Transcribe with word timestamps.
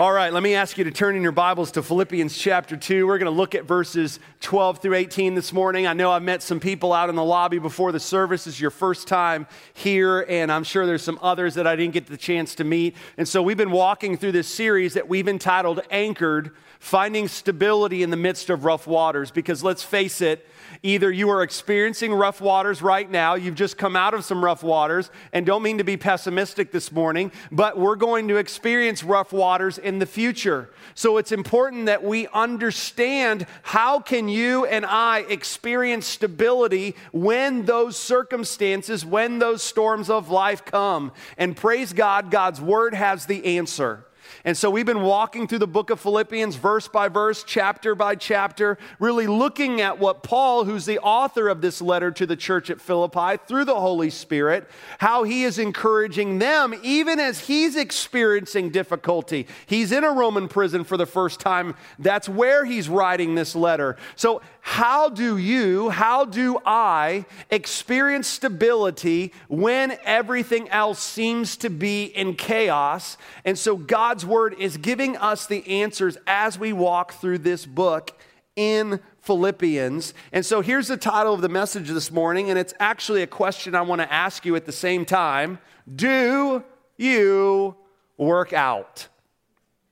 All 0.00 0.12
right, 0.12 0.32
let 0.32 0.42
me 0.42 0.54
ask 0.54 0.78
you 0.78 0.84
to 0.84 0.90
turn 0.90 1.14
in 1.14 1.22
your 1.22 1.30
Bibles 1.30 1.72
to 1.72 1.82
Philippians 1.82 2.34
chapter 2.38 2.74
2. 2.74 3.06
We're 3.06 3.18
going 3.18 3.30
to 3.30 3.36
look 3.36 3.54
at 3.54 3.66
verses 3.66 4.18
12 4.40 4.78
through 4.78 4.94
18 4.94 5.34
this 5.34 5.52
morning. 5.52 5.86
I 5.86 5.92
know 5.92 6.10
I've 6.10 6.22
met 6.22 6.42
some 6.42 6.58
people 6.58 6.94
out 6.94 7.10
in 7.10 7.16
the 7.16 7.22
lobby 7.22 7.58
before 7.58 7.92
the 7.92 8.00
service. 8.00 8.46
Is 8.46 8.58
your 8.58 8.70
first 8.70 9.06
time 9.06 9.46
here, 9.74 10.24
and 10.26 10.50
I'm 10.50 10.64
sure 10.64 10.86
there's 10.86 11.02
some 11.02 11.18
others 11.20 11.52
that 11.56 11.66
I 11.66 11.76
didn't 11.76 11.92
get 11.92 12.06
the 12.06 12.16
chance 12.16 12.54
to 12.54 12.64
meet. 12.64 12.96
And 13.18 13.28
so 13.28 13.42
we've 13.42 13.58
been 13.58 13.72
walking 13.72 14.16
through 14.16 14.32
this 14.32 14.48
series 14.48 14.94
that 14.94 15.06
we've 15.06 15.28
entitled 15.28 15.82
Anchored 15.90 16.52
Finding 16.78 17.28
Stability 17.28 18.02
in 18.02 18.08
the 18.08 18.16
Midst 18.16 18.48
of 18.48 18.64
Rough 18.64 18.86
Waters. 18.86 19.30
Because 19.30 19.62
let's 19.62 19.82
face 19.82 20.22
it, 20.22 20.46
Either 20.82 21.10
you 21.10 21.28
are 21.28 21.42
experiencing 21.42 22.12
rough 22.12 22.40
waters 22.40 22.80
right 22.80 23.10
now, 23.10 23.34
you've 23.34 23.54
just 23.54 23.76
come 23.76 23.96
out 23.96 24.14
of 24.14 24.24
some 24.24 24.42
rough 24.42 24.62
waters, 24.62 25.10
and 25.32 25.44
don't 25.44 25.62
mean 25.62 25.78
to 25.78 25.84
be 25.84 25.96
pessimistic 25.96 26.72
this 26.72 26.90
morning, 26.90 27.30
but 27.52 27.78
we're 27.78 27.96
going 27.96 28.28
to 28.28 28.36
experience 28.36 29.04
rough 29.04 29.32
waters 29.32 29.78
in 29.90 29.98
the 29.98 30.06
future. 30.06 30.70
So 30.94 31.16
it's 31.16 31.32
important 31.32 31.86
that 31.86 32.04
we 32.04 32.28
understand 32.28 33.44
how 33.62 33.98
can 33.98 34.28
you 34.28 34.66
and 34.66 34.86
I 34.86 35.20
experience 35.28 36.06
stability 36.06 36.94
when 37.10 37.64
those 37.64 37.96
circumstances, 37.96 39.04
when 39.04 39.40
those 39.40 39.64
storms 39.64 40.08
of 40.08 40.30
life 40.30 40.64
come. 40.64 41.10
And 41.36 41.56
praise 41.56 41.92
God, 41.92 42.30
God's 42.30 42.60
word 42.60 42.94
has 42.94 43.26
the 43.26 43.58
answer. 43.58 44.04
And 44.44 44.56
so 44.56 44.70
we've 44.70 44.86
been 44.86 45.02
walking 45.02 45.46
through 45.46 45.58
the 45.58 45.66
book 45.66 45.90
of 45.90 46.00
Philippians, 46.00 46.56
verse 46.56 46.88
by 46.88 47.08
verse, 47.08 47.44
chapter 47.44 47.94
by 47.94 48.14
chapter, 48.14 48.78
really 48.98 49.26
looking 49.26 49.80
at 49.80 49.98
what 49.98 50.22
Paul, 50.22 50.64
who's 50.64 50.86
the 50.86 50.98
author 51.00 51.48
of 51.48 51.60
this 51.60 51.82
letter 51.82 52.10
to 52.12 52.26
the 52.26 52.36
church 52.36 52.70
at 52.70 52.80
Philippi 52.80 53.38
through 53.46 53.66
the 53.66 53.78
Holy 53.78 54.08
Spirit, 54.08 54.68
how 54.98 55.24
he 55.24 55.44
is 55.44 55.58
encouraging 55.58 56.38
them, 56.38 56.74
even 56.82 57.20
as 57.20 57.40
he's 57.40 57.76
experiencing 57.76 58.70
difficulty. 58.70 59.46
He's 59.66 59.92
in 59.92 60.04
a 60.04 60.10
Roman 60.10 60.48
prison 60.48 60.84
for 60.84 60.96
the 60.96 61.06
first 61.06 61.40
time. 61.40 61.74
That's 61.98 62.28
where 62.28 62.64
he's 62.64 62.88
writing 62.88 63.34
this 63.34 63.54
letter. 63.54 63.96
So, 64.16 64.40
how 64.60 65.08
do 65.08 65.36
you, 65.36 65.90
how 65.90 66.24
do 66.24 66.58
I 66.64 67.24
experience 67.50 68.28
stability 68.28 69.32
when 69.48 69.96
everything 70.04 70.68
else 70.68 71.02
seems 71.02 71.56
to 71.58 71.70
be 71.70 72.04
in 72.04 72.34
chaos? 72.34 73.16
And 73.44 73.58
so, 73.58 73.76
God's 73.76 74.24
word 74.24 74.54
is 74.58 74.76
giving 74.76 75.16
us 75.16 75.46
the 75.46 75.66
answers 75.82 76.18
as 76.26 76.58
we 76.58 76.72
walk 76.72 77.12
through 77.14 77.38
this 77.38 77.66
book 77.66 78.18
in 78.56 79.00
Philippians. 79.22 80.14
And 80.32 80.44
so 80.44 80.60
here's 80.60 80.88
the 80.88 80.96
title 80.96 81.32
of 81.32 81.40
the 81.40 81.48
message 81.48 81.88
this 81.88 82.10
morning, 82.10 82.50
and 82.50 82.58
it's 82.58 82.74
actually 82.80 83.22
a 83.22 83.26
question 83.26 83.74
I 83.74 83.82
want 83.82 84.00
to 84.00 84.12
ask 84.12 84.44
you 84.44 84.56
at 84.56 84.66
the 84.66 84.72
same 84.72 85.04
time 85.04 85.58
Do 85.94 86.64
you 86.96 87.76
work 88.16 88.52
out? 88.52 89.08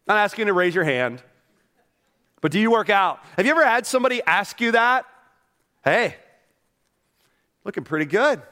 I'm 0.07 0.17
not 0.17 0.23
asking 0.23 0.43
you 0.43 0.47
to 0.47 0.53
raise 0.55 0.75
your 0.75 0.85
hand, 0.85 1.23
but 2.41 2.53
do 2.53 2.59
you 2.59 2.71
work 2.71 2.91
out? 2.91 3.21
Have 3.37 3.47
you 3.47 3.53
ever 3.53 3.65
had 3.65 3.87
somebody 3.87 4.23
ask 4.27 4.61
you 4.61 4.73
that? 4.73 5.05
Hey, 5.85 6.17
looking 7.65 7.85
pretty 7.85 8.05
good. 8.05 8.43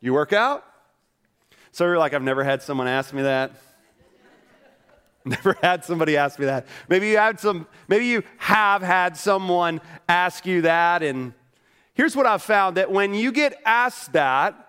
You 0.00 0.12
work 0.12 0.32
out? 0.32 0.64
So 1.72 1.84
you're 1.84 1.98
like, 1.98 2.14
I've 2.14 2.22
never 2.22 2.44
had 2.44 2.62
someone 2.62 2.88
ask 2.88 3.12
me 3.12 3.22
that. 3.22 3.52
Never 5.26 5.58
had 5.60 5.84
somebody 5.84 6.16
ask 6.16 6.38
me 6.38 6.46
that. 6.46 6.68
Maybe 6.88 7.08
you 7.08 7.16
had 7.16 7.40
some, 7.40 7.66
maybe 7.88 8.06
you 8.06 8.22
have 8.38 8.80
had 8.80 9.16
someone 9.16 9.80
ask 10.08 10.46
you 10.46 10.62
that. 10.62 11.02
And 11.02 11.34
here's 11.94 12.14
what 12.14 12.26
I've 12.26 12.42
found 12.42 12.76
that 12.76 12.92
when 12.92 13.12
you 13.12 13.32
get 13.32 13.60
asked 13.64 14.12
that, 14.12 14.65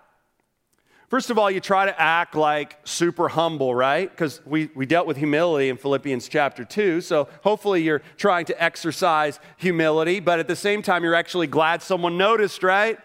first 1.08 1.30
of 1.30 1.38
all, 1.38 1.50
you 1.50 1.60
try 1.60 1.86
to 1.86 2.00
act 2.00 2.34
like 2.34 2.78
super 2.84 3.28
humble, 3.28 3.74
right? 3.74 4.10
Because 4.10 4.40
we, 4.46 4.70
we 4.74 4.86
dealt 4.86 5.06
with 5.06 5.16
humility 5.16 5.68
in 5.68 5.76
Philippians 5.76 6.28
chapter 6.28 6.64
2. 6.64 7.00
So 7.00 7.28
hopefully 7.42 7.82
you're 7.82 8.02
trying 8.16 8.44
to 8.46 8.62
exercise 8.62 9.40
humility, 9.56 10.20
but 10.20 10.38
at 10.38 10.48
the 10.48 10.56
same 10.56 10.82
time, 10.82 11.02
you're 11.04 11.14
actually 11.14 11.46
glad 11.46 11.82
someone 11.82 12.16
noticed, 12.16 12.62
right? 12.62 12.98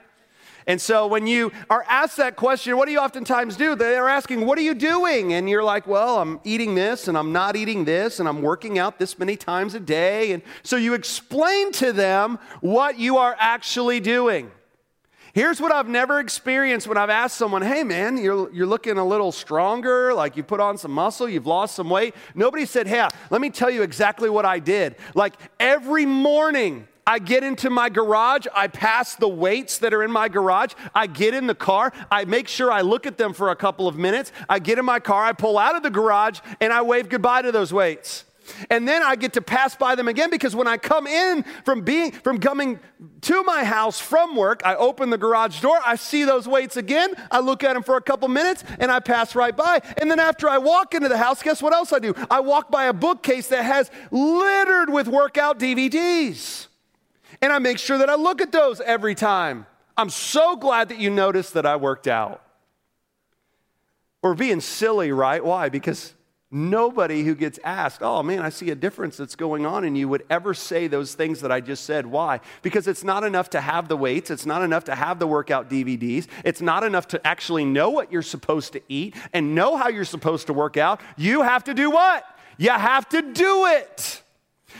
And 0.67 0.81
so 0.81 1.07
when 1.07 1.27
you 1.27 1.51
are 1.69 1.85
asked 1.89 2.17
that 2.17 2.35
question, 2.35 2.77
what 2.77 2.85
do 2.85 2.91
you 2.91 2.99
oftentimes 2.99 3.55
do? 3.57 3.75
They're 3.75 4.09
asking, 4.09 4.45
What 4.45 4.57
are 4.57 4.61
you 4.61 4.73
doing? 4.73 5.33
And 5.33 5.49
you're 5.49 5.63
like, 5.63 5.87
Well, 5.87 6.19
I'm 6.19 6.39
eating 6.43 6.75
this 6.75 7.07
and 7.07 7.17
I'm 7.17 7.31
not 7.31 7.55
eating 7.55 7.85
this 7.85 8.19
and 8.19 8.29
I'm 8.29 8.41
working 8.41 8.79
out 8.79 8.99
this 8.99 9.19
many 9.19 9.35
times 9.35 9.73
a 9.73 9.79
day. 9.79 10.31
And 10.31 10.41
so 10.63 10.75
you 10.77 10.93
explain 10.93 11.71
to 11.73 11.91
them 11.91 12.39
what 12.61 12.97
you 12.97 13.17
are 13.17 13.35
actually 13.39 13.99
doing. 13.99 14.51
Here's 15.33 15.59
what 15.59 15.71
I've 15.71 15.87
never 15.87 16.19
experienced 16.19 16.87
when 16.87 16.95
I've 16.95 17.09
asked 17.09 17.37
someone, 17.37 17.63
hey 17.63 17.83
man, 17.83 18.17
you're, 18.17 18.53
you're 18.53 18.67
looking 18.67 18.99
a 18.99 19.03
little 19.03 19.31
stronger, 19.31 20.13
like 20.13 20.37
you 20.37 20.43
put 20.43 20.59
on 20.59 20.77
some 20.77 20.91
muscle, 20.91 21.27
you've 21.27 21.47
lost 21.47 21.73
some 21.73 21.89
weight. 21.89 22.13
Nobody 22.35 22.67
said, 22.67 22.85
hey, 22.85 23.07
let 23.31 23.41
me 23.41 23.49
tell 23.49 23.71
you 23.71 23.81
exactly 23.81 24.29
what 24.29 24.45
I 24.45 24.59
did. 24.59 24.95
Like 25.15 25.33
every 25.59 26.05
morning, 26.05 26.87
I 27.07 27.17
get 27.17 27.43
into 27.43 27.71
my 27.71 27.89
garage, 27.89 28.45
I 28.53 28.67
pass 28.67 29.15
the 29.15 29.27
weights 29.27 29.79
that 29.79 29.91
are 29.91 30.03
in 30.03 30.11
my 30.11 30.29
garage, 30.29 30.73
I 30.93 31.07
get 31.07 31.33
in 31.33 31.47
the 31.47 31.55
car, 31.55 31.91
I 32.11 32.25
make 32.25 32.47
sure 32.47 32.71
I 32.71 32.81
look 32.81 33.07
at 33.07 33.17
them 33.17 33.33
for 33.33 33.49
a 33.49 33.55
couple 33.55 33.87
of 33.87 33.97
minutes, 33.97 34.31
I 34.47 34.59
get 34.59 34.77
in 34.77 34.85
my 34.85 34.99
car, 34.99 35.25
I 35.25 35.33
pull 35.33 35.57
out 35.57 35.75
of 35.75 35.81
the 35.81 35.89
garage, 35.89 36.41
and 36.61 36.71
I 36.71 36.83
wave 36.83 37.09
goodbye 37.09 37.41
to 37.41 37.51
those 37.51 37.73
weights. 37.73 38.25
And 38.69 38.87
then 38.87 39.03
I 39.03 39.15
get 39.15 39.33
to 39.33 39.41
pass 39.41 39.75
by 39.75 39.95
them 39.95 40.07
again 40.07 40.29
because 40.29 40.55
when 40.55 40.67
I 40.67 40.77
come 40.77 41.07
in 41.07 41.43
from 41.65 41.81
being 41.81 42.11
from 42.11 42.39
coming 42.39 42.79
to 43.21 43.43
my 43.43 43.63
house 43.63 43.99
from 43.99 44.35
work, 44.35 44.61
I 44.65 44.75
open 44.75 45.09
the 45.09 45.17
garage 45.17 45.61
door, 45.61 45.79
I 45.85 45.95
see 45.95 46.23
those 46.23 46.47
weights 46.47 46.77
again, 46.77 47.13
I 47.31 47.39
look 47.39 47.63
at 47.63 47.73
them 47.73 47.83
for 47.83 47.97
a 47.97 48.01
couple 48.01 48.27
minutes, 48.27 48.63
and 48.79 48.91
I 48.91 48.99
pass 48.99 49.35
right 49.35 49.55
by. 49.55 49.81
And 49.97 50.09
then 50.09 50.19
after 50.19 50.49
I 50.49 50.57
walk 50.57 50.93
into 50.93 51.09
the 51.09 51.17
house, 51.17 51.41
guess 51.41 51.61
what 51.61 51.73
else 51.73 51.93
I 51.93 51.99
do? 51.99 52.13
I 52.29 52.39
walk 52.39 52.69
by 52.71 52.85
a 52.85 52.93
bookcase 52.93 53.47
that 53.49 53.63
has 53.63 53.89
littered 54.11 54.89
with 54.89 55.07
workout 55.07 55.59
DVDs 55.59 56.67
and 57.41 57.51
I 57.51 57.59
make 57.59 57.77
sure 57.77 57.97
that 57.97 58.09
I 58.09 58.15
look 58.15 58.41
at 58.41 58.53
those 58.53 58.79
every 58.79 59.15
time. 59.15 59.65
I'm 59.97 60.09
so 60.09 60.55
glad 60.55 60.89
that 60.89 60.97
you 60.99 61.09
noticed 61.09 61.53
that 61.55 61.65
I 61.65 61.75
worked 61.75 62.07
out. 62.07 62.41
We're 64.21 64.33
being 64.33 64.61
silly, 64.61 65.11
right? 65.11 65.43
Why? 65.43 65.67
Because 65.67 66.13
nobody 66.53 67.23
who 67.23 67.35
gets 67.35 67.59
asked, 67.63 68.01
oh 68.01 68.21
man, 68.23 68.41
I 68.41 68.49
see 68.49 68.69
a 68.69 68.75
difference 68.75 69.17
that's 69.17 69.35
going 69.35 69.65
on 69.65 69.83
in 69.83 69.95
you, 69.95 70.07
would 70.07 70.23
ever 70.29 70.53
say 70.53 70.87
those 70.87 71.15
things 71.15 71.41
that 71.41 71.51
I 71.51 71.59
just 71.59 71.83
said. 71.83 72.05
Why? 72.05 72.39
Because 72.61 72.87
it's 72.87 73.03
not 73.03 73.23
enough 73.23 73.49
to 73.51 73.61
have 73.61 73.87
the 73.87 73.97
weights, 73.97 74.29
it's 74.29 74.45
not 74.45 74.61
enough 74.61 74.85
to 74.85 74.95
have 74.95 75.19
the 75.19 75.27
workout 75.27 75.69
DVDs, 75.69 76.27
it's 76.45 76.61
not 76.61 76.83
enough 76.83 77.07
to 77.09 77.27
actually 77.27 77.65
know 77.65 77.89
what 77.89 78.11
you're 78.11 78.21
supposed 78.21 78.73
to 78.73 78.81
eat 78.87 79.15
and 79.33 79.55
know 79.55 79.75
how 79.75 79.89
you're 79.89 80.05
supposed 80.05 80.47
to 80.47 80.53
work 80.53 80.77
out. 80.77 81.01
You 81.17 81.41
have 81.41 81.63
to 81.65 81.73
do 81.73 81.89
what? 81.89 82.23
You 82.57 82.69
have 82.69 83.09
to 83.09 83.21
do 83.21 83.65
it. 83.65 84.21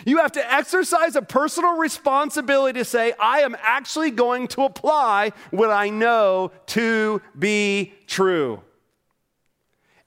You 0.05 0.17
have 0.17 0.33
to 0.33 0.53
exercise 0.53 1.15
a 1.15 1.21
personal 1.21 1.77
responsibility 1.77 2.79
to 2.79 2.85
say, 2.85 3.13
I 3.19 3.39
am 3.39 3.55
actually 3.61 4.11
going 4.11 4.47
to 4.49 4.63
apply 4.63 5.31
what 5.51 5.69
I 5.69 5.89
know 5.89 6.51
to 6.67 7.21
be 7.37 7.93
true. 8.07 8.61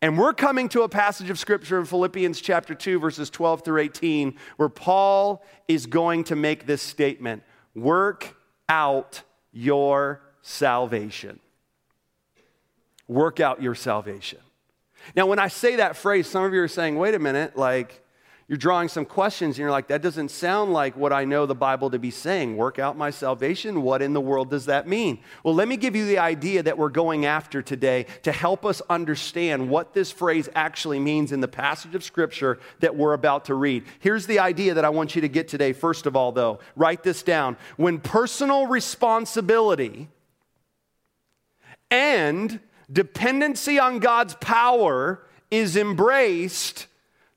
And 0.06 0.16
we're 0.16 0.34
coming 0.34 0.68
to 0.68 0.82
a 0.82 0.88
passage 0.88 1.30
of 1.30 1.38
scripture 1.40 1.80
in 1.80 1.84
Philippians 1.84 2.40
chapter 2.40 2.76
2, 2.76 3.00
verses 3.00 3.28
12 3.28 3.64
through 3.64 3.80
18, 3.80 4.36
where 4.56 4.68
Paul 4.68 5.44
is 5.66 5.86
going 5.86 6.22
to 6.22 6.36
make 6.36 6.64
this 6.64 6.80
statement 6.80 7.42
Work 7.74 8.36
out 8.68 9.22
your 9.50 10.22
salvation. 10.42 11.40
Work 13.08 13.40
out 13.40 13.60
your 13.60 13.74
salvation. 13.74 14.38
Now, 15.16 15.26
when 15.26 15.40
I 15.40 15.48
say 15.48 15.74
that 15.74 15.96
phrase, 15.96 16.28
some 16.28 16.44
of 16.44 16.54
you 16.54 16.62
are 16.62 16.68
saying, 16.68 16.96
wait 16.96 17.16
a 17.16 17.18
minute, 17.18 17.56
like, 17.56 18.00
you're 18.48 18.56
drawing 18.56 18.88
some 18.88 19.04
questions 19.04 19.56
and 19.56 19.58
you're 19.58 19.72
like, 19.72 19.88
that 19.88 20.02
doesn't 20.02 20.30
sound 20.30 20.72
like 20.72 20.96
what 20.96 21.12
I 21.12 21.24
know 21.24 21.46
the 21.46 21.54
Bible 21.54 21.90
to 21.90 21.98
be 21.98 22.12
saying. 22.12 22.56
Work 22.56 22.78
out 22.78 22.96
my 22.96 23.10
salvation. 23.10 23.82
What 23.82 24.02
in 24.02 24.12
the 24.12 24.20
world 24.20 24.50
does 24.50 24.66
that 24.66 24.86
mean? 24.86 25.18
Well, 25.42 25.54
let 25.54 25.66
me 25.66 25.76
give 25.76 25.96
you 25.96 26.06
the 26.06 26.18
idea 26.18 26.62
that 26.62 26.78
we're 26.78 26.90
going 26.90 27.26
after 27.26 27.60
today 27.60 28.06
to 28.22 28.30
help 28.30 28.64
us 28.64 28.80
understand 28.88 29.68
what 29.68 29.94
this 29.94 30.12
phrase 30.12 30.48
actually 30.54 31.00
means 31.00 31.32
in 31.32 31.40
the 31.40 31.48
passage 31.48 31.96
of 31.96 32.04
Scripture 32.04 32.60
that 32.78 32.94
we're 32.94 33.14
about 33.14 33.46
to 33.46 33.54
read. 33.54 33.82
Here's 33.98 34.26
the 34.26 34.38
idea 34.38 34.74
that 34.74 34.84
I 34.84 34.90
want 34.90 35.16
you 35.16 35.22
to 35.22 35.28
get 35.28 35.48
today. 35.48 35.72
First 35.72 36.06
of 36.06 36.14
all, 36.14 36.30
though, 36.30 36.60
write 36.76 37.02
this 37.02 37.24
down. 37.24 37.56
When 37.76 37.98
personal 37.98 38.68
responsibility 38.68 40.08
and 41.90 42.60
dependency 42.92 43.80
on 43.80 43.98
God's 43.98 44.36
power 44.36 45.26
is 45.50 45.76
embraced, 45.76 46.86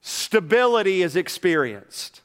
stability 0.02 1.02
is 1.02 1.16
experienced. 1.16 2.22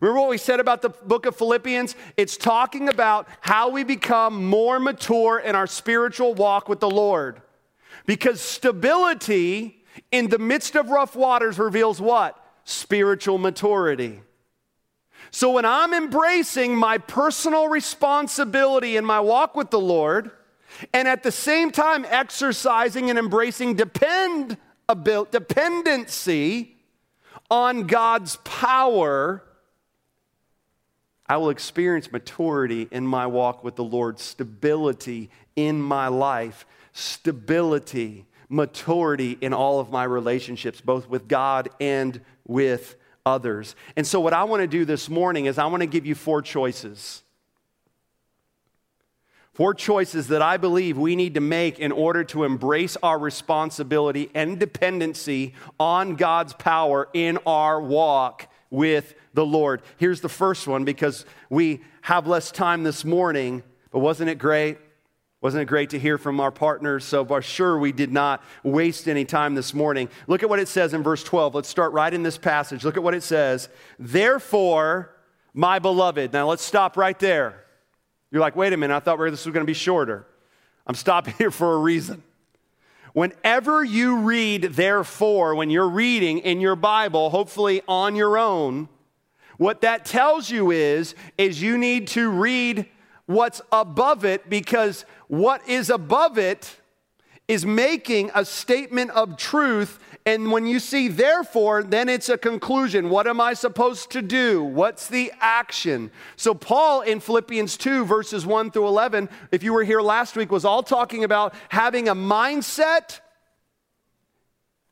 Remember 0.00 0.20
what 0.20 0.30
we 0.30 0.38
said 0.38 0.60
about 0.60 0.80
the 0.80 0.88
book 0.88 1.26
of 1.26 1.36
Philippians? 1.36 1.94
It's 2.16 2.36
talking 2.36 2.88
about 2.88 3.28
how 3.40 3.68
we 3.68 3.84
become 3.84 4.44
more 4.44 4.80
mature 4.80 5.38
in 5.38 5.54
our 5.54 5.66
spiritual 5.66 6.34
walk 6.34 6.68
with 6.68 6.80
the 6.80 6.90
Lord. 6.90 7.42
Because 8.06 8.40
stability 8.40 9.84
in 10.10 10.28
the 10.28 10.38
midst 10.38 10.74
of 10.74 10.88
rough 10.88 11.14
waters 11.14 11.58
reveals 11.58 12.00
what? 12.00 12.42
Spiritual 12.64 13.36
maturity. 13.36 14.22
So 15.30 15.52
when 15.52 15.64
I'm 15.64 15.92
embracing 15.92 16.74
my 16.74 16.98
personal 16.98 17.68
responsibility 17.68 18.96
in 18.96 19.04
my 19.04 19.20
walk 19.20 19.54
with 19.54 19.70
the 19.70 19.80
Lord, 19.80 20.30
and 20.94 21.06
at 21.06 21.22
the 21.22 21.32
same 21.32 21.70
time 21.70 22.06
exercising 22.08 23.10
and 23.10 23.18
embracing 23.18 23.74
depend 23.74 24.56
dependency 24.94 26.76
on 27.50 27.86
God's 27.86 28.36
power, 28.44 29.42
I 31.26 31.36
will 31.36 31.50
experience 31.50 32.10
maturity 32.10 32.88
in 32.90 33.06
my 33.06 33.26
walk 33.26 33.62
with 33.62 33.76
the 33.76 33.84
Lord, 33.84 34.18
stability 34.18 35.30
in 35.56 35.80
my 35.80 36.08
life, 36.08 36.66
stability, 36.92 38.26
maturity 38.48 39.38
in 39.40 39.52
all 39.52 39.78
of 39.78 39.90
my 39.90 40.04
relationships, 40.04 40.80
both 40.80 41.08
with 41.08 41.28
God 41.28 41.68
and 41.80 42.20
with 42.46 42.96
others. 43.24 43.76
And 43.96 44.06
so, 44.06 44.20
what 44.20 44.32
I 44.32 44.44
want 44.44 44.62
to 44.62 44.66
do 44.66 44.84
this 44.84 45.08
morning 45.08 45.46
is 45.46 45.58
I 45.58 45.66
want 45.66 45.82
to 45.82 45.86
give 45.86 46.04
you 46.04 46.14
four 46.14 46.42
choices. 46.42 47.22
Four 49.52 49.74
choices 49.74 50.28
that 50.28 50.42
I 50.42 50.56
believe 50.56 50.96
we 50.96 51.16
need 51.16 51.34
to 51.34 51.40
make 51.40 51.78
in 51.78 51.90
order 51.92 52.22
to 52.24 52.44
embrace 52.44 52.96
our 53.02 53.18
responsibility 53.18 54.30
and 54.34 54.58
dependency 54.58 55.54
on 55.78 56.14
God's 56.14 56.52
power 56.52 57.08
in 57.12 57.38
our 57.46 57.80
walk 57.80 58.48
with 58.70 59.14
the 59.34 59.44
Lord. 59.44 59.82
Here's 59.96 60.20
the 60.20 60.28
first 60.28 60.68
one 60.68 60.84
because 60.84 61.24
we 61.48 61.80
have 62.02 62.26
less 62.26 62.52
time 62.52 62.84
this 62.84 63.04
morning, 63.04 63.62
but 63.90 63.98
wasn't 63.98 64.30
it 64.30 64.38
great? 64.38 64.78
Wasn't 65.40 65.62
it 65.62 65.66
great 65.66 65.90
to 65.90 65.98
hear 65.98 66.18
from 66.18 66.38
our 66.38 66.50
partners? 66.50 67.04
So, 67.04 67.24
for 67.24 67.40
sure, 67.40 67.78
we 67.78 67.92
did 67.92 68.12
not 68.12 68.44
waste 68.62 69.08
any 69.08 69.24
time 69.24 69.54
this 69.54 69.72
morning. 69.72 70.10
Look 70.26 70.42
at 70.42 70.50
what 70.50 70.60
it 70.60 70.68
says 70.68 70.92
in 70.92 71.02
verse 71.02 71.24
12. 71.24 71.54
Let's 71.54 71.68
start 71.68 71.92
right 71.92 72.12
in 72.12 72.22
this 72.22 72.36
passage. 72.36 72.84
Look 72.84 72.98
at 72.98 73.02
what 73.02 73.14
it 73.14 73.22
says. 73.22 73.70
Therefore, 73.98 75.16
my 75.54 75.78
beloved. 75.78 76.32
Now, 76.34 76.48
let's 76.48 76.62
stop 76.62 76.96
right 76.96 77.18
there. 77.18 77.64
You're 78.30 78.40
like, 78.40 78.56
wait 78.56 78.72
a 78.72 78.76
minute, 78.76 78.94
I 78.94 79.00
thought 79.00 79.18
this 79.18 79.44
was 79.44 79.52
going 79.52 79.64
to 79.64 79.70
be 79.70 79.74
shorter. 79.74 80.26
I'm 80.86 80.94
stopping 80.94 81.34
here 81.38 81.50
for 81.50 81.74
a 81.74 81.78
reason. 81.78 82.22
Whenever 83.12 83.82
you 83.82 84.18
read, 84.18 84.62
therefore, 84.62 85.56
when 85.56 85.68
you're 85.68 85.88
reading 85.88 86.38
in 86.38 86.60
your 86.60 86.76
Bible, 86.76 87.30
hopefully 87.30 87.82
on 87.88 88.14
your 88.14 88.38
own, 88.38 88.88
what 89.56 89.80
that 89.80 90.04
tells 90.04 90.48
you 90.48 90.70
is, 90.70 91.14
is 91.36 91.60
you 91.60 91.76
need 91.76 92.06
to 92.08 92.30
read 92.30 92.86
what's 93.26 93.60
above 93.72 94.24
it 94.24 94.48
because 94.48 95.04
what 95.28 95.68
is 95.68 95.90
above 95.90 96.38
it 96.38 96.76
is 97.46 97.66
making 97.66 98.30
a 98.34 98.44
statement 98.44 99.10
of 99.10 99.36
truth. 99.36 99.98
And 100.26 100.52
when 100.52 100.66
you 100.66 100.80
see 100.80 101.08
therefore, 101.08 101.82
then 101.82 102.08
it's 102.08 102.28
a 102.28 102.36
conclusion. 102.36 103.08
What 103.08 103.26
am 103.26 103.40
I 103.40 103.54
supposed 103.54 104.10
to 104.10 104.20
do? 104.20 104.62
What's 104.62 105.08
the 105.08 105.32
action? 105.40 106.10
So, 106.36 106.54
Paul 106.54 107.00
in 107.00 107.20
Philippians 107.20 107.78
2, 107.78 108.04
verses 108.04 108.44
1 108.44 108.70
through 108.70 108.86
11, 108.86 109.30
if 109.50 109.62
you 109.62 109.72
were 109.72 109.82
here 109.82 110.02
last 110.02 110.36
week, 110.36 110.52
was 110.52 110.64
all 110.64 110.82
talking 110.82 111.24
about 111.24 111.54
having 111.70 112.08
a 112.08 112.14
mindset 112.14 113.20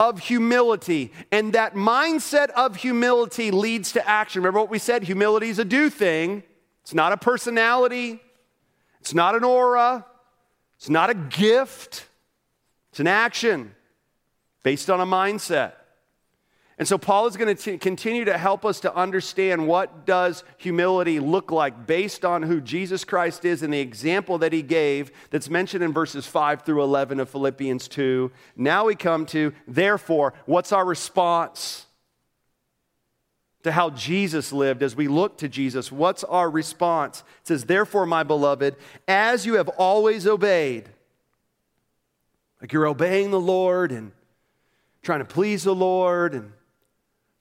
of 0.00 0.19
humility. 0.19 1.12
And 1.30 1.52
that 1.52 1.75
mindset 1.75 2.48
of 2.50 2.76
humility 2.76 3.50
leads 3.50 3.92
to 3.92 4.08
action. 4.08 4.40
Remember 4.40 4.60
what 4.60 4.70
we 4.70 4.78
said? 4.78 5.02
Humility 5.02 5.50
is 5.50 5.58
a 5.58 5.64
do 5.64 5.90
thing, 5.90 6.42
it's 6.82 6.94
not 6.94 7.12
a 7.12 7.19
personality, 7.19 8.22
it's 9.00 9.12
not 9.12 9.34
an 9.34 9.44
aura, 9.44 10.06
it's 10.78 10.88
not 10.88 11.10
a 11.10 11.14
gift, 11.14 12.06
it's 12.90 13.00
an 13.00 13.08
action 13.08 13.75
based 14.62 14.90
on 14.90 15.00
a 15.00 15.06
mindset. 15.06 15.72
And 16.78 16.87
so 16.87 16.96
Paul 16.96 17.26
is 17.26 17.37
going 17.37 17.56
to 17.56 17.78
continue 17.78 18.25
to 18.25 18.38
help 18.38 18.64
us 18.64 18.78
to 18.81 18.94
understand 18.94 19.66
what 19.66 20.06
does 20.06 20.44
humility 20.58 21.19
look 21.19 21.50
like 21.50 21.88
based 21.88 22.25
on 22.25 22.44
who 22.44 22.60
Jesus 22.60 23.05
Christ 23.05 23.44
is 23.44 23.64
and 23.64 23.72
the 23.72 23.81
example 23.81 24.38
that 24.38 24.52
he 24.52 24.62
gave 24.62 25.10
that's 25.31 25.50
mentioned 25.50 25.82
in 25.82 25.93
verses 25.93 26.25
5 26.25 26.62
through 26.62 26.82
11 26.84 27.19
of 27.19 27.28
Philippians 27.28 27.88
2. 27.88 28.31
Now 28.55 28.87
we 28.87 28.94
come 28.94 29.26
to 29.26 29.52
therefore, 29.66 30.34
what's 30.46 30.72
our 30.72 30.84
response? 30.84 31.84
to 33.64 33.72
how 33.72 33.90
Jesus 33.90 34.52
lived 34.52 34.84
as 34.84 34.94
we 34.94 35.08
look 35.08 35.38
to 35.38 35.49
Jesus. 35.49 35.90
What's 35.90 36.22
our 36.25 36.49
response? 36.49 37.25
It 37.40 37.49
says, 37.49 37.64
Therefore, 37.64 38.06
my 38.06 38.22
beloved, 38.22 38.76
as 39.06 39.44
you 39.44 39.54
have 39.54 39.69
always 39.69 40.26
obeyed, 40.28 40.88
like 42.61 42.72
you're 42.72 42.87
obeying 42.87 43.31
the 43.32 43.40
Lord 43.40 43.90
and 43.90 44.12
trying 45.03 45.21
to 45.21 45.25
please 45.25 45.65
the 45.65 45.75
Lord 45.75 46.35
and 46.35 46.53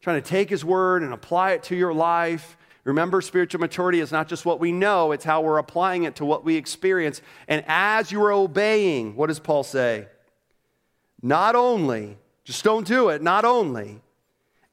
trying 0.02 0.22
to 0.22 0.28
take 0.28 0.50
His 0.50 0.64
word 0.64 1.04
and 1.04 1.14
apply 1.14 1.52
it 1.52 1.64
to 1.64 1.76
your 1.76 1.94
life. 1.94 2.58
Remember, 2.84 3.20
spiritual 3.22 3.60
maturity 3.60 4.00
is 4.00 4.12
not 4.12 4.28
just 4.28 4.46
what 4.46 4.60
we 4.60 4.72
know, 4.72 5.12
it's 5.12 5.26
how 5.26 5.42
we're 5.42 5.58
applying 5.58 6.04
it 6.04 6.16
to 6.18 6.26
what 6.26 6.46
we 6.46 6.56
experience. 6.56 7.22
And 7.48 7.64
as 7.68 8.12
you 8.12 8.24
are 8.24 8.32
obeying, 8.32 9.16
what 9.16 9.28
does 9.28 9.40
Paul 9.40 9.64
say? 9.64 10.08
Not 11.22 11.56
only, 11.56 12.18
just 12.46 12.64
don't 12.64 12.88
do 12.88 13.10
it, 13.10 13.22
not 13.22 13.44
only 13.44 14.02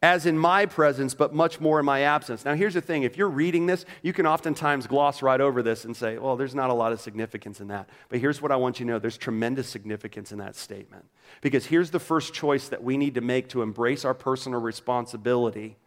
as 0.05 0.27
in 0.27 0.37
my 0.37 0.67
presence, 0.67 1.15
but 1.15 1.33
much 1.33 1.63
more 1.63 1.81
in 1.81 1.87
my 1.87 2.03
absence. 2.03 2.45
Now, 2.45 2.55
here's 2.55 2.75
the 2.75 2.83
thing 2.83 3.05
if 3.05 3.17
you're 3.17 3.27
reading 3.27 3.65
this, 3.65 3.87
you 4.03 4.13
can 4.13 4.27
oftentimes 4.27 4.87
gloss 4.87 5.23
right 5.23 5.41
over 5.41 5.63
this 5.63 5.87
and 5.87 5.97
say, 5.97 6.19
well, 6.19 6.37
there's 6.37 6.55
not 6.55 6.69
a 6.69 6.75
lot 6.75 6.93
of 6.93 7.01
significance 7.01 7.59
in 7.59 7.69
that. 7.69 7.89
But 8.11 8.19
here's 8.19 8.43
what 8.43 8.53
I 8.53 8.57
want 8.57 8.79
you 8.79 8.85
to 8.85 8.93
know 8.93 8.99
there's 8.99 9.17
tremendous 9.17 9.67
significance 9.67 10.31
in 10.31 10.37
that 10.41 10.57
statement. 10.57 11.07
Because 11.41 11.65
here's 11.65 11.91
the 11.91 11.99
first 11.99 12.35
choice 12.35 12.69
that 12.69 12.85
we 12.85 12.99
need 12.99 13.15
to 13.15 13.23
make 13.23 13.49
to 13.49 13.63
embrace 13.63 14.05
our 14.05 14.13
personal 14.13 14.61
responsibility 14.61 15.79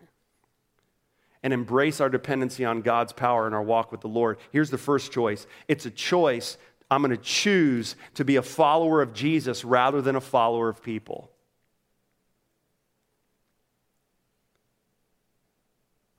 and 1.44 1.54
embrace 1.54 2.02
our 2.02 2.10
dependency 2.10 2.66
on 2.66 2.81
God's 2.81 3.13
power 3.13 3.46
in 3.46 3.54
our 3.54 3.62
walk 3.62 3.92
with 3.92 4.02
the 4.02 4.08
Lord. 4.08 4.40
Here's 4.52 4.72
the 4.72 4.80
first 4.80 5.12
choice 5.12 5.46
it's 5.68 5.86
a 5.86 5.92
choice. 5.92 6.58
I'm 6.90 7.04
going 7.04 7.16
to 7.16 7.22
choose 7.22 7.96
to 8.16 8.25
be 8.25 8.38
a 8.38 8.42
follower 8.42 9.04
of 9.04 9.13
Jesus 9.13 9.63
rather 9.63 10.02
than 10.02 10.16
a 10.16 10.22
follower 10.22 10.70
of 10.70 10.81
people. 10.81 11.30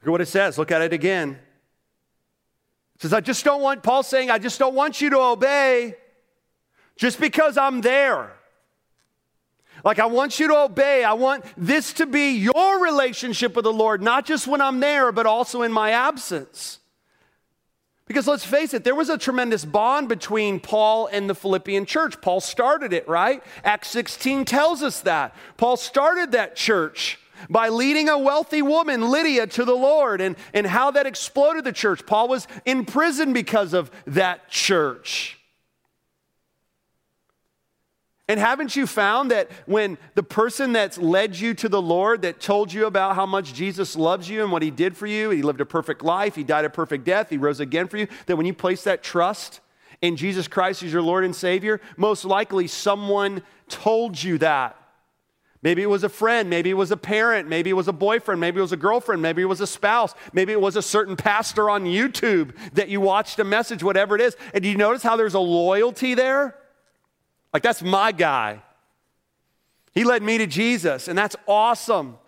Look 0.09 0.13
at 0.13 0.21
what 0.21 0.21
it 0.23 0.29
says. 0.29 0.57
Look 0.57 0.73
at 0.73 0.81
it 0.81 0.95
again. 0.95 1.39
It 2.95 3.03
says, 3.03 3.13
I 3.13 3.21
just 3.21 3.45
don't 3.45 3.61
want, 3.61 3.83
Paul's 3.83 4.07
saying, 4.07 4.31
I 4.31 4.39
just 4.39 4.59
don't 4.59 4.75
want 4.75 5.03
you 5.03 5.11
to 5.11 5.21
obey 5.21 5.97
just 6.97 7.21
because 7.21 7.59
I'm 7.59 7.83
there. 7.83 8.33
Like, 9.85 9.99
I 9.99 10.07
want 10.07 10.41
you 10.41 10.49
to 10.49 10.57
obey. 10.61 11.05
I 11.05 11.13
want 11.13 11.45
this 11.59 11.93
to 11.95 12.07
be 12.07 12.31
your 12.31 12.83
relationship 12.83 13.55
with 13.55 13.65
the 13.65 13.73
Lord, 13.73 14.01
not 14.03 14.25
just 14.25 14.47
when 14.47 14.63
I'm 14.63 14.81
there, 14.81 15.13
but 15.13 15.27
also 15.27 15.61
in 15.61 15.73
my 15.73 15.91
absence. 15.91 16.79
Because 18.07 18.27
let's 18.27 18.47
face 18.47 18.73
it, 18.73 18.85
there 18.85 18.95
was 18.95 19.11
a 19.11 19.19
tremendous 19.19 19.67
bond 19.67 20.09
between 20.09 20.59
Paul 20.59 21.07
and 21.13 21.29
the 21.29 21.35
Philippian 21.35 21.85
church. 21.85 22.19
Paul 22.23 22.41
started 22.41 22.95
it, 22.95 23.07
right? 23.07 23.43
Acts 23.63 23.89
16 23.89 24.47
tells 24.47 24.83
us 24.83 25.03
that. 25.03 25.37
Paul 25.59 25.77
started 25.77 26.33
that 26.33 26.57
church 26.57 27.19
by 27.49 27.69
leading 27.69 28.09
a 28.09 28.19
wealthy 28.19 28.63
woman, 28.63 29.11
Lydia, 29.11 29.47
to 29.49 29.65
the 29.65 29.75
Lord 29.75 30.21
and, 30.21 30.37
and 30.55 30.67
how 30.67 30.91
that 30.91 31.07
exploded 31.07 31.65
the 31.65 31.73
church. 31.73 32.07
Paul 32.07 32.29
was 32.29 32.47
in 32.65 32.85
prison 32.85 33.33
because 33.33 33.73
of 33.73 33.91
that 34.07 34.49
church. 34.49 35.39
And 38.31 38.39
haven't 38.39 38.77
you 38.77 38.87
found 38.87 39.31
that 39.31 39.51
when 39.65 39.97
the 40.15 40.23
person 40.23 40.73
that's 40.75 40.99
led 40.99 41.35
you 41.35 41.55
to 41.55 41.69
the 41.69 41.81
Lord, 41.81 42.23
that 42.23 42.41
told 42.41 42.71
you 42.71 42.85
about 42.85 43.15
how 43.15 43.25
much 43.25 43.55
Jesus 43.55 43.97
loves 43.97 44.29
you 44.29 44.43
and 44.43 44.53
what 44.53 44.61
he 44.61 44.71
did 44.71 44.99
for 44.99 45.07
you, 45.07 45.31
he 45.31 45.41
lived 45.41 45.63
a 45.63 45.67
perfect 45.67 46.05
life, 46.05 46.35
he 46.35 46.45
died 46.45 46.67
a 46.67 46.71
perfect 46.71 47.05
death, 47.05 47.31
he 47.31 47.39
rose 47.39 47.59
again 47.59 47.89
for 47.89 47.97
you, 47.97 48.07
that 48.27 48.37
when 48.37 48.45
you 48.45 48.53
place 48.53 48.85
that 48.85 49.03
trust 49.03 49.61
in 50.03 50.15
Jesus 50.15 50.47
Christ 50.47 50.83
as 50.83 50.93
your 50.93 51.01
Lord 51.01 51.25
and 51.25 51.35
Savior, 51.35 51.81
most 51.97 52.27
likely 52.27 52.67
someone 52.67 53.43
told 53.69 54.23
you 54.23 54.37
that. 54.39 54.78
Maybe 55.61 55.83
it 55.83 55.91
was 55.91 56.05
a 56.05 56.09
friend, 56.09 56.49
maybe 56.49 56.71
it 56.71 56.75
was 56.75 56.93
a 56.93 56.97
parent, 56.97 57.49
maybe 57.49 57.69
it 57.71 57.73
was 57.73 57.89
a 57.89 57.93
boyfriend, 57.93 58.41
maybe 58.41 58.59
it 58.59 58.63
was 58.63 58.73
a 58.73 58.77
girlfriend, 58.77 59.21
maybe 59.21 59.43
it 59.43 59.47
was 59.47 59.61
a 59.61 59.67
spouse, 59.67 60.15
maybe 60.33 60.53
it 60.53 60.61
was 60.61 60.77
a 60.77 60.83
certain 60.83 61.17
pastor 61.17 61.69
on 61.69 61.85
YouTube 61.85 62.55
that 62.75 62.89
you 62.89 63.01
watched 63.01 63.41
a 63.41 63.45
message, 63.45 63.83
whatever 63.83 64.15
it 64.15 64.21
is. 64.21 64.37
And 64.55 64.63
do 64.63 64.69
you 64.69 64.77
notice 64.77 65.03
how 65.03 65.17
there's 65.17 65.35
a 65.35 65.41
loyalty 65.41 66.15
there? 66.15 66.55
Like, 67.53 67.65
that's 67.65 67.83
my 67.83 68.13
guy. 68.13 68.63
He 69.95 70.05
led 70.05 70.23
me 70.23 70.39
to 70.39 70.47
Jesus, 70.47 71.09
and 71.09 71.19
that's 71.19 71.35
awesome. 71.49 72.19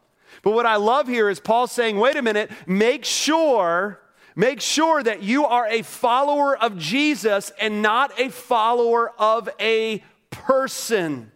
But 0.42 0.52
what 0.52 0.66
I 0.66 0.76
love 0.76 1.06
here 1.06 1.28
is 1.28 1.38
Paul 1.38 1.68
saying, 1.68 1.98
wait 1.98 2.16
a 2.16 2.22
minute, 2.22 2.50
make 2.66 3.04
sure, 3.04 4.00
make 4.34 4.60
sure 4.60 5.02
that 5.04 5.22
you 5.22 5.44
are 5.44 5.68
a 5.68 5.82
follower 5.82 6.56
of 6.56 6.78
Jesus 6.78 7.52
and 7.60 7.80
not 7.80 8.18
a 8.18 8.28
follower 8.30 9.12
of 9.18 9.48
a 9.60 10.02
person. 10.30 11.30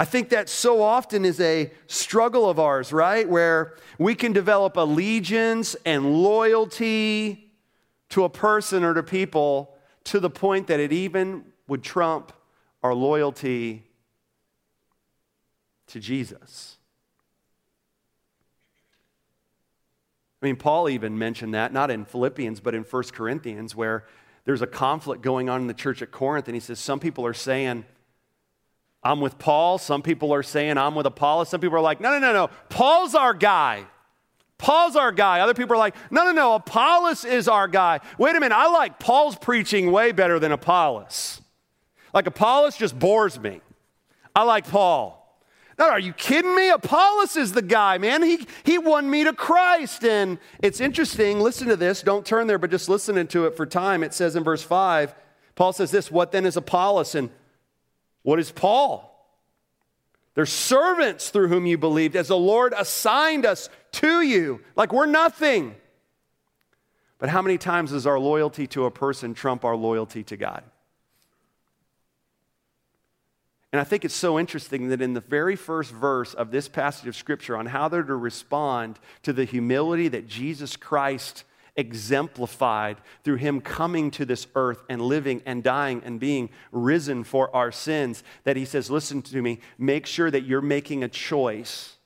I 0.00 0.06
think 0.06 0.30
that 0.30 0.48
so 0.48 0.80
often 0.80 1.26
is 1.26 1.38
a 1.40 1.70
struggle 1.86 2.48
of 2.48 2.58
ours, 2.58 2.90
right? 2.90 3.28
Where 3.28 3.74
we 3.98 4.14
can 4.14 4.32
develop 4.32 4.78
allegiance 4.78 5.76
and 5.84 6.22
loyalty 6.22 7.52
to 8.08 8.24
a 8.24 8.30
person 8.30 8.82
or 8.82 8.94
to 8.94 9.02
people 9.02 9.76
to 10.04 10.18
the 10.18 10.30
point 10.30 10.68
that 10.68 10.80
it 10.80 10.90
even 10.90 11.44
would 11.68 11.82
trump 11.82 12.32
our 12.82 12.94
loyalty 12.94 13.84
to 15.88 16.00
Jesus. 16.00 16.78
I 20.40 20.46
mean, 20.46 20.56
Paul 20.56 20.88
even 20.88 21.18
mentioned 21.18 21.52
that, 21.52 21.74
not 21.74 21.90
in 21.90 22.06
Philippians, 22.06 22.60
but 22.60 22.74
in 22.74 22.84
1 22.84 23.02
Corinthians, 23.12 23.76
where 23.76 24.06
there's 24.46 24.62
a 24.62 24.66
conflict 24.66 25.20
going 25.20 25.50
on 25.50 25.60
in 25.60 25.66
the 25.66 25.74
church 25.74 26.00
at 26.00 26.10
Corinth, 26.10 26.48
and 26.48 26.54
he 26.54 26.60
says, 26.60 26.80
Some 26.80 27.00
people 27.00 27.26
are 27.26 27.34
saying, 27.34 27.84
I'm 29.02 29.20
with 29.20 29.38
Paul. 29.38 29.78
Some 29.78 30.02
people 30.02 30.32
are 30.34 30.42
saying 30.42 30.76
I'm 30.76 30.94
with 30.94 31.06
Apollos. 31.06 31.48
Some 31.48 31.60
people 31.60 31.76
are 31.76 31.82
like, 31.82 32.00
no, 32.00 32.10
no, 32.10 32.18
no, 32.18 32.32
no. 32.32 32.50
Paul's 32.68 33.14
our 33.14 33.32
guy. 33.32 33.86
Paul's 34.58 34.94
our 34.94 35.10
guy. 35.10 35.40
Other 35.40 35.54
people 35.54 35.74
are 35.74 35.78
like, 35.78 35.94
no, 36.10 36.24
no, 36.24 36.32
no. 36.32 36.54
Apollos 36.54 37.24
is 37.24 37.48
our 37.48 37.66
guy. 37.66 38.00
Wait 38.18 38.36
a 38.36 38.40
minute. 38.40 38.54
I 38.54 38.70
like 38.70 38.98
Paul's 38.98 39.36
preaching 39.36 39.90
way 39.90 40.12
better 40.12 40.38
than 40.38 40.52
Apollos. 40.52 41.40
Like 42.12 42.26
Apollos 42.26 42.76
just 42.76 42.98
bores 42.98 43.40
me. 43.40 43.62
I 44.36 44.42
like 44.42 44.68
Paul. 44.68 45.16
No, 45.78 45.88
are 45.88 45.98
you 45.98 46.12
kidding 46.12 46.54
me? 46.54 46.68
Apollos 46.68 47.36
is 47.36 47.52
the 47.52 47.62
guy, 47.62 47.96
man. 47.96 48.22
He, 48.22 48.46
he 48.64 48.76
won 48.76 49.08
me 49.08 49.24
to 49.24 49.32
Christ. 49.32 50.04
And 50.04 50.38
it's 50.62 50.78
interesting. 50.78 51.40
Listen 51.40 51.68
to 51.68 51.76
this. 51.76 52.02
Don't 52.02 52.26
turn 52.26 52.46
there, 52.46 52.58
but 52.58 52.70
just 52.70 52.90
listen 52.90 53.26
to 53.26 53.46
it 53.46 53.56
for 53.56 53.64
time. 53.64 54.02
It 54.02 54.12
says 54.12 54.36
in 54.36 54.44
verse 54.44 54.62
5, 54.62 55.14
Paul 55.54 55.72
says 55.72 55.90
this 55.90 56.10
What 56.10 56.32
then 56.32 56.44
is 56.44 56.58
Apollos 56.58 57.14
and 57.14 57.30
what 58.22 58.38
is 58.38 58.50
Paul? 58.50 59.06
They're 60.34 60.46
servants 60.46 61.30
through 61.30 61.48
whom 61.48 61.66
you 61.66 61.76
believed, 61.76 62.16
as 62.16 62.28
the 62.28 62.36
Lord 62.36 62.72
assigned 62.76 63.44
us 63.44 63.68
to 63.92 64.22
you. 64.22 64.60
Like 64.76 64.92
we're 64.92 65.06
nothing. 65.06 65.74
But 67.18 67.28
how 67.28 67.42
many 67.42 67.58
times 67.58 67.90
does 67.90 68.06
our 68.06 68.18
loyalty 68.18 68.66
to 68.68 68.86
a 68.86 68.90
person 68.90 69.34
trump 69.34 69.64
our 69.64 69.76
loyalty 69.76 70.22
to 70.24 70.36
God? 70.36 70.62
And 73.72 73.80
I 73.80 73.84
think 73.84 74.04
it's 74.04 74.14
so 74.14 74.38
interesting 74.38 74.88
that 74.88 75.00
in 75.00 75.14
the 75.14 75.20
very 75.20 75.54
first 75.54 75.92
verse 75.92 76.34
of 76.34 76.50
this 76.50 76.68
passage 76.68 77.06
of 77.06 77.14
Scripture 77.14 77.56
on 77.56 77.66
how 77.66 77.88
they're 77.88 78.02
to 78.02 78.16
respond 78.16 78.98
to 79.22 79.32
the 79.32 79.44
humility 79.44 80.08
that 80.08 80.26
Jesus 80.26 80.76
Christ 80.76 81.44
exemplified 81.80 82.98
through 83.24 83.36
him 83.36 83.60
coming 83.60 84.12
to 84.12 84.24
this 84.24 84.46
earth 84.54 84.84
and 84.88 85.02
living 85.02 85.42
and 85.44 85.64
dying 85.64 86.02
and 86.04 86.20
being 86.20 86.50
risen 86.70 87.24
for 87.24 87.54
our 87.56 87.72
sins, 87.72 88.22
that 88.44 88.56
he 88.56 88.64
says, 88.64 88.90
Listen 88.90 89.22
to 89.22 89.42
me, 89.42 89.58
make 89.78 90.06
sure 90.06 90.30
that 90.30 90.44
you're 90.44 90.60
making 90.60 91.02
a 91.02 91.08
choice 91.08 91.96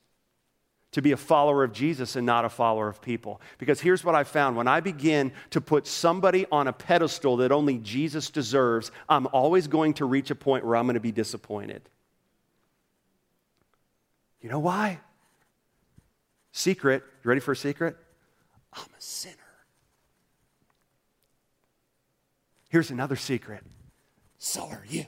to 0.92 1.02
be 1.02 1.10
a 1.10 1.16
follower 1.16 1.64
of 1.64 1.72
Jesus 1.72 2.14
and 2.14 2.24
not 2.24 2.44
a 2.44 2.48
follower 2.48 2.88
of 2.88 3.02
people. 3.02 3.40
Because 3.58 3.80
here's 3.80 4.04
what 4.04 4.14
I 4.14 4.22
found 4.22 4.56
when 4.56 4.68
I 4.68 4.78
begin 4.78 5.32
to 5.50 5.60
put 5.60 5.88
somebody 5.88 6.46
on 6.52 6.68
a 6.68 6.72
pedestal 6.72 7.38
that 7.38 7.50
only 7.50 7.78
Jesus 7.78 8.30
deserves, 8.30 8.92
I'm 9.08 9.26
always 9.32 9.66
going 9.66 9.94
to 9.94 10.04
reach 10.04 10.30
a 10.30 10.36
point 10.36 10.64
where 10.64 10.76
I'm 10.76 10.86
going 10.86 10.94
to 10.94 11.00
be 11.00 11.10
disappointed. 11.10 11.82
You 14.40 14.50
know 14.50 14.60
why? 14.60 15.00
Secret. 16.52 17.02
You 17.24 17.28
ready 17.28 17.40
for 17.40 17.50
a 17.50 17.56
secret? 17.56 17.96
I'm 18.72 18.84
a 18.84 19.00
sinner. 19.00 19.34
Here's 22.74 22.90
another 22.90 23.14
secret. 23.14 23.62
So 24.36 24.64
are 24.64 24.82
you. 24.88 25.04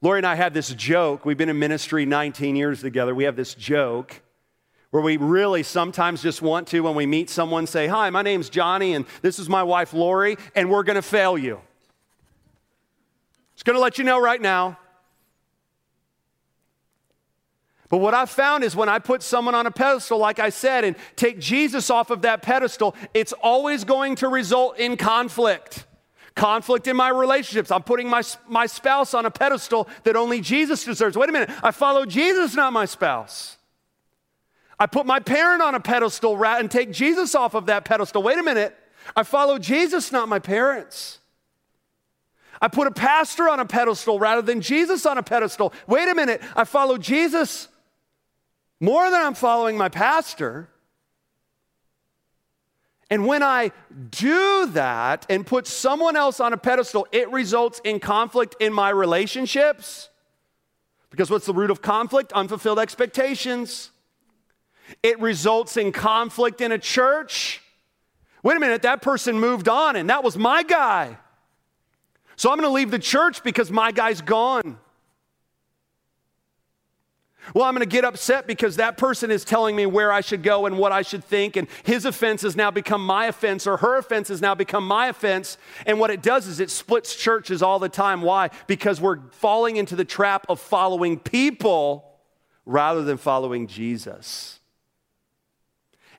Lori 0.00 0.20
and 0.20 0.26
I 0.28 0.36
have 0.36 0.54
this 0.54 0.72
joke. 0.74 1.24
We've 1.24 1.36
been 1.36 1.48
in 1.48 1.58
ministry 1.58 2.06
19 2.06 2.54
years 2.54 2.80
together. 2.80 3.12
We 3.12 3.24
have 3.24 3.34
this 3.34 3.54
joke 3.54 4.22
where 4.92 5.02
we 5.02 5.16
really 5.16 5.64
sometimes 5.64 6.22
just 6.22 6.42
want 6.42 6.68
to, 6.68 6.78
when 6.82 6.94
we 6.94 7.06
meet 7.06 7.28
someone, 7.28 7.66
say, 7.66 7.88
Hi, 7.88 8.08
my 8.10 8.22
name's 8.22 8.48
Johnny, 8.48 8.94
and 8.94 9.04
this 9.20 9.40
is 9.40 9.48
my 9.48 9.64
wife, 9.64 9.92
Lori, 9.92 10.36
and 10.54 10.70
we're 10.70 10.84
going 10.84 10.94
to 10.94 11.02
fail 11.02 11.36
you. 11.36 11.60
Just 13.56 13.64
going 13.64 13.74
to 13.74 13.82
let 13.82 13.98
you 13.98 14.04
know 14.04 14.20
right 14.20 14.40
now. 14.40 14.78
But 17.90 17.98
what 17.98 18.14
I've 18.14 18.30
found 18.30 18.62
is 18.62 18.76
when 18.76 18.88
I 18.88 19.00
put 19.00 19.20
someone 19.20 19.56
on 19.56 19.66
a 19.66 19.70
pedestal, 19.72 20.16
like 20.16 20.38
I 20.38 20.50
said, 20.50 20.84
and 20.84 20.94
take 21.16 21.40
Jesus 21.40 21.90
off 21.90 22.10
of 22.10 22.22
that 22.22 22.40
pedestal, 22.40 22.94
it's 23.12 23.32
always 23.32 23.82
going 23.82 24.14
to 24.16 24.28
result 24.28 24.78
in 24.78 24.96
conflict. 24.96 25.86
Conflict 26.36 26.86
in 26.86 26.96
my 26.96 27.08
relationships. 27.08 27.72
I'm 27.72 27.82
putting 27.82 28.08
my, 28.08 28.22
my 28.48 28.66
spouse 28.66 29.12
on 29.12 29.26
a 29.26 29.30
pedestal 29.30 29.88
that 30.04 30.14
only 30.14 30.40
Jesus 30.40 30.84
deserves. 30.84 31.16
Wait 31.18 31.28
a 31.28 31.32
minute. 31.32 31.50
I 31.64 31.72
follow 31.72 32.06
Jesus, 32.06 32.54
not 32.54 32.72
my 32.72 32.84
spouse. 32.84 33.56
I 34.78 34.86
put 34.86 35.04
my 35.04 35.18
parent 35.18 35.60
on 35.60 35.74
a 35.74 35.80
pedestal 35.80 36.42
and 36.46 36.70
take 36.70 36.92
Jesus 36.92 37.34
off 37.34 37.54
of 37.54 37.66
that 37.66 37.84
pedestal. 37.84 38.22
Wait 38.22 38.38
a 38.38 38.42
minute. 38.44 38.74
I 39.16 39.24
follow 39.24 39.58
Jesus, 39.58 40.12
not 40.12 40.28
my 40.28 40.38
parents. 40.38 41.18
I 42.62 42.68
put 42.68 42.86
a 42.86 42.92
pastor 42.92 43.48
on 43.48 43.58
a 43.58 43.66
pedestal 43.66 44.20
rather 44.20 44.42
than 44.42 44.60
Jesus 44.60 45.06
on 45.06 45.18
a 45.18 45.24
pedestal. 45.24 45.72
Wait 45.88 46.08
a 46.08 46.14
minute. 46.14 46.40
I 46.54 46.62
follow 46.62 46.96
Jesus 46.96 47.66
more 48.80 49.10
than 49.10 49.20
I'm 49.20 49.34
following 49.34 49.76
my 49.76 49.88
pastor. 49.88 50.68
And 53.10 53.26
when 53.26 53.42
I 53.42 53.72
do 54.10 54.66
that 54.66 55.26
and 55.28 55.46
put 55.46 55.66
someone 55.66 56.16
else 56.16 56.40
on 56.40 56.52
a 56.52 56.56
pedestal, 56.56 57.06
it 57.12 57.30
results 57.30 57.80
in 57.84 58.00
conflict 58.00 58.56
in 58.60 58.72
my 58.72 58.88
relationships. 58.90 60.08
Because 61.10 61.30
what's 61.30 61.44
the 61.44 61.52
root 61.52 61.70
of 61.70 61.82
conflict? 61.82 62.32
Unfulfilled 62.32 62.78
expectations. 62.78 63.90
It 65.02 65.20
results 65.20 65.76
in 65.76 65.92
conflict 65.92 66.60
in 66.60 66.72
a 66.72 66.78
church. 66.78 67.60
Wait 68.42 68.56
a 68.56 68.60
minute, 68.60 68.82
that 68.82 69.02
person 69.02 69.38
moved 69.38 69.68
on 69.68 69.96
and 69.96 70.08
that 70.08 70.24
was 70.24 70.38
my 70.38 70.62
guy. 70.62 71.18
So 72.36 72.50
I'm 72.50 72.56
going 72.56 72.68
to 72.68 72.72
leave 72.72 72.90
the 72.90 72.98
church 72.98 73.42
because 73.42 73.70
my 73.70 73.92
guy's 73.92 74.22
gone. 74.22 74.78
Well, 77.54 77.64
I'm 77.64 77.74
going 77.74 77.88
to 77.88 77.90
get 77.90 78.04
upset 78.04 78.46
because 78.46 78.76
that 78.76 78.96
person 78.96 79.30
is 79.30 79.44
telling 79.44 79.74
me 79.74 79.86
where 79.86 80.12
I 80.12 80.20
should 80.20 80.42
go 80.42 80.66
and 80.66 80.78
what 80.78 80.92
I 80.92 81.02
should 81.02 81.24
think, 81.24 81.56
and 81.56 81.68
his 81.84 82.04
offense 82.04 82.42
has 82.42 82.56
now 82.56 82.70
become 82.70 83.04
my 83.04 83.26
offense, 83.26 83.66
or 83.66 83.78
her 83.78 83.98
offense 83.98 84.28
has 84.28 84.40
now 84.40 84.54
become 84.54 84.86
my 84.86 85.06
offense. 85.06 85.58
And 85.86 85.98
what 85.98 86.10
it 86.10 86.22
does 86.22 86.46
is 86.46 86.60
it 86.60 86.70
splits 86.70 87.14
churches 87.16 87.62
all 87.62 87.78
the 87.78 87.88
time. 87.88 88.22
Why? 88.22 88.50
Because 88.66 89.00
we're 89.00 89.18
falling 89.30 89.76
into 89.76 89.96
the 89.96 90.04
trap 90.04 90.46
of 90.48 90.60
following 90.60 91.18
people 91.18 92.18
rather 92.64 93.02
than 93.02 93.16
following 93.16 93.66
Jesus. 93.66 94.60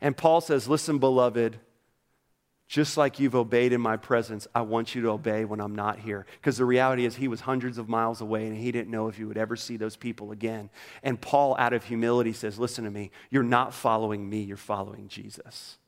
And 0.01 0.17
Paul 0.17 0.41
says, 0.41 0.67
Listen, 0.67 0.97
beloved, 0.97 1.59
just 2.71 2.95
like 2.95 3.19
you've 3.19 3.35
obeyed 3.35 3.73
in 3.73 3.81
my 3.81 3.97
presence, 3.97 4.47
I 4.55 4.61
want 4.61 4.95
you 4.95 5.01
to 5.01 5.09
obey 5.09 5.43
when 5.43 5.59
I'm 5.59 5.75
not 5.75 5.99
here. 5.99 6.25
Because 6.39 6.55
the 6.55 6.63
reality 6.63 7.03
is, 7.03 7.17
he 7.17 7.27
was 7.27 7.41
hundreds 7.41 7.77
of 7.77 7.89
miles 7.89 8.21
away 8.21 8.47
and 8.47 8.55
he 8.55 8.71
didn't 8.71 8.89
know 8.89 9.09
if 9.09 9.17
he 9.17 9.25
would 9.25 9.37
ever 9.37 9.57
see 9.57 9.75
those 9.75 9.97
people 9.97 10.31
again. 10.31 10.69
And 11.03 11.19
Paul, 11.19 11.57
out 11.59 11.73
of 11.73 11.83
humility, 11.83 12.31
says, 12.31 12.57
Listen 12.57 12.85
to 12.85 12.89
me, 12.89 13.11
you're 13.29 13.43
not 13.43 13.73
following 13.73 14.29
me, 14.29 14.43
you're 14.43 14.55
following 14.55 15.09
Jesus. 15.09 15.79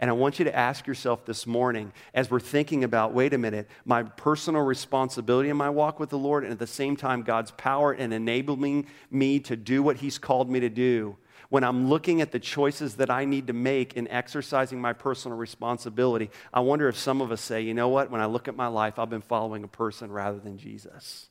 And 0.00 0.10
I 0.10 0.14
want 0.14 0.40
you 0.40 0.44
to 0.46 0.56
ask 0.56 0.84
yourself 0.84 1.24
this 1.24 1.46
morning, 1.46 1.92
as 2.12 2.28
we're 2.28 2.40
thinking 2.40 2.82
about, 2.82 3.14
wait 3.14 3.32
a 3.32 3.38
minute, 3.38 3.68
my 3.84 4.02
personal 4.02 4.62
responsibility 4.62 5.48
in 5.48 5.56
my 5.56 5.70
walk 5.70 6.00
with 6.00 6.10
the 6.10 6.18
Lord, 6.18 6.42
and 6.42 6.52
at 6.52 6.58
the 6.58 6.66
same 6.66 6.96
time, 6.96 7.22
God's 7.22 7.52
power 7.52 7.94
in 7.94 8.12
enabling 8.12 8.86
me 9.12 9.38
to 9.40 9.54
do 9.54 9.84
what 9.84 9.98
He's 9.98 10.18
called 10.18 10.50
me 10.50 10.58
to 10.58 10.68
do 10.68 11.16
when 11.50 11.64
I'm 11.64 11.88
looking 11.88 12.20
at 12.20 12.30
the 12.30 12.38
choices 12.38 12.96
that 12.96 13.10
I 13.10 13.24
need 13.24 13.46
to 13.46 13.52
make 13.52 13.94
in 13.94 14.06
exercising 14.08 14.80
my 14.80 14.92
personal 14.92 15.36
responsibility, 15.36 16.30
I 16.52 16.60
wonder 16.60 16.88
if 16.88 16.98
some 16.98 17.22
of 17.22 17.32
us 17.32 17.40
say, 17.40 17.62
you 17.62 17.72
know 17.72 17.88
what, 17.88 18.10
when 18.10 18.20
I 18.20 18.26
look 18.26 18.48
at 18.48 18.56
my 18.56 18.66
life, 18.66 18.98
I've 18.98 19.08
been 19.08 19.22
following 19.22 19.64
a 19.64 19.68
person 19.68 20.12
rather 20.12 20.38
than 20.38 20.58
Jesus. 20.58 21.28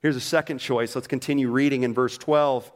Here's 0.00 0.16
a 0.16 0.20
second 0.20 0.58
choice. 0.58 0.94
Let's 0.94 1.08
continue 1.08 1.50
reading 1.50 1.82
in 1.82 1.92
verse 1.92 2.16
12. 2.16 2.70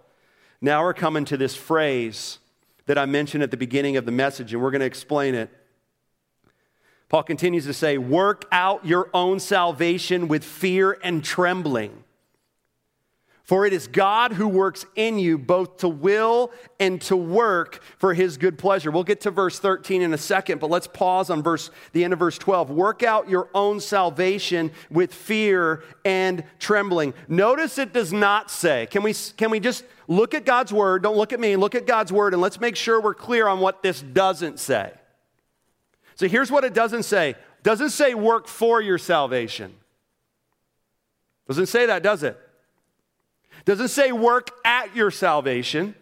Now 0.61 0.83
we're 0.83 0.95
coming 0.95 1.25
to 1.27 1.37
this 1.37 1.55
phrase 1.55 2.39
that 2.87 2.99
I 2.99 3.07
mentioned 3.07 3.43
at 3.43 3.51
the 3.51 3.57
beginning 3.57 3.97
of 3.97 4.05
the 4.05 4.13
message, 4.13 4.53
and 4.53 4.63
we're 4.63 4.71
going 4.71 4.81
to 4.81 4.87
explain 4.87 5.35
it. 5.35 5.51
Paul 7.09 7.23
continues 7.23 7.65
to 7.67 7.73
say, 7.73 7.99
Work 7.99 8.47
out 8.51 8.85
your 8.85 9.09
own 9.15 9.41
salvation 9.41 10.29
with 10.29 10.45
fear 10.45 10.99
and 11.03 11.25
trembling. 11.25 12.04
For 13.45 13.67
it 13.67 13.75
is 13.75 13.89
God 13.89 14.33
who 14.33 14.49
works 14.49 14.87
in 14.97 15.19
you 15.19 15.37
both 15.37 15.77
to 15.79 15.89
will 15.89 16.51
and 16.81 16.99
to 17.03 17.15
work 17.15 17.83
for 17.99 18.15
his 18.15 18.39
good 18.39 18.57
pleasure. 18.57 18.91
We'll 18.91 19.05
get 19.05 19.21
to 19.23 19.31
verse 19.31 19.59
13 19.59 20.01
in 20.01 20.15
a 20.15 20.19
second, 20.19 20.61
but 20.61 20.71
let's 20.71 20.87
pause 20.87 21.29
on 21.29 21.43
verse 21.43 21.71
the 21.93 22.05
end 22.05 22.15
of 22.15 22.19
verse 22.19 22.39
12. 22.39 22.71
Work 22.71 23.03
out 23.03 23.29
your 23.29 23.51
own 23.55 23.81
salvation 23.81 24.71
with 24.91 25.13
fear 25.13 25.85
and 26.07 26.43
trembling. 26.59 27.13
Notice 27.29 27.77
it 27.77 27.93
does 27.93 28.15
not 28.15 28.51
say. 28.51 28.87
Can 28.91 29.03
we 29.03 29.13
can 29.37 29.51
we 29.51 29.61
just 29.61 29.85
look 30.09 30.33
at 30.33 30.47
God's 30.47 30.73
word? 30.73 31.03
Don't 31.03 31.19
look 31.19 31.35
at 31.35 31.41
me, 31.41 31.55
look 31.57 31.75
at 31.75 31.87
God's 31.87 32.11
word 32.11 32.33
and 32.33 32.41
let's 32.41 32.59
make 32.59 32.77
sure 32.77 32.99
we're 32.99 33.13
clear 33.13 33.47
on 33.47 33.61
what 33.61 33.83
this 33.83 34.01
doesn't 34.01 34.59
say. 34.59 34.91
So 36.15 36.29
here's 36.29 36.51
what 36.51 36.65
it 36.65 36.73
doesn't 36.73 37.03
say. 37.03 37.31
It 37.31 37.63
doesn't 37.63 37.91
say 37.91 38.15
work 38.15 38.49
for 38.49 38.81
your 38.81 38.97
salvation. 38.97 39.75
Doesn't 41.47 41.67
say 41.67 41.85
that, 41.85 42.03
does 42.03 42.23
it? 42.23 42.41
Doesn't 43.65 43.89
say 43.89 44.13
work 44.13 44.51
at 44.65 44.95
your 44.95 45.11
salvation. 45.11 45.95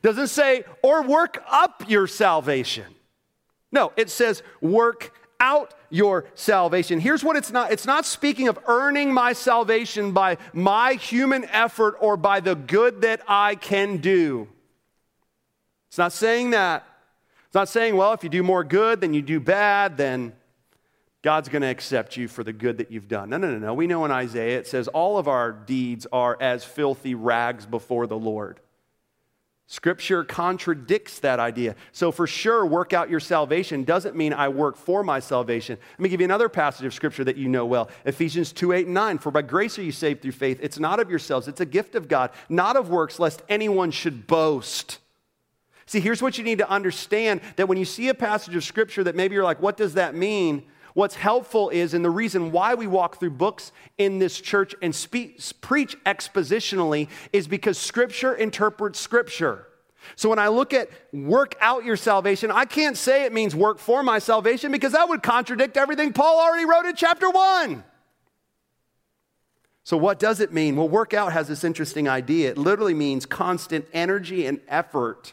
Doesn't 0.00 0.28
say 0.28 0.64
or 0.82 1.02
work 1.02 1.42
up 1.50 1.84
your 1.88 2.06
salvation. 2.06 2.86
No, 3.70 3.92
it 3.96 4.10
says 4.10 4.42
work 4.60 5.12
out 5.38 5.74
your 5.90 6.24
salvation. 6.34 7.00
Here's 7.00 7.22
what 7.22 7.36
it's 7.36 7.50
not 7.50 7.72
it's 7.72 7.86
not 7.86 8.06
speaking 8.06 8.48
of 8.48 8.58
earning 8.66 9.12
my 9.12 9.32
salvation 9.32 10.12
by 10.12 10.38
my 10.52 10.94
human 10.94 11.44
effort 11.46 11.96
or 12.00 12.16
by 12.16 12.40
the 12.40 12.54
good 12.54 13.02
that 13.02 13.20
I 13.28 13.54
can 13.56 13.98
do. 13.98 14.48
It's 15.88 15.98
not 15.98 16.12
saying 16.12 16.50
that. 16.50 16.86
It's 17.46 17.54
not 17.54 17.68
saying, 17.68 17.96
well, 17.96 18.14
if 18.14 18.24
you 18.24 18.30
do 18.30 18.42
more 18.42 18.64
good 18.64 19.02
than 19.02 19.12
you 19.12 19.20
do 19.20 19.38
bad, 19.38 19.98
then 19.98 20.32
God's 21.22 21.48
going 21.48 21.62
to 21.62 21.68
accept 21.68 22.16
you 22.16 22.26
for 22.26 22.42
the 22.42 22.52
good 22.52 22.78
that 22.78 22.90
you've 22.90 23.08
done. 23.08 23.30
No, 23.30 23.38
no, 23.38 23.50
no, 23.52 23.58
no. 23.58 23.74
We 23.74 23.86
know 23.86 24.04
in 24.04 24.10
Isaiah 24.10 24.58
it 24.58 24.66
says, 24.66 24.88
all 24.88 25.18
of 25.18 25.28
our 25.28 25.52
deeds 25.52 26.06
are 26.12 26.36
as 26.40 26.64
filthy 26.64 27.14
rags 27.14 27.64
before 27.64 28.08
the 28.08 28.18
Lord. 28.18 28.58
Scripture 29.68 30.22
contradicts 30.24 31.20
that 31.20 31.40
idea. 31.40 31.76
So, 31.92 32.12
for 32.12 32.26
sure, 32.26 32.66
work 32.66 32.92
out 32.92 33.08
your 33.08 33.20
salvation 33.20 33.84
doesn't 33.84 34.14
mean 34.14 34.34
I 34.34 34.48
work 34.48 34.76
for 34.76 35.02
my 35.02 35.18
salvation. 35.18 35.78
Let 35.92 36.00
me 36.00 36.10
give 36.10 36.20
you 36.20 36.26
another 36.26 36.50
passage 36.50 36.84
of 36.84 36.92
Scripture 36.92 37.24
that 37.24 37.38
you 37.38 37.48
know 37.48 37.64
well 37.64 37.88
Ephesians 38.04 38.52
2 38.52 38.72
8 38.72 38.86
and 38.86 38.94
9. 38.94 39.18
For 39.18 39.30
by 39.30 39.40
grace 39.40 39.78
are 39.78 39.82
you 39.82 39.92
saved 39.92 40.20
through 40.20 40.32
faith. 40.32 40.58
It's 40.60 40.78
not 40.78 41.00
of 41.00 41.08
yourselves, 41.08 41.48
it's 41.48 41.62
a 41.62 41.64
gift 41.64 41.94
of 41.94 42.06
God, 42.06 42.32
not 42.50 42.76
of 42.76 42.90
works, 42.90 43.18
lest 43.18 43.42
anyone 43.48 43.92
should 43.92 44.26
boast. 44.26 44.98
See, 45.86 46.00
here's 46.00 46.20
what 46.20 46.36
you 46.36 46.44
need 46.44 46.58
to 46.58 46.68
understand 46.68 47.40
that 47.56 47.66
when 47.66 47.78
you 47.78 47.84
see 47.86 48.08
a 48.08 48.14
passage 48.14 48.54
of 48.54 48.64
Scripture 48.64 49.04
that 49.04 49.14
maybe 49.16 49.34
you're 49.34 49.44
like, 49.44 49.62
what 49.62 49.78
does 49.78 49.94
that 49.94 50.14
mean? 50.14 50.64
What's 50.94 51.14
helpful 51.14 51.70
is, 51.70 51.94
and 51.94 52.04
the 52.04 52.10
reason 52.10 52.52
why 52.52 52.74
we 52.74 52.86
walk 52.86 53.18
through 53.18 53.30
books 53.30 53.72
in 53.98 54.18
this 54.18 54.40
church 54.40 54.74
and 54.82 54.94
speak, 54.94 55.40
preach 55.60 55.96
expositionally 56.04 57.08
is 57.32 57.46
because 57.46 57.78
Scripture 57.78 58.34
interprets 58.34 59.00
Scripture. 59.00 59.66
So 60.16 60.28
when 60.28 60.38
I 60.38 60.48
look 60.48 60.74
at 60.74 60.90
work 61.12 61.54
out 61.60 61.84
your 61.84 61.96
salvation, 61.96 62.50
I 62.50 62.64
can't 62.64 62.96
say 62.96 63.24
it 63.24 63.32
means 63.32 63.54
work 63.54 63.78
for 63.78 64.02
my 64.02 64.18
salvation 64.18 64.72
because 64.72 64.92
that 64.92 65.08
would 65.08 65.22
contradict 65.22 65.76
everything 65.76 66.12
Paul 66.12 66.40
already 66.40 66.64
wrote 66.64 66.86
in 66.86 66.96
chapter 66.96 67.30
1. 67.30 67.84
So, 69.84 69.96
what 69.96 70.20
does 70.20 70.40
it 70.40 70.52
mean? 70.52 70.76
Well, 70.76 70.88
work 70.88 71.12
out 71.12 71.32
has 71.32 71.48
this 71.48 71.64
interesting 71.64 72.08
idea. 72.08 72.50
It 72.50 72.58
literally 72.58 72.94
means 72.94 73.26
constant 73.26 73.86
energy 73.92 74.46
and 74.46 74.60
effort 74.68 75.32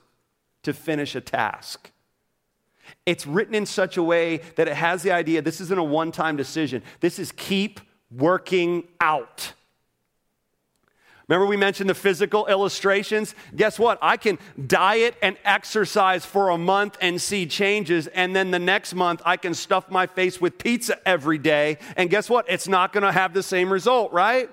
to 0.63 0.73
finish 0.73 1.15
a 1.15 1.21
task. 1.21 1.91
It's 3.09 3.25
written 3.25 3.55
in 3.55 3.65
such 3.65 3.97
a 3.97 4.03
way 4.03 4.37
that 4.55 4.67
it 4.67 4.75
has 4.75 5.01
the 5.01 5.11
idea 5.11 5.41
this 5.41 5.59
isn't 5.61 5.79
a 5.79 5.83
one 5.83 6.11
time 6.11 6.37
decision. 6.37 6.83
This 6.99 7.17
is 7.17 7.31
keep 7.31 7.79
working 8.11 8.83
out. 9.01 9.53
Remember, 11.27 11.47
we 11.47 11.57
mentioned 11.57 11.89
the 11.89 11.95
physical 11.95 12.45
illustrations? 12.45 13.33
Guess 13.55 13.79
what? 13.79 13.97
I 14.03 14.15
can 14.17 14.37
diet 14.67 15.15
and 15.23 15.37
exercise 15.43 16.23
for 16.23 16.49
a 16.49 16.57
month 16.57 16.97
and 17.01 17.19
see 17.19 17.47
changes, 17.47 18.05
and 18.05 18.35
then 18.35 18.51
the 18.51 18.59
next 18.59 18.93
month 18.93 19.23
I 19.25 19.37
can 19.37 19.55
stuff 19.55 19.89
my 19.89 20.05
face 20.05 20.39
with 20.39 20.59
pizza 20.59 20.95
every 21.07 21.39
day, 21.39 21.79
and 21.97 22.11
guess 22.11 22.29
what? 22.29 22.45
It's 22.47 22.67
not 22.67 22.93
gonna 22.93 23.11
have 23.11 23.33
the 23.33 23.43
same 23.43 23.73
result, 23.73 24.11
right? 24.11 24.51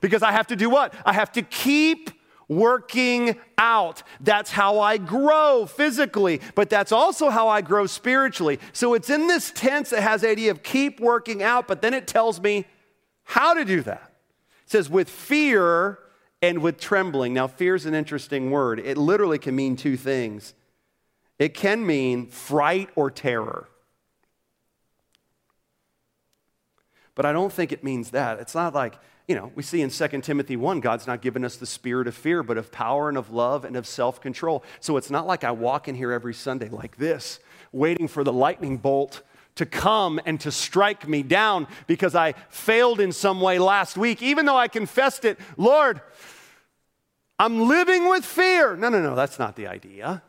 Because 0.00 0.22
I 0.22 0.32
have 0.32 0.46
to 0.46 0.56
do 0.56 0.70
what? 0.70 0.94
I 1.04 1.12
have 1.12 1.30
to 1.32 1.42
keep 1.42 2.10
working 2.56 3.36
out. 3.58 4.02
That's 4.20 4.50
how 4.50 4.80
I 4.80 4.98
grow 4.98 5.66
physically, 5.66 6.40
but 6.54 6.70
that's 6.70 6.92
also 6.92 7.30
how 7.30 7.48
I 7.48 7.60
grow 7.60 7.86
spiritually. 7.86 8.58
So 8.72 8.94
it's 8.94 9.10
in 9.10 9.26
this 9.26 9.50
tense 9.50 9.90
that 9.90 10.02
has 10.02 10.22
the 10.22 10.28
idea 10.28 10.50
of 10.50 10.62
keep 10.62 11.00
working 11.00 11.42
out, 11.42 11.66
but 11.68 11.82
then 11.82 11.94
it 11.94 12.06
tells 12.06 12.40
me 12.40 12.66
how 13.24 13.54
to 13.54 13.64
do 13.64 13.82
that. 13.82 14.12
It 14.64 14.70
says, 14.70 14.90
with 14.90 15.08
fear 15.08 15.98
and 16.40 16.58
with 16.58 16.78
trembling. 16.78 17.32
Now, 17.32 17.46
fear 17.46 17.74
is 17.74 17.86
an 17.86 17.94
interesting 17.94 18.50
word. 18.50 18.80
It 18.80 18.98
literally 18.98 19.38
can 19.38 19.54
mean 19.54 19.76
two 19.76 19.96
things 19.96 20.54
it 21.38 21.54
can 21.54 21.84
mean 21.84 22.26
fright 22.26 22.90
or 22.94 23.10
terror. 23.10 23.68
But 27.14 27.26
I 27.26 27.32
don't 27.32 27.52
think 27.52 27.72
it 27.72 27.82
means 27.82 28.10
that. 28.10 28.38
It's 28.38 28.54
not 28.54 28.74
like, 28.74 28.94
you 29.28 29.34
know, 29.34 29.52
we 29.54 29.62
see 29.62 29.80
in 29.80 29.90
2 29.90 30.08
Timothy 30.20 30.56
1, 30.56 30.80
God's 30.80 31.06
not 31.06 31.22
given 31.22 31.44
us 31.44 31.56
the 31.56 31.66
spirit 31.66 32.08
of 32.08 32.14
fear, 32.14 32.42
but 32.42 32.58
of 32.58 32.72
power 32.72 33.08
and 33.08 33.16
of 33.16 33.30
love 33.30 33.64
and 33.64 33.76
of 33.76 33.86
self 33.86 34.20
control. 34.20 34.64
So 34.80 34.96
it's 34.96 35.10
not 35.10 35.26
like 35.26 35.44
I 35.44 35.52
walk 35.52 35.88
in 35.88 35.94
here 35.94 36.12
every 36.12 36.34
Sunday 36.34 36.68
like 36.68 36.96
this, 36.96 37.38
waiting 37.70 38.08
for 38.08 38.24
the 38.24 38.32
lightning 38.32 38.78
bolt 38.78 39.22
to 39.54 39.66
come 39.66 40.20
and 40.24 40.40
to 40.40 40.50
strike 40.50 41.06
me 41.06 41.22
down 41.22 41.66
because 41.86 42.14
I 42.14 42.32
failed 42.48 43.00
in 43.00 43.12
some 43.12 43.40
way 43.40 43.58
last 43.58 43.96
week, 43.96 44.22
even 44.22 44.46
though 44.46 44.56
I 44.56 44.68
confessed 44.68 45.24
it. 45.24 45.38
Lord, 45.56 46.00
I'm 47.38 47.68
living 47.68 48.08
with 48.08 48.24
fear. 48.24 48.76
No, 48.76 48.88
no, 48.88 49.00
no, 49.00 49.14
that's 49.14 49.38
not 49.38 49.56
the 49.56 49.66
idea. 49.66 50.22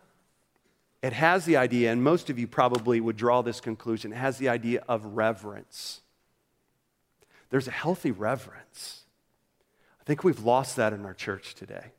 It 1.01 1.13
has 1.13 1.45
the 1.45 1.57
idea, 1.57 1.91
and 1.91 2.01
most 2.01 2.29
of 2.29 2.39
you 2.39 2.47
probably 2.47 3.01
would 3.01 3.17
draw 3.17 3.41
this 3.41 3.59
conclusion, 3.59 4.13
it 4.13 4.17
has 4.17 4.37
the 4.37 4.49
idea 4.49 4.83
of 4.87 5.03
reverence. 5.03 6.02
There's 7.53 7.67
a 7.67 7.71
healthy 7.71 8.09
reverence. 8.09 9.03
I 10.01 10.03
think 10.05 10.23
we've 10.23 10.39
lost 10.39 10.77
that 10.77 10.91
in 10.91 11.05
our 11.05 11.13
church 11.13 11.53
today. 11.53 11.91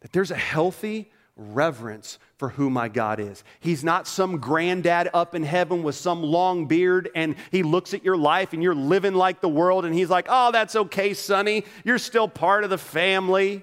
That 0.00 0.12
there's 0.12 0.32
a 0.32 0.36
healthy 0.36 1.08
reverence 1.36 2.18
for 2.38 2.48
who 2.48 2.70
my 2.70 2.88
God 2.88 3.20
is. 3.20 3.44
He's 3.60 3.84
not 3.84 4.08
some 4.08 4.38
granddad 4.38 5.10
up 5.14 5.36
in 5.36 5.44
heaven 5.44 5.84
with 5.84 5.94
some 5.94 6.24
long 6.24 6.66
beard 6.66 7.08
and 7.14 7.36
he 7.52 7.62
looks 7.62 7.94
at 7.94 8.04
your 8.04 8.16
life 8.16 8.52
and 8.52 8.64
you're 8.64 8.74
living 8.74 9.14
like 9.14 9.40
the 9.40 9.48
world 9.48 9.84
and 9.84 9.94
he's 9.94 10.10
like, 10.10 10.26
oh, 10.28 10.50
that's 10.50 10.74
okay, 10.74 11.14
sonny. 11.14 11.66
You're 11.84 11.98
still 11.98 12.26
part 12.26 12.64
of 12.64 12.70
the 12.70 12.78
family. 12.78 13.62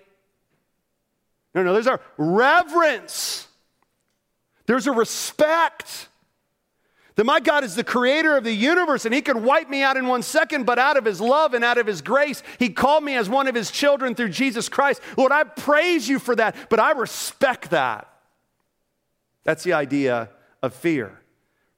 No, 1.54 1.62
no, 1.62 1.74
there's 1.74 1.88
a 1.88 2.00
reverence, 2.16 3.50
there's 4.66 4.88
a 4.88 4.94
respect. 4.94 6.08
That 7.16 7.26
my 7.26 7.40
God 7.40 7.64
is 7.64 7.76
the 7.76 7.84
creator 7.84 8.36
of 8.36 8.44
the 8.44 8.54
universe 8.54 9.06
and 9.06 9.14
he 9.14 9.22
could 9.22 9.38
wipe 9.38 9.70
me 9.70 9.82
out 9.82 9.96
in 9.96 10.06
one 10.08 10.22
second, 10.22 10.66
but 10.66 10.78
out 10.78 10.98
of 10.98 11.06
his 11.06 11.22
love 11.22 11.54
and 11.54 11.64
out 11.64 11.78
of 11.78 11.88
his 11.88 12.02
grace, 12.02 12.44
he 12.60 12.70
called 12.70 13.04
me 13.04 13.16
as 13.16 13.30
one 13.30 13.48
of 13.48 13.56
his 13.56 13.72
children 13.72 14.16
through 14.16 14.30
Jesus 14.30 14.68
Christ. 14.68 15.02
Lord, 15.16 15.32
I 15.32 15.46
praise 15.46 16.10
you 16.10 16.20
for 16.20 16.36
that, 16.36 16.56
but 16.70 16.80
I 16.80 16.92
respect 16.92 17.70
that. 17.70 18.10
That's 19.44 19.64
the 19.64 19.74
idea 19.74 20.30
of 20.62 20.74
fear. 20.74 21.20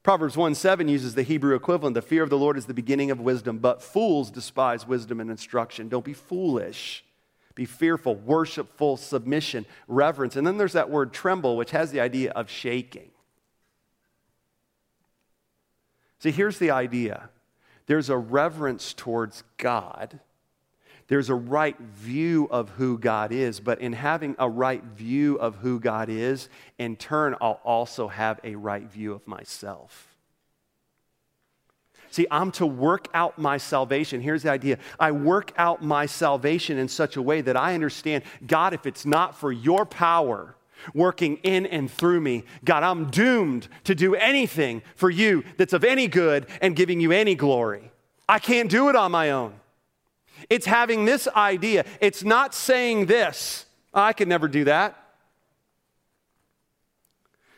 Proverbs 0.02 0.36
1 0.36 0.54
7 0.54 0.88
uses 0.88 1.14
the 1.14 1.22
Hebrew 1.22 1.54
equivalent. 1.54 1.94
The 1.94 2.02
fear 2.02 2.22
of 2.22 2.30
the 2.30 2.38
Lord 2.38 2.56
is 2.56 2.66
the 2.66 2.74
beginning 2.74 3.10
of 3.10 3.20
wisdom, 3.20 3.58
but 3.58 3.82
fools 3.82 4.30
despise 4.30 4.88
wisdom 4.88 5.20
and 5.20 5.30
instruction. 5.30 5.88
Don't 5.88 6.04
be 6.04 6.14
foolish. 6.14 7.04
Be 7.54 7.64
fearful, 7.64 8.14
worshipful, 8.14 8.96
submission, 8.96 9.66
reverence. 9.86 10.36
And 10.36 10.46
then 10.46 10.56
there's 10.56 10.72
that 10.74 10.90
word 10.90 11.12
tremble, 11.12 11.56
which 11.56 11.72
has 11.72 11.90
the 11.90 12.00
idea 12.00 12.30
of 12.30 12.48
shaking. 12.48 13.10
See, 16.18 16.30
here's 16.30 16.58
the 16.58 16.70
idea 16.70 17.30
there's 17.86 18.10
a 18.10 18.16
reverence 18.16 18.92
towards 18.92 19.44
God. 19.56 20.20
There's 21.08 21.30
a 21.30 21.34
right 21.34 21.78
view 21.80 22.48
of 22.50 22.68
who 22.70 22.98
God 22.98 23.32
is, 23.32 23.60
but 23.60 23.80
in 23.80 23.94
having 23.94 24.36
a 24.38 24.48
right 24.48 24.84
view 24.84 25.36
of 25.36 25.56
who 25.56 25.80
God 25.80 26.10
is, 26.10 26.50
in 26.78 26.96
turn, 26.96 27.34
I'll 27.40 27.62
also 27.64 28.08
have 28.08 28.38
a 28.44 28.56
right 28.56 28.84
view 28.84 29.14
of 29.14 29.26
myself. 29.26 30.14
See, 32.10 32.26
I'm 32.30 32.50
to 32.52 32.66
work 32.66 33.08
out 33.14 33.38
my 33.38 33.56
salvation. 33.56 34.20
Here's 34.20 34.42
the 34.42 34.50
idea 34.50 34.78
I 35.00 35.12
work 35.12 35.52
out 35.56 35.82
my 35.82 36.04
salvation 36.04 36.76
in 36.76 36.88
such 36.88 37.16
a 37.16 37.22
way 37.22 37.40
that 37.40 37.56
I 37.56 37.74
understand 37.74 38.24
God, 38.46 38.74
if 38.74 38.84
it's 38.84 39.06
not 39.06 39.34
for 39.34 39.50
your 39.50 39.86
power, 39.86 40.56
working 40.94 41.36
in 41.42 41.66
and 41.66 41.90
through 41.90 42.20
me. 42.20 42.44
God, 42.64 42.82
I'm 42.82 43.10
doomed 43.10 43.68
to 43.84 43.94
do 43.94 44.14
anything 44.14 44.82
for 44.94 45.10
you 45.10 45.44
that's 45.56 45.72
of 45.72 45.84
any 45.84 46.08
good 46.08 46.46
and 46.60 46.76
giving 46.76 47.00
you 47.00 47.12
any 47.12 47.34
glory. 47.34 47.90
I 48.28 48.38
can't 48.38 48.70
do 48.70 48.88
it 48.88 48.96
on 48.96 49.10
my 49.10 49.30
own. 49.30 49.54
It's 50.50 50.66
having 50.66 51.04
this 51.04 51.26
idea. 51.28 51.84
It's 52.00 52.22
not 52.22 52.54
saying 52.54 53.06
this. 53.06 53.66
I 53.92 54.12
could 54.12 54.28
never 54.28 54.48
do 54.48 54.64
that. 54.64 54.96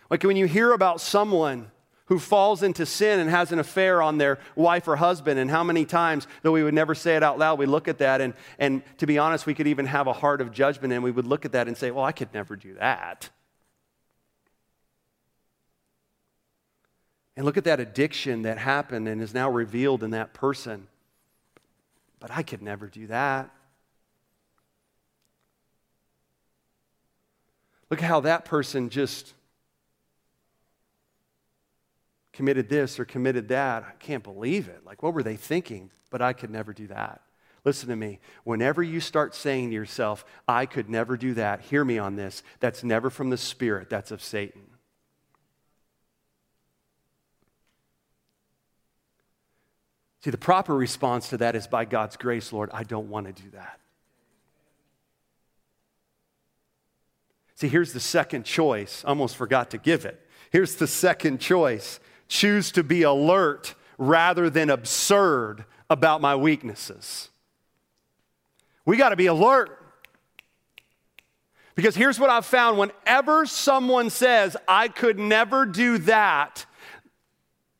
Like 0.09 0.23
when 0.25 0.37
you 0.37 0.47
hear 0.47 0.73
about 0.73 1.01
someone 1.01 1.71
who 2.11 2.19
falls 2.19 2.65
into 2.65 2.85
sin 2.85 3.21
and 3.21 3.31
has 3.31 3.53
an 3.53 3.61
affair 3.61 4.03
on 4.03 4.19
their 4.19 4.41
wife 4.57 4.89
or 4.89 4.97
husband. 4.97 5.39
And 5.39 5.49
how 5.49 5.63
many 5.63 5.85
times, 5.85 6.27
though 6.43 6.51
we 6.51 6.65
would 6.65 6.75
never 6.75 6.93
say 6.93 7.15
it 7.15 7.23
out 7.23 7.39
loud, 7.39 7.57
we 7.61 7.67
look 7.67 7.87
at 7.87 7.99
that, 7.99 8.21
and, 8.21 8.35
and 8.59 8.83
to 8.99 9.07
be 9.07 9.17
honest, 9.17 9.47
we 9.47 9.55
could 9.55 9.69
even 9.69 9.87
have 9.87 10.09
a 10.09 10.13
heart 10.13 10.41
of 10.41 10.51
judgment, 10.51 10.93
and 10.93 11.05
we 11.05 11.13
would 11.13 11.25
look 11.25 11.45
at 11.45 11.53
that 11.53 11.69
and 11.69 11.77
say, 11.77 11.93
Well, 11.93 12.05
I 12.05 12.11
could 12.11 12.35
never 12.35 12.57
do 12.57 12.75
that. 12.75 13.31
And 17.37 17.47
look 17.47 17.57
at 17.57 17.65
that 17.65 17.79
addiction 17.79 18.43
that 18.43 18.59
happened 18.59 19.07
and 19.07 19.23
is 19.23 19.33
now 19.33 19.49
revealed 19.49 20.03
in 20.03 20.11
that 20.11 20.35
person. 20.35 20.89
But 22.19 22.33
I 22.33 22.43
could 22.43 22.61
never 22.61 22.89
do 22.89 23.07
that. 23.07 23.51
Look 27.89 28.03
at 28.03 28.09
how 28.09 28.19
that 28.21 28.45
person 28.45 28.91
just 28.91 29.33
committed 32.33 32.69
this 32.69 32.99
or 32.99 33.05
committed 33.05 33.49
that. 33.49 33.83
I 33.83 33.93
can't 33.99 34.23
believe 34.23 34.69
it. 34.69 34.85
Like, 34.85 35.03
what 35.03 35.15
were 35.15 35.23
they 35.23 35.37
thinking? 35.37 35.91
But 36.11 36.23
I 36.23 36.33
could 36.33 36.51
never 36.51 36.73
do 36.73 36.87
that. 36.89 37.23
Listen 37.65 37.89
to 37.91 37.97
me. 37.97 38.21
Whenever 38.45 38.83
you 38.83 39.01
start 39.01 39.35
saying 39.35 39.69
to 39.69 39.75
yourself, 39.75 40.25
I 40.49 40.67
could 40.67 40.89
never 40.89 41.17
do 41.17 41.35
that, 41.35 41.61
hear 41.61 41.85
me 41.85 41.99
on 41.99 42.17
this. 42.17 42.43
That's 42.59 42.83
never 42.83 43.11
from 43.11 43.31
the 43.31 43.37
Spirit, 43.37 43.91
that's 43.91 44.11
of 44.11 44.23
Satan. 44.23 44.63
See, 50.23 50.31
the 50.31 50.39
proper 50.39 50.75
response 50.75 51.29
to 51.31 51.39
that 51.39 51.57
is 51.57 51.67
by 51.67 51.87
God's 51.87 52.17
grace, 52.17 52.53
Lord, 52.53 52.71
I 52.73 52.85
don't 52.85 53.09
want 53.09 53.27
to 53.27 53.43
do 53.43 53.51
that. 53.51 53.81
See, 57.55 57.69
here's 57.69 57.93
the 57.93 58.01
second 58.01 58.45
choice. 58.45 59.05
Almost 59.05 59.37
forgot 59.37 59.71
to 59.71 59.79
give 59.79 60.07
it. 60.07 60.27
Here's 60.51 60.77
the 60.77 60.87
second 60.87 61.41
choice 61.41 62.01
choose 62.31 62.71
to 62.73 62.83
be 62.83 63.03
alert 63.03 63.75
rather 63.99 64.49
than 64.49 64.71
absurd 64.71 65.67
about 65.91 66.23
my 66.23 66.37
weaknesses. 66.37 67.29
We 68.87 68.97
got 68.97 69.11
to 69.11 69.17
be 69.17 69.27
alert. 69.27 69.77
Because 71.75 71.95
here's 71.95 72.19
what 72.19 72.31
I've 72.31 72.47
found 72.47 72.79
whenever 72.79 73.45
someone 73.47 74.09
says, 74.11 74.57
I 74.67 74.89
could 74.89 75.19
never 75.19 75.67
do 75.67 75.99
that, 75.99 76.65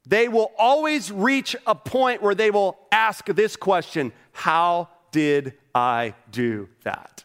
they 0.07 0.29
will 0.29 0.53
always 0.59 1.13
reach 1.13 1.55
a 1.67 1.75
point 1.75 2.21
where 2.21 2.35
they 2.35 2.51
will 2.51 2.77
ask 2.91 3.27
this 3.27 3.57
question 3.57 4.13
How 4.33 4.89
did 5.13 5.55
I 5.75 6.15
do 6.31 6.69
that? 6.83 7.25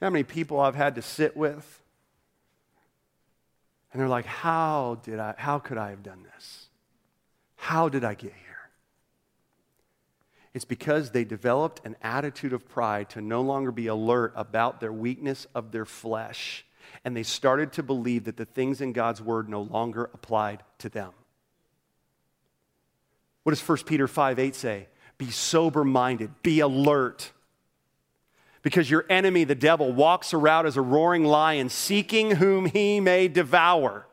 how 0.00 0.10
many 0.10 0.22
people 0.22 0.60
I've 0.60 0.74
had 0.74 0.96
to 0.96 1.02
sit 1.02 1.34
with? 1.34 1.80
And 3.94 4.00
they're 4.00 4.08
like, 4.08 4.26
How 4.26 4.98
did 5.04 5.20
I, 5.20 5.34
how 5.38 5.60
could 5.60 5.78
I 5.78 5.90
have 5.90 6.02
done 6.02 6.26
this? 6.34 6.66
How 7.54 7.88
did 7.88 8.04
I 8.04 8.14
get 8.14 8.32
here? 8.32 8.40
It's 10.52 10.64
because 10.64 11.10
they 11.10 11.24
developed 11.24 11.80
an 11.84 11.96
attitude 12.02 12.52
of 12.52 12.68
pride 12.68 13.08
to 13.10 13.20
no 13.20 13.40
longer 13.40 13.70
be 13.70 13.86
alert 13.86 14.32
about 14.36 14.80
their 14.80 14.92
weakness 14.92 15.46
of 15.54 15.70
their 15.70 15.84
flesh. 15.84 16.66
And 17.04 17.16
they 17.16 17.22
started 17.22 17.72
to 17.74 17.82
believe 17.82 18.24
that 18.24 18.36
the 18.36 18.44
things 18.44 18.80
in 18.80 18.92
God's 18.92 19.22
word 19.22 19.48
no 19.48 19.62
longer 19.62 20.10
applied 20.12 20.62
to 20.78 20.88
them. 20.88 21.12
What 23.44 23.50
does 23.50 23.66
1 23.66 23.78
Peter 23.86 24.08
5 24.08 24.38
8 24.38 24.54
say? 24.54 24.88
Be 25.18 25.30
sober 25.30 25.84
minded, 25.84 26.30
be 26.42 26.60
alert. 26.60 27.30
Because 28.64 28.90
your 28.90 29.04
enemy, 29.08 29.44
the 29.44 29.54
devil, 29.54 29.92
walks 29.92 30.34
around 30.34 30.66
as 30.66 30.76
a 30.76 30.82
roaring 30.82 31.24
lion, 31.24 31.68
seeking 31.68 32.32
whom 32.32 32.66
he 32.66 32.98
may 32.98 33.28
devour. 33.28 34.06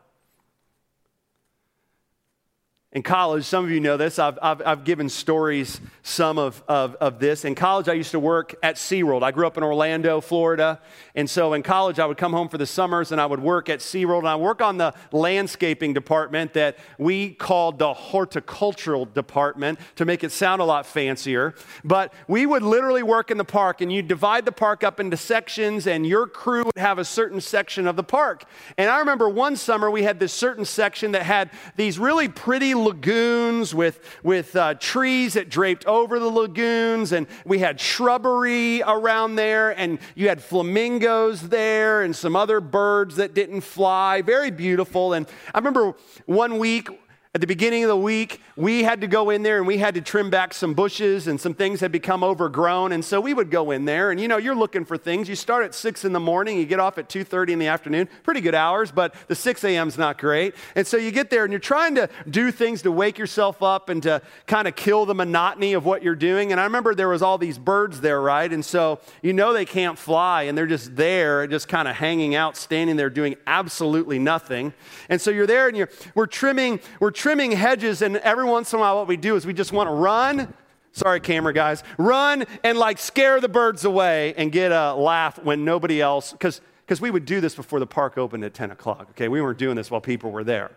In 2.93 3.03
college, 3.03 3.45
some 3.45 3.63
of 3.63 3.71
you 3.71 3.79
know 3.79 3.95
this, 3.95 4.19
I've, 4.19 4.37
I've, 4.41 4.61
I've, 4.65 4.83
given 4.83 5.07
stories, 5.07 5.79
some 6.03 6.37
of, 6.37 6.61
of, 6.67 6.95
of 6.95 7.19
this. 7.19 7.45
In 7.45 7.55
college, 7.55 7.87
I 7.87 7.93
used 7.93 8.11
to 8.11 8.19
work 8.19 8.53
at 8.61 8.75
SeaWorld. 8.75 9.23
I 9.23 9.31
grew 9.31 9.47
up 9.47 9.55
in 9.55 9.63
Orlando, 9.63 10.19
Florida. 10.19 10.81
And 11.15 11.29
so 11.29 11.53
in 11.53 11.63
college, 11.63 11.99
I 11.99 12.05
would 12.05 12.17
come 12.17 12.33
home 12.33 12.49
for 12.49 12.57
the 12.57 12.65
summers 12.65 13.13
and 13.13 13.21
I 13.21 13.25
would 13.25 13.39
work 13.39 13.69
at 13.69 13.79
SeaWorld. 13.79 14.19
And 14.19 14.27
I 14.27 14.35
work 14.35 14.61
on 14.61 14.75
the 14.75 14.93
landscaping 15.13 15.93
department 15.93 16.51
that 16.51 16.77
we 16.97 17.29
called 17.29 17.79
the 17.79 17.93
horticultural 17.93 19.05
department 19.05 19.79
to 19.95 20.03
make 20.03 20.25
it 20.25 20.33
sound 20.33 20.61
a 20.61 20.65
lot 20.65 20.85
fancier. 20.85 21.55
But 21.85 22.13
we 22.27 22.45
would 22.45 22.61
literally 22.61 23.03
work 23.03 23.31
in 23.31 23.37
the 23.37 23.45
park 23.45 23.79
and 23.79 23.89
you'd 23.89 24.09
divide 24.09 24.43
the 24.43 24.51
park 24.51 24.83
up 24.83 24.99
into 24.99 25.15
sections 25.15 25.87
and 25.87 26.05
your 26.05 26.27
crew 26.27 26.65
would 26.65 26.77
have 26.77 26.99
a 26.99 27.05
certain 27.05 27.39
section 27.39 27.87
of 27.87 27.95
the 27.95 28.03
park. 28.03 28.43
And 28.77 28.89
I 28.89 28.99
remember 28.99 29.29
one 29.29 29.55
summer 29.55 29.89
we 29.89 30.03
had 30.03 30.19
this 30.19 30.33
certain 30.33 30.65
section 30.65 31.13
that 31.13 31.23
had 31.23 31.51
these 31.77 31.97
really 31.97 32.27
pretty 32.27 32.80
lagoons 32.83 33.73
with, 33.73 33.99
with 34.23 34.55
uh, 34.55 34.73
trees 34.75 35.33
that 35.33 35.49
draped 35.49 35.85
over 35.85 36.19
the 36.19 36.27
lagoons, 36.27 37.11
and 37.11 37.27
we 37.45 37.59
had 37.59 37.79
shrubbery 37.79 38.81
around 38.83 39.35
there, 39.35 39.71
and 39.71 39.99
you 40.15 40.27
had 40.27 40.41
flamingos 40.41 41.49
there 41.49 42.01
and 42.01 42.15
some 42.15 42.35
other 42.35 42.61
birds 42.61 43.15
that 43.15 43.33
didn't 43.33 43.61
fly. 43.61 44.21
Very 44.21 44.51
beautiful. 44.51 45.13
And 45.13 45.27
I 45.53 45.57
remember 45.57 45.95
one 46.25 46.57
week 46.57 46.89
at 47.33 47.39
the 47.39 47.47
beginning 47.47 47.81
of 47.85 47.87
the 47.87 47.95
week, 47.95 48.41
we 48.57 48.83
had 48.83 48.99
to 48.99 49.07
go 49.07 49.29
in 49.29 49.41
there 49.41 49.57
and 49.57 49.65
we 49.65 49.77
had 49.77 49.95
to 49.95 50.01
trim 50.01 50.29
back 50.29 50.53
some 50.53 50.73
bushes 50.73 51.27
and 51.27 51.39
some 51.39 51.53
things 51.53 51.79
had 51.79 51.89
become 51.89 52.25
overgrown. 52.25 52.91
And 52.91 53.05
so 53.05 53.21
we 53.21 53.33
would 53.33 53.49
go 53.49 53.71
in 53.71 53.85
there 53.85 54.11
and 54.11 54.19
you 54.19 54.27
know, 54.27 54.35
you're 54.35 54.53
looking 54.53 54.83
for 54.83 54.97
things. 54.97 55.29
You 55.29 55.37
start 55.37 55.63
at 55.63 55.73
6 55.73 56.03
in 56.03 56.11
the 56.11 56.19
morning, 56.19 56.57
you 56.57 56.65
get 56.65 56.81
off 56.81 56.97
at 56.97 57.07
2.30 57.07 57.51
in 57.51 57.59
the 57.59 57.67
afternoon. 57.67 58.09
Pretty 58.23 58.41
good 58.41 58.53
hours, 58.53 58.91
but 58.91 59.15
the 59.29 59.35
6 59.35 59.63
a.m. 59.63 59.87
is 59.87 59.97
not 59.97 60.17
great. 60.17 60.55
And 60.75 60.85
so 60.85 60.97
you 60.97 61.09
get 61.09 61.29
there 61.29 61.45
and 61.45 61.53
you're 61.53 61.61
trying 61.61 61.95
to 61.95 62.09
do 62.29 62.51
things 62.51 62.81
to 62.81 62.91
wake 62.91 63.17
yourself 63.17 63.63
up 63.63 63.87
and 63.87 64.03
to 64.03 64.21
kind 64.45 64.67
of 64.67 64.75
kill 64.75 65.05
the 65.05 65.15
monotony 65.15 65.71
of 65.71 65.85
what 65.85 66.03
you're 66.03 66.15
doing. 66.15 66.51
And 66.51 66.59
I 66.59 66.65
remember 66.65 66.93
there 66.93 67.07
was 67.07 67.21
all 67.21 67.37
these 67.37 67.57
birds 67.57 68.01
there, 68.01 68.19
right? 68.19 68.51
And 68.51 68.65
so 68.65 68.99
you 69.21 69.31
know 69.31 69.53
they 69.53 69.63
can't 69.63 69.97
fly 69.97 70.43
and 70.43 70.57
they're 70.57 70.67
just 70.67 70.97
there, 70.97 71.47
just 71.47 71.69
kind 71.69 71.87
of 71.87 71.95
hanging 71.95 72.35
out, 72.35 72.57
standing 72.57 72.97
there 72.97 73.09
doing 73.09 73.37
absolutely 73.47 74.19
nothing. 74.19 74.73
And 75.07 75.21
so 75.21 75.31
you're 75.31 75.47
there 75.47 75.69
and 75.69 75.77
you're, 75.77 75.89
we're 76.13 76.27
trimming, 76.27 76.81
we're 76.99 77.11
trimming 77.21 77.51
hedges, 77.51 78.01
and 78.01 78.17
every 78.17 78.45
once 78.45 78.73
in 78.73 78.79
a 78.79 78.81
while, 78.81 78.97
what 78.97 79.07
we 79.07 79.15
do 79.15 79.35
is 79.35 79.45
we 79.45 79.53
just 79.53 79.71
want 79.71 79.87
to 79.87 79.93
run. 79.93 80.51
Sorry, 80.91 81.19
camera 81.19 81.53
guys. 81.53 81.83
Run 81.99 82.45
and 82.63 82.79
like 82.79 82.97
scare 82.97 83.39
the 83.39 83.47
birds 83.47 83.85
away 83.85 84.33
and 84.37 84.51
get 84.51 84.71
a 84.71 84.95
laugh 84.95 85.37
when 85.37 85.63
nobody 85.63 86.01
else, 86.01 86.31
because 86.31 86.59
we 86.99 87.11
would 87.11 87.25
do 87.25 87.39
this 87.39 87.53
before 87.53 87.79
the 87.79 87.85
park 87.85 88.17
opened 88.17 88.43
at 88.43 88.55
10 88.55 88.71
o'clock, 88.71 89.09
okay? 89.11 89.27
We 89.27 89.39
weren't 89.39 89.59
doing 89.59 89.75
this 89.75 89.91
while 89.91 90.01
people 90.01 90.31
were 90.31 90.43
there. 90.43 90.71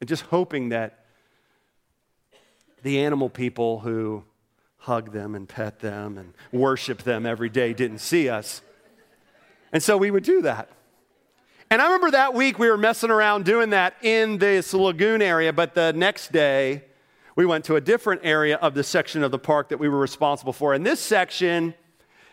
And 0.00 0.08
just 0.08 0.22
hoping 0.22 0.68
that 0.68 1.06
the 2.84 3.00
animal 3.00 3.28
people 3.28 3.80
who 3.80 4.22
hug 4.76 5.12
them 5.12 5.34
and 5.34 5.48
pet 5.48 5.80
them 5.80 6.18
and 6.18 6.34
worship 6.52 7.02
them 7.02 7.26
every 7.26 7.48
day 7.48 7.74
didn't 7.74 7.98
see 7.98 8.28
us. 8.28 8.62
And 9.72 9.82
so 9.82 9.96
we 9.96 10.12
would 10.12 10.22
do 10.22 10.42
that. 10.42 10.68
And 11.70 11.80
I 11.80 11.86
remember 11.86 12.10
that 12.12 12.34
week 12.34 12.58
we 12.58 12.68
were 12.68 12.76
messing 12.76 13.10
around 13.10 13.44
doing 13.44 13.70
that 13.70 13.94
in 14.02 14.38
this 14.38 14.74
lagoon 14.74 15.22
area, 15.22 15.52
but 15.52 15.74
the 15.74 15.92
next 15.92 16.30
day 16.30 16.84
we 17.36 17.46
went 17.46 17.64
to 17.64 17.76
a 17.76 17.80
different 17.80 18.20
area 18.22 18.56
of 18.56 18.74
the 18.74 18.84
section 18.84 19.22
of 19.22 19.30
the 19.30 19.38
park 19.38 19.70
that 19.70 19.78
we 19.78 19.88
were 19.88 19.98
responsible 19.98 20.52
for. 20.52 20.74
And 20.74 20.84
this 20.84 21.00
section 21.00 21.74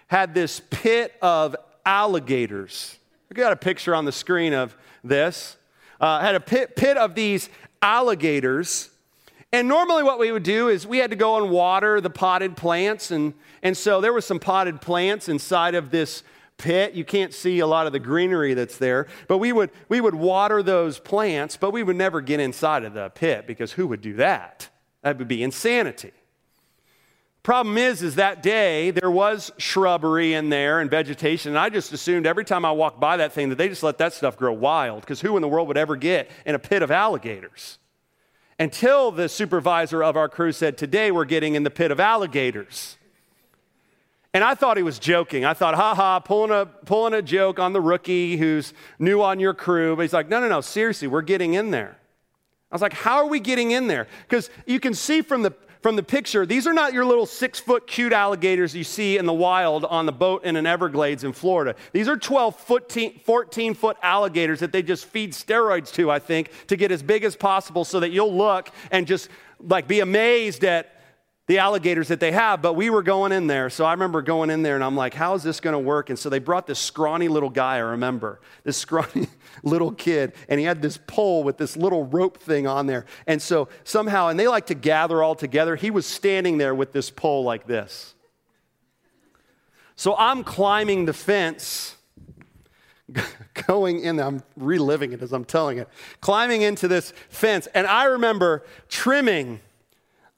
had 0.08 0.34
this 0.34 0.62
pit 0.70 1.14
of 1.22 1.56
alligators. 1.86 2.98
We 3.30 3.36
got 3.36 3.54
a 3.54 3.56
picture 3.58 3.96
on 3.96 4.06
the 4.06 4.12
screen 4.12 4.54
of 4.54 4.76
this. 5.04 5.56
Uh, 6.00 6.20
had 6.20 6.36
a 6.36 6.40
pit, 6.40 6.76
pit 6.76 6.98
of 6.98 7.16
these 7.16 7.50
alligators. 7.82 8.90
And 9.54 9.68
normally, 9.68 10.04
what 10.04 10.20
we 10.20 10.32
would 10.32 10.44
do 10.44 10.68
is 10.68 10.86
we 10.86 10.98
had 10.98 11.10
to 11.12 11.16
go 11.16 11.42
and 11.42 11.50
water 11.50 12.02
the 12.02 12.10
potted 12.10 12.58
plants. 12.58 13.12
And, 13.12 13.34
and 13.64 13.76
so 13.76 14.02
there 14.02 14.14
were 14.14 14.22
some 14.22 14.40
potted 14.40 14.82
plants 14.82 15.30
inside 15.30 15.76
of 15.76 15.92
this 15.92 16.24
pit. 16.62 16.94
You 16.94 17.04
can't 17.04 17.34
see 17.34 17.60
a 17.60 17.68
lot 17.68 17.88
of 17.88 17.94
the 17.94 18.00
greenery 18.00 18.54
that's 18.54 18.78
there. 18.78 19.08
But 19.28 19.40
we 19.40 19.52
would, 19.52 19.72
we 19.90 20.00
would 20.00 20.16
water 20.16 20.62
those 20.62 21.00
plants, 21.00 21.58
but 21.58 21.72
we 21.72 21.84
would 21.84 21.96
never 21.96 22.22
get 22.22 22.40
inside 22.40 22.86
of 22.86 22.94
the 22.94 23.10
pit 23.10 23.48
because 23.48 23.74
who 23.74 23.88
would 23.88 24.02
do 24.02 24.14
that? 24.14 24.70
That 25.02 25.18
would 25.18 25.28
be 25.28 25.44
insanity. 25.44 26.12
Problem 27.44 27.80
is, 27.80 28.04
is 28.04 28.16
that 28.16 28.44
day 28.44 28.92
there 28.92 29.10
was 29.10 29.52
shrubbery 29.58 30.36
in 30.36 30.50
there 30.50 30.80
and 30.80 30.92
vegetation, 30.92 31.50
and 31.50 31.58
I 31.58 31.70
just 31.70 31.92
assumed 31.92 32.28
every 32.28 32.46
time 32.46 32.64
I 32.66 32.72
walked 32.72 33.00
by 33.00 33.18
that 33.18 33.34
thing 33.34 33.50
that 33.50 33.58
they 33.58 33.68
just 33.68 33.82
let 33.82 33.98
that 33.98 34.14
stuff 34.14 34.38
grow 34.38 34.54
wild, 34.54 35.02
because 35.02 35.22
who 35.22 35.36
in 35.36 35.42
the 35.42 35.48
world 35.48 35.68
would 35.68 35.78
ever 35.78 35.96
get 35.96 36.30
in 36.46 36.54
a 36.54 36.60
pit 36.60 36.84
of 36.84 36.92
alligators? 36.92 37.80
Until 38.60 39.12
the 39.12 39.28
supervisor 39.28 40.04
of 40.04 40.16
our 40.16 40.30
crew 40.30 40.52
said, 40.52 40.78
Today 40.78 41.10
we're 41.10 41.26
getting 41.26 41.56
in 41.56 41.64
the 41.64 41.72
pit 41.72 41.90
of 41.90 42.00
alligators. 42.00 42.98
And 44.34 44.44
I 44.44 44.56
thought 44.56 44.78
he 44.78 44.84
was 44.84 44.98
joking. 44.98 45.44
I 45.44 45.54
thought, 45.54 45.76
ha 45.76 45.94
ha, 45.94 46.20
pulling 46.20 46.52
a, 46.52 46.66
pulling 46.66 47.14
a 47.14 47.22
joke 47.22 47.60
on 47.60 47.74
the 47.74 47.82
rookie 47.82 48.38
who's 48.38 48.74
new 48.98 49.22
on 49.22 49.40
your 49.40 49.54
crew. 49.54 49.96
But 49.96 50.04
he's 50.04 50.14
like, 50.14 50.30
no, 50.30 50.40
no, 50.40 50.48
no, 50.48 50.62
seriously, 50.62 51.08
we're 51.08 51.22
getting 51.22 51.54
in 51.54 51.72
there. 51.72 51.98
I 52.72 52.76
was 52.76 52.82
like, 52.82 52.94
how 52.94 53.18
are 53.18 53.28
we 53.28 53.42
getting 53.42 53.72
in 53.72 53.88
there? 53.88 54.08
Because 54.28 54.50
you 54.66 54.80
can 54.80 54.94
see 54.94 55.22
from 55.22 55.42
the, 55.42 55.52
from 55.82 55.98
the 55.98 56.04
picture, 56.04 56.46
these 56.46 56.66
are 56.66 56.72
not 56.72 56.94
your 56.94 57.04
little 57.04 57.26
six 57.26 57.60
foot 57.60 57.86
cute 57.86 58.14
alligators 58.14 58.74
you 58.74 58.86
see 58.86 59.18
in 59.18 59.26
the 59.26 59.34
wild 59.34 59.84
on 59.84 60.06
the 60.06 60.14
boat 60.14 60.46
in 60.46 60.56
an 60.56 60.66
Everglades 60.66 61.26
in 61.26 61.34
Florida. 61.34 61.76
These 61.92 62.08
are 62.08 62.16
12 62.16 62.56
14, 62.56 63.20
14 63.26 63.74
foot 63.74 63.98
alligators 64.02 64.62
that 64.62 64.72
they 64.72 64.82
just 64.82 65.04
feed 65.06 65.34
steroids 65.34 65.92
to, 65.96 66.10
I 66.10 66.20
think, 66.20 66.52
to 66.68 66.78
get 66.78 66.94
as 66.94 67.04
big 67.04 67.26
as 67.26 67.36
possible 67.36 67.84
so 67.84 68.00
that 68.00 68.12
you'll 68.12 68.34
look 68.34 68.70
and 68.92 69.06
just 69.06 69.28
like 69.60 69.90
be 69.90 70.00
amazed 70.00 70.64
at 70.64 71.01
the 71.52 71.58
alligators 71.58 72.08
that 72.08 72.22
they 72.22 72.32
have, 72.32 72.62
but 72.62 72.76
we 72.76 72.90
were 72.90 73.04
going 73.04 73.34
in 73.34 73.46
there. 73.46 73.70
So 73.70 73.84
I 73.84 73.92
remember 73.92 74.22
going 74.22 74.50
in 74.50 74.64
there 74.64 74.76
and 74.76 74.84
I'm 74.86 74.96
like, 74.96 75.14
how 75.14 75.34
is 75.34 75.44
this 75.44 75.60
going 75.60 75.74
to 75.74 75.80
work? 75.80 76.10
And 76.10 76.18
so 76.18 76.30
they 76.30 76.40
brought 76.40 76.66
this 76.66 76.80
scrawny 76.80 77.28
little 77.28 77.50
guy, 77.50 77.76
I 77.76 77.80
remember, 77.80 78.40
this 78.64 78.78
scrawny 78.78 79.28
little 79.64 79.92
kid, 79.92 80.32
and 80.48 80.62
he 80.62 80.66
had 80.66 80.82
this 80.82 80.98
pole 81.08 81.44
with 81.44 81.58
this 81.58 81.76
little 81.76 82.06
rope 82.06 82.38
thing 82.38 82.68
on 82.68 82.88
there. 82.88 83.06
And 83.28 83.42
so 83.42 83.68
somehow, 83.84 84.30
and 84.30 84.40
they 84.40 84.48
like 84.48 84.68
to 84.68 84.76
gather 84.76 85.22
all 85.22 85.36
together, 85.36 85.76
he 85.76 85.92
was 85.92 86.06
standing 86.06 86.58
there 86.58 86.74
with 86.74 86.94
this 86.94 87.10
pole 87.10 87.44
like 87.44 87.68
this. 87.68 88.16
So 89.98 90.16
I'm 90.16 90.46
climbing 90.46 91.04
the 91.04 91.14
fence, 91.14 91.98
going 93.68 94.00
in, 94.00 94.22
I'm 94.22 94.42
reliving 94.56 95.12
it 95.12 95.22
as 95.22 95.34
I'm 95.34 95.44
telling 95.44 95.80
it, 95.80 95.90
climbing 96.22 96.62
into 96.62 96.88
this 96.88 97.12
fence. 97.28 97.68
And 97.74 97.86
I 97.88 98.06
remember 98.06 98.64
trimming 98.88 99.60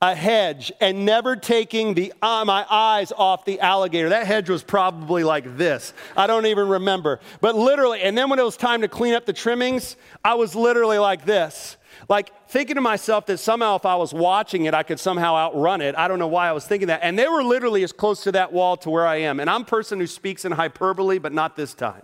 a 0.04 0.14
hedge 0.14 0.70
and 0.82 1.06
never 1.06 1.38
taking 1.38 1.94
the, 1.94 2.12
uh, 2.22 2.44
my 2.46 2.66
eyes 2.70 3.14
off 3.14 3.46
the 3.46 3.62
alligator. 3.62 4.10
That 4.10 4.28
hedge 4.28 4.50
was 4.50 4.62
probably 4.62 5.24
like 5.24 5.56
this. 5.58 5.94
I 6.18 6.28
don't 6.28 6.46
even 6.46 6.68
remember. 6.68 7.22
But 7.40 7.56
literally, 7.56 8.02
and 8.02 8.18
then 8.18 8.30
when 8.30 8.38
it 8.38 8.44
was 8.44 8.58
time 8.58 8.82
to 8.82 8.90
clean 8.90 9.14
up 9.14 9.26
the 9.26 9.32
trimmings, 9.32 9.96
I 10.22 10.34
was 10.34 10.56
literally 10.56 10.98
like 10.98 11.24
this. 11.24 11.78
Like 12.10 12.50
thinking 12.50 12.76
to 12.76 12.82
myself 12.82 13.28
that 13.28 13.38
somehow 13.38 13.78
if 13.78 13.86
I 13.86 13.96
was 13.96 14.14
watching 14.14 14.66
it, 14.66 14.74
I 14.74 14.84
could 14.84 15.00
somehow 15.00 15.36
outrun 15.36 15.80
it. 15.80 15.96
I 15.96 16.10
don't 16.10 16.20
know 16.20 16.28
why 16.28 16.50
I 16.50 16.52
was 16.52 16.68
thinking 16.68 16.90
that. 16.90 17.00
And 17.02 17.18
they 17.18 17.30
were 17.30 17.42
literally 17.42 17.82
as 17.84 17.94
close 17.94 18.24
to 18.24 18.34
that 18.34 18.52
wall 18.52 18.76
to 18.78 18.90
where 18.90 19.08
I 19.08 19.22
am. 19.22 19.40
And 19.40 19.50
I'm 19.50 19.62
a 19.62 19.66
person 19.66 20.02
who 20.02 20.08
speaks 20.08 20.44
in 20.44 20.52
hyperbole, 20.52 21.18
but 21.18 21.32
not 21.32 21.56
this 21.56 21.74
time. 21.74 22.04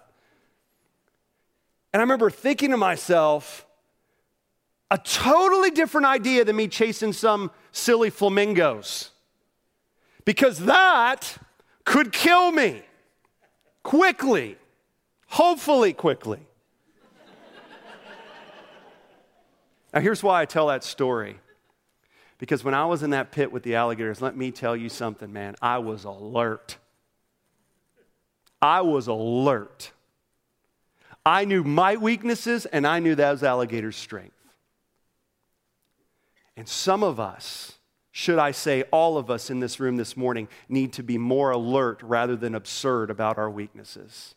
And 1.91 1.99
I 1.99 2.03
remember 2.03 2.29
thinking 2.29 2.71
to 2.71 2.77
myself, 2.77 3.65
a 4.89 4.97
totally 4.97 5.69
different 5.69 6.07
idea 6.07 6.45
than 6.45 6.55
me 6.55 6.69
chasing 6.69 7.11
some 7.11 7.51
silly 7.71 8.09
flamingos. 8.09 9.11
Because 10.25 10.59
that 10.59 11.37
could 11.85 12.11
kill 12.11 12.51
me 12.51 12.83
quickly, 13.83 14.57
hopefully, 15.27 15.93
quickly. 15.93 16.39
now, 19.93 20.01
here's 20.01 20.21
why 20.21 20.41
I 20.41 20.45
tell 20.45 20.67
that 20.67 20.83
story. 20.83 21.39
Because 22.37 22.63
when 22.63 22.73
I 22.73 22.85
was 22.85 23.03
in 23.03 23.09
that 23.09 23.31
pit 23.31 23.51
with 23.51 23.63
the 23.63 23.75
alligators, 23.75 24.21
let 24.21 24.35
me 24.35 24.51
tell 24.51 24.75
you 24.75 24.87
something, 24.87 25.31
man, 25.31 25.55
I 25.61 25.79
was 25.79 26.05
alert. 26.05 26.77
I 28.61 28.81
was 28.81 29.07
alert. 29.07 29.91
I 31.25 31.45
knew 31.45 31.63
my 31.63 31.97
weaknesses 31.97 32.65
and 32.65 32.87
I 32.87 32.99
knew 32.99 33.15
those 33.15 33.43
alligators' 33.43 33.97
strength. 33.97 34.38
And 36.59 36.67
some 36.67 37.03
of 37.03 37.21
us, 37.21 37.77
should 38.11 38.37
I 38.37 38.51
say 38.51 38.83
all 38.91 39.17
of 39.17 39.31
us 39.31 39.49
in 39.49 39.61
this 39.61 39.79
room 39.79 39.95
this 39.95 40.17
morning, 40.17 40.49
need 40.67 40.91
to 40.91 41.03
be 41.03 41.17
more 41.17 41.51
alert 41.51 42.03
rather 42.03 42.35
than 42.35 42.53
absurd 42.53 43.09
about 43.09 43.37
our 43.37 43.49
weaknesses. 43.49 44.35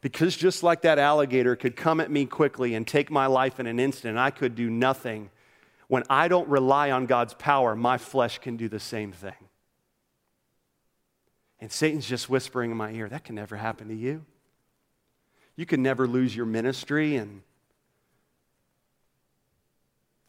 Because 0.00 0.36
just 0.36 0.64
like 0.64 0.82
that 0.82 0.98
alligator 0.98 1.54
could 1.54 1.76
come 1.76 2.00
at 2.00 2.10
me 2.10 2.26
quickly 2.26 2.74
and 2.74 2.84
take 2.84 3.12
my 3.12 3.26
life 3.26 3.60
in 3.60 3.68
an 3.68 3.78
instant, 3.78 4.10
and 4.10 4.18
I 4.18 4.30
could 4.30 4.56
do 4.56 4.68
nothing, 4.68 5.30
when 5.86 6.02
I 6.10 6.26
don't 6.26 6.48
rely 6.48 6.90
on 6.90 7.06
God's 7.06 7.34
power, 7.34 7.76
my 7.76 7.96
flesh 7.96 8.40
can 8.40 8.56
do 8.56 8.68
the 8.68 8.80
same 8.80 9.12
thing. 9.12 9.48
And 11.60 11.70
Satan's 11.70 12.08
just 12.08 12.28
whispering 12.28 12.72
in 12.72 12.76
my 12.76 12.90
ear, 12.90 13.08
that 13.08 13.22
can 13.22 13.36
never 13.36 13.54
happen 13.54 13.86
to 13.86 13.94
you. 13.94 14.24
You 15.54 15.64
can 15.64 15.80
never 15.80 16.08
lose 16.08 16.34
your 16.34 16.46
ministry 16.46 17.14
and 17.14 17.42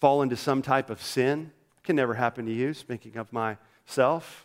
fall 0.05 0.21
into 0.21 0.35
some 0.35 0.61
type 0.61 0.91
of 0.91 1.01
sin. 1.01 1.51
It 1.79 1.83
can 1.83 1.95
never 1.95 2.13
happen 2.13 2.45
to 2.45 2.53
you, 2.53 2.75
speaking 2.75 3.17
of 3.17 3.33
myself. 3.33 4.44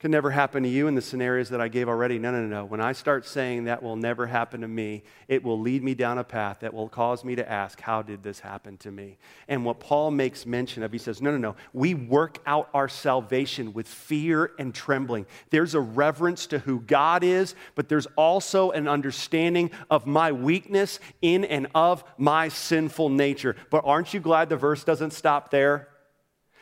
Could 0.00 0.12
never 0.12 0.30
happen 0.30 0.62
to 0.62 0.68
you 0.68 0.86
in 0.86 0.94
the 0.94 1.02
scenarios 1.02 1.48
that 1.48 1.60
I 1.60 1.66
gave 1.66 1.88
already. 1.88 2.20
No, 2.20 2.30
no, 2.30 2.40
no, 2.42 2.46
no. 2.46 2.64
When 2.64 2.80
I 2.80 2.92
start 2.92 3.26
saying 3.26 3.64
that 3.64 3.82
will 3.82 3.96
never 3.96 4.28
happen 4.28 4.60
to 4.60 4.68
me, 4.68 5.02
it 5.26 5.42
will 5.42 5.58
lead 5.58 5.82
me 5.82 5.94
down 5.94 6.18
a 6.18 6.24
path 6.24 6.60
that 6.60 6.72
will 6.72 6.88
cause 6.88 7.24
me 7.24 7.34
to 7.34 7.50
ask, 7.50 7.80
How 7.80 8.02
did 8.02 8.22
this 8.22 8.38
happen 8.38 8.76
to 8.78 8.92
me? 8.92 9.18
And 9.48 9.64
what 9.64 9.80
Paul 9.80 10.12
makes 10.12 10.46
mention 10.46 10.84
of, 10.84 10.92
he 10.92 10.98
says, 10.98 11.20
No, 11.20 11.32
no, 11.32 11.38
no. 11.38 11.56
We 11.72 11.94
work 11.94 12.38
out 12.46 12.68
our 12.74 12.88
salvation 12.88 13.72
with 13.72 13.88
fear 13.88 14.52
and 14.60 14.72
trembling. 14.72 15.26
There's 15.50 15.74
a 15.74 15.80
reverence 15.80 16.46
to 16.48 16.60
who 16.60 16.78
God 16.78 17.24
is, 17.24 17.56
but 17.74 17.88
there's 17.88 18.06
also 18.14 18.70
an 18.70 18.86
understanding 18.86 19.72
of 19.90 20.06
my 20.06 20.30
weakness 20.30 21.00
in 21.22 21.44
and 21.44 21.66
of 21.74 22.04
my 22.16 22.50
sinful 22.50 23.08
nature. 23.08 23.56
But 23.68 23.82
aren't 23.84 24.14
you 24.14 24.20
glad 24.20 24.48
the 24.48 24.56
verse 24.56 24.84
doesn't 24.84 25.10
stop 25.10 25.50
there? 25.50 25.88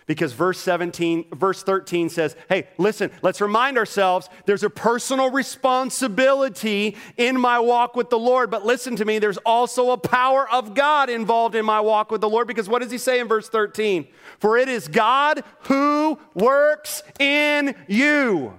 Because 0.07 0.33
verse 0.33 0.61
17, 0.61 1.27
verse 1.33 1.65
13 1.65 2.09
says, 2.11 2.37
hey, 2.49 2.69
listen, 2.79 3.11
let's 3.23 3.41
remind 3.41 3.77
ourselves 3.77 4.29
there's 4.45 4.63
a 4.63 4.71
personal 4.71 5.31
responsibility 5.31 6.97
in 7.17 7.41
my 7.41 7.59
walk 7.59 7.97
with 7.97 8.09
the 8.11 8.19
Lord. 8.19 8.49
But 8.49 8.65
listen 8.65 8.95
to 8.97 9.05
me, 9.05 9.19
there's 9.19 9.39
also 9.39 9.91
a 9.91 9.99
power 9.99 10.49
of 10.49 10.75
God 10.75 11.11
involved 11.11 11.57
in 11.57 11.65
my 11.65 11.81
walk 11.81 12.13
with 12.13 12.21
the 12.21 12.29
Lord. 12.29 12.47
Because 12.47 12.69
what 12.69 12.83
does 12.83 12.93
he 12.93 12.99
say 12.99 13.19
in 13.19 13.27
verse 13.27 13.49
13? 13.49 14.07
For 14.39 14.57
it 14.57 14.69
is 14.69 14.87
God 14.87 15.43
who 15.63 16.21
works 16.35 17.03
in 17.19 17.75
you. 17.89 18.57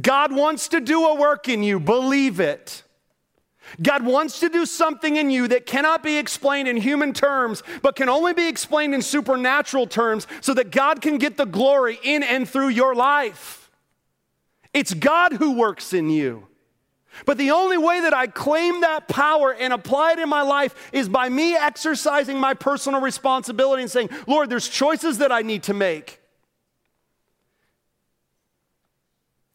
God 0.00 0.34
wants 0.34 0.66
to 0.68 0.80
do 0.80 1.06
a 1.06 1.14
work 1.14 1.48
in 1.48 1.62
you, 1.62 1.78
believe 1.78 2.40
it. 2.40 2.82
God 3.82 4.04
wants 4.04 4.40
to 4.40 4.48
do 4.48 4.64
something 4.64 5.16
in 5.16 5.30
you 5.30 5.48
that 5.48 5.66
cannot 5.66 6.02
be 6.02 6.16
explained 6.16 6.68
in 6.68 6.76
human 6.76 7.12
terms, 7.12 7.62
but 7.82 7.96
can 7.96 8.08
only 8.08 8.32
be 8.32 8.48
explained 8.48 8.94
in 8.94 9.02
supernatural 9.02 9.86
terms 9.86 10.26
so 10.40 10.54
that 10.54 10.70
God 10.70 11.02
can 11.02 11.18
get 11.18 11.36
the 11.36 11.44
glory 11.44 11.98
in 12.02 12.22
and 12.22 12.48
through 12.48 12.68
your 12.68 12.94
life. 12.94 13.70
It's 14.72 14.94
God 14.94 15.34
who 15.34 15.52
works 15.52 15.92
in 15.92 16.10
you. 16.10 16.46
But 17.24 17.38
the 17.38 17.50
only 17.50 17.78
way 17.78 18.00
that 18.00 18.12
I 18.12 18.26
claim 18.26 18.82
that 18.82 19.08
power 19.08 19.54
and 19.54 19.72
apply 19.72 20.12
it 20.12 20.18
in 20.18 20.28
my 20.28 20.42
life 20.42 20.90
is 20.92 21.08
by 21.08 21.28
me 21.28 21.56
exercising 21.56 22.38
my 22.38 22.52
personal 22.52 23.00
responsibility 23.00 23.82
and 23.82 23.90
saying, 23.90 24.10
Lord, 24.26 24.50
there's 24.50 24.68
choices 24.68 25.18
that 25.18 25.32
I 25.32 25.42
need 25.42 25.62
to 25.64 25.74
make. 25.74 26.20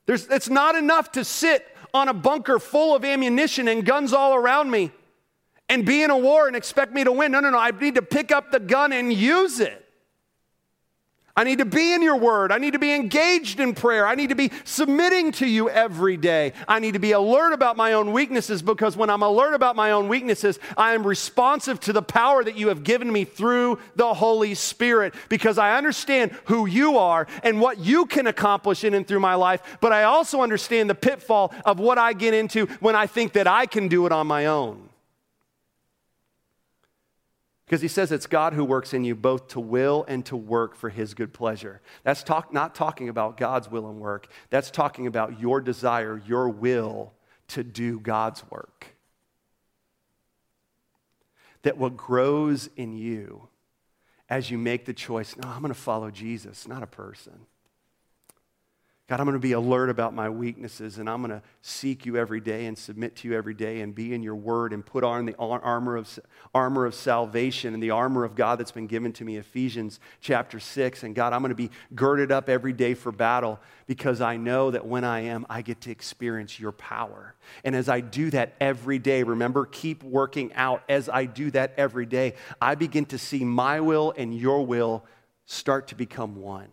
There's, 0.07 0.27
it's 0.27 0.49
not 0.49 0.75
enough 0.75 1.11
to 1.13 1.23
sit 1.23 1.67
on 1.93 2.07
a 2.07 2.13
bunker 2.13 2.59
full 2.59 2.95
of 2.95 3.03
ammunition 3.05 3.67
and 3.67 3.85
guns 3.85 4.13
all 4.13 4.33
around 4.33 4.71
me 4.71 4.91
and 5.69 5.85
be 5.85 6.03
in 6.03 6.09
a 6.09 6.17
war 6.17 6.47
and 6.47 6.55
expect 6.55 6.93
me 6.93 7.03
to 7.03 7.11
win. 7.11 7.31
No, 7.31 7.39
no, 7.39 7.49
no. 7.49 7.57
I 7.57 7.71
need 7.71 7.95
to 7.95 8.01
pick 8.01 8.31
up 8.31 8.51
the 8.51 8.59
gun 8.59 8.91
and 8.91 9.11
use 9.11 9.59
it. 9.59 9.80
I 11.35 11.43
need 11.43 11.59
to 11.59 11.65
be 11.65 11.93
in 11.93 12.01
your 12.01 12.17
word. 12.17 12.51
I 12.51 12.57
need 12.57 12.73
to 12.73 12.79
be 12.79 12.93
engaged 12.93 13.59
in 13.59 13.73
prayer. 13.73 14.05
I 14.05 14.15
need 14.15 14.29
to 14.29 14.35
be 14.35 14.51
submitting 14.65 15.31
to 15.33 15.47
you 15.47 15.69
every 15.69 16.17
day. 16.17 16.53
I 16.67 16.79
need 16.79 16.93
to 16.93 16.99
be 16.99 17.13
alert 17.13 17.53
about 17.53 17.77
my 17.77 17.93
own 17.93 18.11
weaknesses 18.11 18.61
because 18.61 18.97
when 18.97 19.09
I'm 19.09 19.23
alert 19.23 19.53
about 19.53 19.75
my 19.75 19.91
own 19.91 20.07
weaknesses, 20.07 20.59
I 20.75 20.93
am 20.93 21.07
responsive 21.07 21.79
to 21.81 21.93
the 21.93 22.01
power 22.01 22.43
that 22.43 22.57
you 22.57 22.67
have 22.67 22.83
given 22.83 23.11
me 23.11 23.23
through 23.23 23.79
the 23.95 24.13
Holy 24.13 24.55
Spirit 24.55 25.13
because 25.29 25.57
I 25.57 25.77
understand 25.77 26.31
who 26.45 26.65
you 26.65 26.97
are 26.97 27.27
and 27.43 27.61
what 27.61 27.79
you 27.79 28.05
can 28.05 28.27
accomplish 28.27 28.83
in 28.83 28.93
and 28.93 29.07
through 29.07 29.21
my 29.21 29.35
life. 29.35 29.61
But 29.79 29.93
I 29.93 30.03
also 30.03 30.41
understand 30.41 30.89
the 30.89 30.95
pitfall 30.95 31.53
of 31.65 31.79
what 31.79 31.97
I 31.97 32.13
get 32.13 32.33
into 32.33 32.65
when 32.81 32.95
I 32.95 33.07
think 33.07 33.33
that 33.33 33.47
I 33.47 33.65
can 33.65 33.87
do 33.87 34.05
it 34.05 34.11
on 34.11 34.27
my 34.27 34.47
own. 34.47 34.90
Because 37.71 37.81
he 37.81 37.87
says 37.87 38.11
it's 38.11 38.27
God 38.27 38.51
who 38.51 38.65
works 38.65 38.93
in 38.93 39.05
you 39.05 39.15
both 39.15 39.47
to 39.47 39.61
will 39.61 40.03
and 40.09 40.25
to 40.25 40.35
work 40.35 40.75
for 40.75 40.89
his 40.89 41.13
good 41.13 41.31
pleasure. 41.31 41.79
That's 42.03 42.21
talk, 42.21 42.51
not 42.51 42.75
talking 42.75 43.07
about 43.07 43.37
God's 43.37 43.71
will 43.71 43.89
and 43.89 43.97
work. 43.97 44.27
That's 44.49 44.69
talking 44.69 45.07
about 45.07 45.39
your 45.39 45.61
desire, 45.61 46.21
your 46.27 46.49
will 46.49 47.13
to 47.47 47.63
do 47.63 47.97
God's 48.01 48.43
work. 48.51 48.87
That 51.61 51.77
what 51.77 51.95
grows 51.95 52.69
in 52.75 52.97
you 52.97 53.47
as 54.29 54.51
you 54.51 54.57
make 54.57 54.83
the 54.83 54.93
choice, 54.93 55.37
no, 55.37 55.47
I'm 55.47 55.61
going 55.61 55.73
to 55.73 55.79
follow 55.79 56.11
Jesus, 56.11 56.67
not 56.67 56.83
a 56.83 56.87
person. 56.87 57.45
God, 59.11 59.19
I'm 59.19 59.25
going 59.25 59.33
to 59.33 59.39
be 59.39 59.51
alert 59.51 59.89
about 59.89 60.13
my 60.13 60.29
weaknesses 60.29 60.97
and 60.97 61.09
I'm 61.09 61.21
going 61.21 61.37
to 61.37 61.41
seek 61.61 62.05
you 62.05 62.15
every 62.15 62.39
day 62.39 62.65
and 62.65 62.77
submit 62.77 63.17
to 63.17 63.27
you 63.27 63.35
every 63.35 63.53
day 63.53 63.81
and 63.81 63.93
be 63.93 64.13
in 64.13 64.23
your 64.23 64.35
word 64.35 64.71
and 64.71 64.85
put 64.85 65.03
on 65.03 65.25
the 65.25 65.35
armor 65.37 65.97
of, 65.97 66.17
armor 66.55 66.85
of 66.85 66.95
salvation 66.95 67.73
and 67.73 67.83
the 67.83 67.89
armor 67.89 68.23
of 68.23 68.35
God 68.35 68.57
that's 68.57 68.71
been 68.71 68.87
given 68.87 69.11
to 69.13 69.25
me, 69.25 69.35
Ephesians 69.35 69.99
chapter 70.21 70.61
6. 70.61 71.03
And 71.03 71.13
God, 71.13 71.33
I'm 71.33 71.41
going 71.41 71.49
to 71.49 71.55
be 71.55 71.71
girded 71.93 72.31
up 72.31 72.47
every 72.47 72.71
day 72.71 72.93
for 72.93 73.11
battle 73.11 73.59
because 73.85 74.21
I 74.21 74.37
know 74.37 74.71
that 74.71 74.85
when 74.85 75.03
I 75.03 75.21
am, 75.21 75.45
I 75.49 75.61
get 75.61 75.81
to 75.81 75.91
experience 75.91 76.57
your 76.57 76.71
power. 76.71 77.35
And 77.65 77.75
as 77.75 77.89
I 77.89 77.99
do 77.99 78.29
that 78.29 78.55
every 78.61 78.97
day, 78.97 79.23
remember, 79.23 79.65
keep 79.65 80.03
working 80.03 80.53
out. 80.53 80.83
As 80.87 81.09
I 81.09 81.25
do 81.25 81.51
that 81.51 81.73
every 81.75 82.05
day, 82.05 82.35
I 82.61 82.75
begin 82.75 83.05
to 83.07 83.17
see 83.17 83.43
my 83.43 83.81
will 83.81 84.13
and 84.15 84.33
your 84.33 84.65
will 84.65 85.03
start 85.45 85.89
to 85.89 85.95
become 85.95 86.37
one 86.37 86.69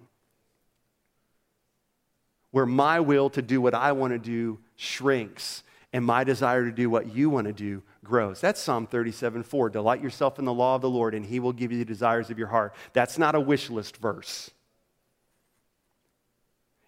where 2.50 2.66
my 2.66 3.00
will 3.00 3.30
to 3.30 3.42
do 3.42 3.60
what 3.60 3.74
I 3.74 3.92
want 3.92 4.12
to 4.12 4.18
do 4.18 4.58
shrinks 4.76 5.62
and 5.92 6.04
my 6.04 6.24
desire 6.24 6.64
to 6.64 6.72
do 6.72 6.90
what 6.90 7.14
you 7.14 7.30
want 7.30 7.46
to 7.46 7.52
do 7.52 7.82
grows. 8.04 8.40
That's 8.40 8.60
Psalm 8.60 8.86
37 8.86 9.42
4. 9.42 9.70
Delight 9.70 10.02
yourself 10.02 10.38
in 10.38 10.44
the 10.44 10.52
law 10.52 10.74
of 10.74 10.82
the 10.82 10.90
Lord, 10.90 11.14
and 11.14 11.24
he 11.24 11.40
will 11.40 11.52
give 11.52 11.72
you 11.72 11.78
the 11.78 11.84
desires 11.84 12.30
of 12.30 12.38
your 12.38 12.48
heart. 12.48 12.74
That's 12.92 13.18
not 13.18 13.34
a 13.34 13.40
wish 13.40 13.70
list 13.70 13.96
verse. 13.96 14.50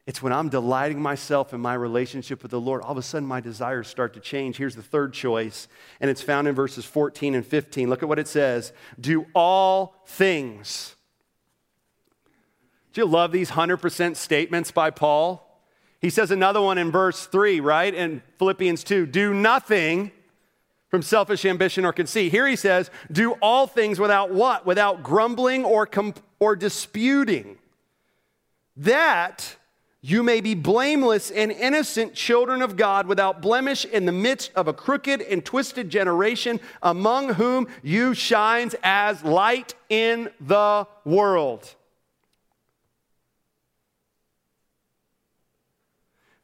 It's 0.06 0.22
when 0.22 0.32
I'm 0.32 0.48
delighting 0.48 1.00
myself 1.00 1.54
in 1.54 1.60
my 1.60 1.74
relationship 1.74 2.42
with 2.42 2.50
the 2.50 2.60
Lord, 2.60 2.82
all 2.82 2.92
of 2.92 2.98
a 2.98 3.02
sudden 3.02 3.28
my 3.28 3.40
desires 3.40 3.86
start 3.86 4.14
to 4.14 4.20
change. 4.20 4.56
Here's 4.56 4.74
the 4.74 4.82
third 4.82 5.12
choice, 5.12 5.68
and 6.00 6.10
it's 6.10 6.22
found 6.22 6.48
in 6.48 6.54
verses 6.54 6.84
14 6.84 7.34
and 7.34 7.46
15. 7.46 7.88
Look 7.88 8.02
at 8.02 8.08
what 8.08 8.18
it 8.18 8.28
says 8.28 8.72
Do 8.98 9.26
all 9.34 9.94
things. 10.06 10.96
Do 12.92 13.02
you 13.02 13.06
love 13.06 13.30
these 13.30 13.52
100% 13.52 14.16
statements 14.16 14.72
by 14.72 14.90
Paul? 14.90 15.49
He 16.00 16.10
says 16.10 16.30
another 16.30 16.60
one 16.60 16.78
in 16.78 16.90
verse 16.90 17.26
3, 17.26 17.60
right? 17.60 17.94
In 17.94 18.22
Philippians 18.38 18.84
2 18.84 19.06
do 19.06 19.34
nothing 19.34 20.12
from 20.88 21.02
selfish 21.02 21.44
ambition 21.44 21.84
or 21.84 21.92
conceit. 21.92 22.32
Here 22.32 22.48
he 22.48 22.56
says, 22.56 22.90
do 23.12 23.32
all 23.34 23.66
things 23.66 24.00
without 24.00 24.32
what? 24.32 24.66
Without 24.66 25.02
grumbling 25.02 25.64
or, 25.64 25.86
comp- 25.86 26.20
or 26.40 26.56
disputing. 26.56 27.58
That 28.76 29.56
you 30.00 30.22
may 30.22 30.40
be 30.40 30.54
blameless 30.54 31.30
and 31.30 31.52
innocent 31.52 32.14
children 32.14 32.62
of 32.62 32.76
God 32.76 33.06
without 33.06 33.42
blemish 33.42 33.84
in 33.84 34.06
the 34.06 34.12
midst 34.12 34.50
of 34.54 34.66
a 34.66 34.72
crooked 34.72 35.20
and 35.20 35.44
twisted 35.44 35.90
generation 35.90 36.58
among 36.82 37.34
whom 37.34 37.68
you 37.82 38.14
shines 38.14 38.74
as 38.82 39.22
light 39.22 39.74
in 39.90 40.30
the 40.40 40.86
world 41.04 41.74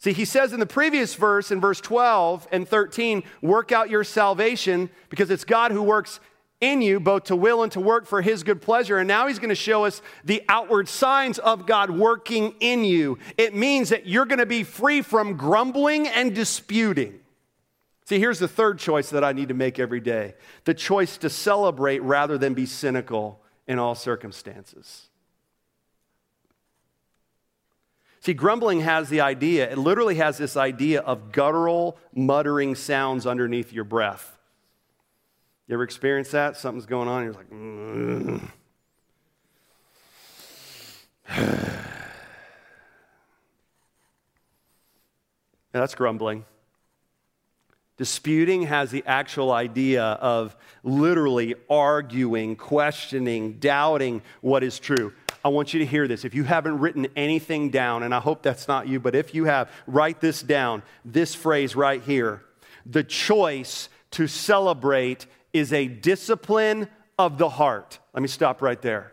See, 0.07 0.13
he 0.13 0.25
says 0.25 0.53
in 0.53 0.61
the 0.61 0.67
previous 0.67 1.17
verse, 1.17 1.51
in 1.51 1.61
verse 1.61 1.81
12 1.81 2.47
and 2.53 2.69
13, 2.69 3.25
work 3.43 3.73
out 3.73 3.91
your 3.91 4.05
salvation 4.05 4.89
because 5.09 5.33
it's 5.33 5.43
God 5.43 5.73
who 5.73 5.83
works 5.83 6.21
in 6.61 6.81
you, 6.81 7.01
both 7.01 7.25
to 7.25 7.35
will 7.35 7.65
and 7.65 7.73
to 7.73 7.81
work 7.81 8.07
for 8.07 8.23
his 8.23 8.45
good 8.45 8.63
pleasure. 8.63 8.99
And 8.99 9.09
now 9.09 9.27
he's 9.27 9.41
going 9.41 9.49
to 9.49 9.57
show 9.57 9.85
us 9.85 10.03
the 10.25 10.45
outward 10.49 10.89
signs 10.89 11.41
of 11.41 11.67
God 11.67 11.91
working 11.91 12.55
in 12.61 12.85
you. 12.85 13.19
It 13.37 13.57
means 13.57 13.89
that 13.89 14.07
you're 14.07 14.27
going 14.27 14.39
to 14.39 14.47
be 14.47 14.63
free 14.63 15.03
from 15.03 15.37
grumbling 15.37 16.07
and 16.07 16.33
disputing. 16.33 17.19
See, 18.05 18.21
here's 18.21 18.39
the 18.39 18.47
third 18.47 18.79
choice 18.79 19.11
that 19.11 19.25
I 19.25 19.33
need 19.33 19.49
to 19.49 19.55
make 19.55 19.81
every 19.81 19.99
day 19.99 20.37
the 20.67 20.75
choice 20.75 21.19
to 21.19 21.29
celebrate 21.29 22.01
rather 22.05 22.39
than 22.39 22.55
be 22.55 22.67
cynical 22.67 23.41
in 23.67 23.81
all 23.81 23.97
circumstances. 23.97 25.09
See, 28.27 28.35
grumbling 28.35 28.81
has 28.81 29.09
the 29.09 29.21
idea, 29.21 29.71
it 29.71 29.79
literally 29.79 30.17
has 30.17 30.37
this 30.37 30.57
idea 30.57 31.01
of 31.01 31.31
guttural, 31.31 31.97
muttering 32.13 32.75
sounds 32.75 33.25
underneath 33.25 33.73
your 33.73 33.85
breath. 33.85 34.37
You 35.69 35.75
ever 35.75 35.85
experience 35.85 36.33
that? 36.33 36.57
Something's 36.57 36.87
going 36.87 37.07
on, 37.07 37.23
and 37.23 37.33
you're 37.33 37.35
like, 37.41 37.51
mm. 41.31 41.71
that's 45.71 45.95
grumbling. 45.95 46.45
Disputing 47.97 48.63
has 48.63 48.91
the 48.91 49.05
actual 49.07 49.53
idea 49.53 50.03
of 50.03 50.57
literally 50.83 51.55
arguing, 51.71 52.57
questioning, 52.57 53.61
doubting 53.61 54.23
what 54.41 54.65
is 54.65 54.81
true. 54.81 55.13
I 55.47 55.49
want 55.49 55.73
you 55.73 55.79
to 55.79 55.87
hear 55.87 56.09
this. 56.09 56.25
If 56.25 56.35
you 56.35 56.43
haven't 56.43 56.81
written 56.81 57.07
anything 57.15 57.71
down, 57.71 58.03
and 58.03 58.13
I 58.13 58.19
hope 58.19 58.43
that's 58.43 58.67
not 58.67 58.89
you, 58.89 58.99
but 58.99 59.15
if 59.15 59.33
you 59.33 59.45
have, 59.45 59.71
write 59.87 60.21
this 60.21 60.43
down. 60.43 60.83
This 61.05 61.37
phrase 61.37 61.77
right 61.77 62.03
here 62.03 62.43
the 62.85 63.05
choice 63.05 63.89
to 64.11 64.27
celebrate 64.27 65.27
is 65.53 65.73
a 65.73 65.87
discipline 65.87 66.89
of 67.17 67.39
the 67.39 67.49
heart. 67.49 68.01
Let 68.13 68.23
me 68.23 68.29
stop 68.29 68.61
right 68.61 68.83
there. 68.83 69.13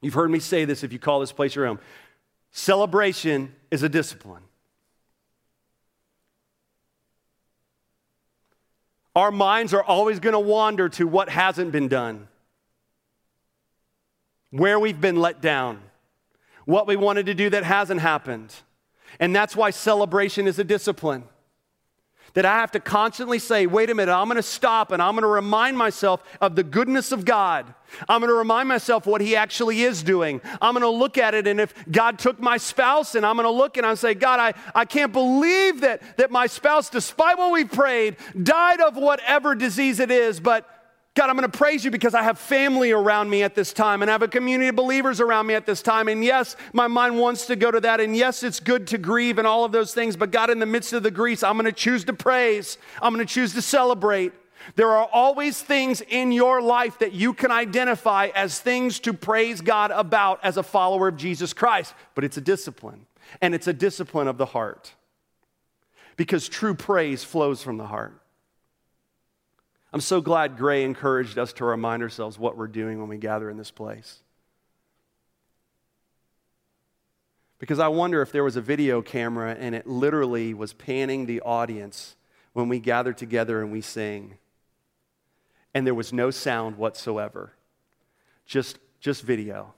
You've 0.00 0.14
heard 0.14 0.30
me 0.30 0.38
say 0.38 0.64
this 0.64 0.82
if 0.82 0.90
you 0.90 0.98
call 0.98 1.20
this 1.20 1.30
place 1.32 1.54
your 1.54 1.66
home. 1.66 1.80
Celebration 2.50 3.54
is 3.70 3.82
a 3.82 3.90
discipline. 3.90 4.44
Our 9.14 9.30
minds 9.30 9.74
are 9.74 9.84
always 9.84 10.18
going 10.18 10.32
to 10.32 10.40
wander 10.40 10.88
to 10.88 11.06
what 11.06 11.28
hasn't 11.28 11.72
been 11.72 11.88
done 11.88 12.26
where 14.54 14.78
we've 14.78 15.00
been 15.00 15.16
let 15.16 15.42
down, 15.42 15.80
what 16.64 16.86
we 16.86 16.94
wanted 16.94 17.26
to 17.26 17.34
do 17.34 17.50
that 17.50 17.64
hasn't 17.64 18.00
happened. 18.00 18.54
And 19.18 19.34
that's 19.34 19.56
why 19.56 19.70
celebration 19.70 20.46
is 20.46 20.60
a 20.60 20.64
discipline. 20.64 21.24
That 22.34 22.44
I 22.44 22.54
have 22.54 22.70
to 22.72 22.80
constantly 22.80 23.40
say, 23.40 23.66
wait 23.66 23.90
a 23.90 23.94
minute, 23.96 24.12
I'm 24.12 24.28
gonna 24.28 24.42
stop 24.42 24.92
and 24.92 25.02
I'm 25.02 25.14
gonna 25.14 25.26
remind 25.26 25.76
myself 25.76 26.22
of 26.40 26.54
the 26.54 26.62
goodness 26.62 27.10
of 27.10 27.24
God. 27.24 27.74
I'm 28.08 28.20
gonna 28.20 28.32
remind 28.32 28.68
myself 28.68 29.06
what 29.06 29.20
He 29.20 29.34
actually 29.34 29.82
is 29.82 30.04
doing. 30.04 30.40
I'm 30.62 30.74
gonna 30.74 30.88
look 30.88 31.18
at 31.18 31.34
it, 31.34 31.48
and 31.48 31.60
if 31.60 31.74
God 31.90 32.20
took 32.20 32.38
my 32.38 32.56
spouse, 32.56 33.16
and 33.16 33.26
I'm 33.26 33.34
gonna 33.34 33.50
look 33.50 33.76
and 33.76 33.84
I 33.84 33.94
say, 33.94 34.14
God, 34.14 34.38
I, 34.38 34.54
I 34.72 34.84
can't 34.84 35.12
believe 35.12 35.80
that, 35.80 36.16
that 36.16 36.30
my 36.30 36.46
spouse, 36.46 36.90
despite 36.90 37.38
what 37.38 37.50
we 37.50 37.64
prayed, 37.64 38.16
died 38.40 38.80
of 38.80 38.96
whatever 38.96 39.56
disease 39.56 39.98
it 39.98 40.12
is, 40.12 40.38
but 40.38 40.68
God, 41.14 41.30
I'm 41.30 41.36
going 41.36 41.48
to 41.48 41.58
praise 41.58 41.84
you 41.84 41.92
because 41.92 42.12
I 42.12 42.24
have 42.24 42.40
family 42.40 42.90
around 42.90 43.30
me 43.30 43.44
at 43.44 43.54
this 43.54 43.72
time 43.72 44.02
and 44.02 44.10
I 44.10 44.14
have 44.14 44.22
a 44.22 44.28
community 44.28 44.68
of 44.68 44.74
believers 44.74 45.20
around 45.20 45.46
me 45.46 45.54
at 45.54 45.64
this 45.64 45.80
time. 45.80 46.08
And 46.08 46.24
yes, 46.24 46.56
my 46.72 46.88
mind 46.88 47.16
wants 47.16 47.46
to 47.46 47.56
go 47.56 47.70
to 47.70 47.78
that. 47.80 48.00
And 48.00 48.16
yes, 48.16 48.42
it's 48.42 48.58
good 48.58 48.88
to 48.88 48.98
grieve 48.98 49.38
and 49.38 49.46
all 49.46 49.64
of 49.64 49.70
those 49.70 49.94
things. 49.94 50.16
But 50.16 50.32
God, 50.32 50.50
in 50.50 50.58
the 50.58 50.66
midst 50.66 50.92
of 50.92 51.04
the 51.04 51.12
grief, 51.12 51.44
I'm 51.44 51.54
going 51.54 51.66
to 51.66 51.72
choose 51.72 52.02
to 52.06 52.12
praise. 52.12 52.78
I'm 53.00 53.14
going 53.14 53.24
to 53.24 53.32
choose 53.32 53.54
to 53.54 53.62
celebrate. 53.62 54.32
There 54.74 54.88
are 54.88 55.08
always 55.12 55.62
things 55.62 56.00
in 56.00 56.32
your 56.32 56.60
life 56.60 56.98
that 56.98 57.12
you 57.12 57.32
can 57.32 57.52
identify 57.52 58.30
as 58.34 58.58
things 58.58 58.98
to 59.00 59.12
praise 59.12 59.60
God 59.60 59.92
about 59.92 60.40
as 60.42 60.56
a 60.56 60.64
follower 60.64 61.06
of 61.06 61.16
Jesus 61.16 61.52
Christ. 61.52 61.94
But 62.16 62.24
it's 62.24 62.38
a 62.38 62.40
discipline, 62.40 63.06
and 63.40 63.54
it's 63.54 63.68
a 63.68 63.72
discipline 63.72 64.26
of 64.26 64.36
the 64.36 64.46
heart 64.46 64.94
because 66.16 66.48
true 66.48 66.74
praise 66.74 67.22
flows 67.22 67.62
from 67.62 67.76
the 67.76 67.86
heart. 67.86 68.20
I'm 69.94 70.00
so 70.00 70.20
glad 70.20 70.56
Gray 70.56 70.82
encouraged 70.82 71.38
us 71.38 71.52
to 71.52 71.64
remind 71.64 72.02
ourselves 72.02 72.36
what 72.36 72.56
we're 72.56 72.66
doing 72.66 72.98
when 72.98 73.08
we 73.08 73.16
gather 73.16 73.48
in 73.48 73.56
this 73.56 73.70
place. 73.70 74.18
Because 77.60 77.78
I 77.78 77.86
wonder 77.86 78.20
if 78.20 78.32
there 78.32 78.42
was 78.42 78.56
a 78.56 78.60
video 78.60 79.02
camera 79.02 79.56
and 79.56 79.72
it 79.72 79.86
literally 79.86 80.52
was 80.52 80.72
panning 80.72 81.26
the 81.26 81.40
audience 81.42 82.16
when 82.54 82.68
we 82.68 82.80
gather 82.80 83.12
together 83.12 83.62
and 83.62 83.70
we 83.70 83.80
sing, 83.80 84.34
and 85.72 85.86
there 85.86 85.94
was 85.94 86.12
no 86.12 86.32
sound 86.32 86.76
whatsoever, 86.76 87.52
just, 88.46 88.80
just 88.98 89.22
video. 89.22 89.74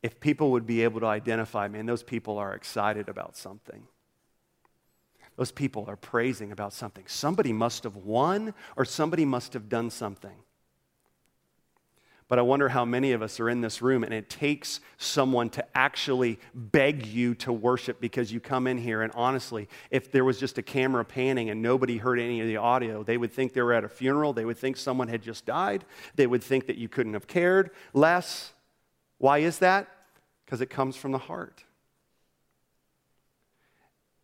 If 0.00 0.20
people 0.20 0.52
would 0.52 0.64
be 0.64 0.84
able 0.84 1.00
to 1.00 1.06
identify, 1.06 1.66
man, 1.66 1.86
those 1.86 2.04
people 2.04 2.38
are 2.38 2.54
excited 2.54 3.08
about 3.08 3.36
something. 3.36 3.82
Those 5.36 5.52
people 5.52 5.84
are 5.88 5.96
praising 5.96 6.52
about 6.52 6.72
something. 6.72 7.04
Somebody 7.06 7.52
must 7.52 7.84
have 7.84 7.96
won 7.96 8.54
or 8.76 8.84
somebody 8.84 9.24
must 9.24 9.54
have 9.54 9.68
done 9.68 9.90
something. 9.90 10.36
But 12.32 12.38
I 12.38 12.42
wonder 12.42 12.70
how 12.70 12.86
many 12.86 13.12
of 13.12 13.20
us 13.20 13.40
are 13.40 13.50
in 13.50 13.60
this 13.60 13.82
room 13.82 14.04
and 14.04 14.14
it 14.14 14.30
takes 14.30 14.80
someone 14.96 15.50
to 15.50 15.64
actually 15.76 16.38
beg 16.54 17.04
you 17.04 17.34
to 17.34 17.52
worship 17.52 18.00
because 18.00 18.32
you 18.32 18.40
come 18.40 18.66
in 18.66 18.78
here 18.78 19.02
and 19.02 19.12
honestly, 19.14 19.68
if 19.90 20.10
there 20.10 20.24
was 20.24 20.40
just 20.40 20.56
a 20.56 20.62
camera 20.62 21.04
panning 21.04 21.50
and 21.50 21.60
nobody 21.60 21.98
heard 21.98 22.18
any 22.18 22.40
of 22.40 22.46
the 22.46 22.56
audio, 22.56 23.02
they 23.02 23.18
would 23.18 23.32
think 23.32 23.52
they 23.52 23.60
were 23.60 23.74
at 23.74 23.84
a 23.84 23.88
funeral. 23.88 24.32
They 24.32 24.46
would 24.46 24.56
think 24.56 24.78
someone 24.78 25.08
had 25.08 25.20
just 25.20 25.44
died. 25.44 25.84
They 26.14 26.26
would 26.26 26.42
think 26.42 26.66
that 26.68 26.78
you 26.78 26.88
couldn't 26.88 27.12
have 27.12 27.26
cared 27.26 27.70
less. 27.92 28.54
Why 29.18 29.38
is 29.38 29.58
that? 29.58 29.88
Because 30.46 30.62
it 30.62 30.70
comes 30.70 30.96
from 30.96 31.12
the 31.12 31.18
heart. 31.18 31.64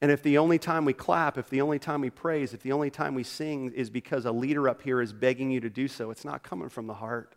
And 0.00 0.12
if 0.12 0.22
the 0.22 0.38
only 0.38 0.58
time 0.58 0.84
we 0.84 0.92
clap, 0.92 1.38
if 1.38 1.50
the 1.50 1.60
only 1.60 1.78
time 1.78 2.02
we 2.02 2.10
praise, 2.10 2.54
if 2.54 2.62
the 2.62 2.72
only 2.72 2.90
time 2.90 3.14
we 3.14 3.24
sing 3.24 3.72
is 3.72 3.90
because 3.90 4.26
a 4.26 4.32
leader 4.32 4.68
up 4.68 4.82
here 4.82 5.00
is 5.00 5.12
begging 5.12 5.50
you 5.50 5.60
to 5.60 5.70
do 5.70 5.88
so, 5.88 6.10
it's 6.10 6.24
not 6.24 6.42
coming 6.42 6.68
from 6.68 6.86
the 6.86 6.94
heart. 6.94 7.34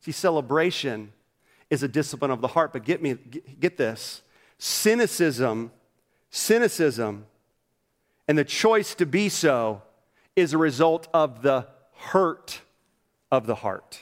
See, 0.00 0.12
celebration 0.12 1.12
is 1.70 1.82
a 1.82 1.88
discipline 1.88 2.30
of 2.30 2.42
the 2.42 2.48
heart, 2.48 2.72
but 2.74 2.84
get 2.84 3.02
me 3.02 3.14
get 3.14 3.78
this. 3.78 4.20
Cynicism, 4.58 5.72
cynicism, 6.30 7.26
and 8.28 8.36
the 8.36 8.44
choice 8.44 8.94
to 8.96 9.06
be 9.06 9.30
so 9.30 9.82
is 10.36 10.52
a 10.52 10.58
result 10.58 11.08
of 11.14 11.42
the 11.42 11.66
hurt 11.96 12.60
of 13.30 13.46
the 13.46 13.54
heart. 13.54 14.00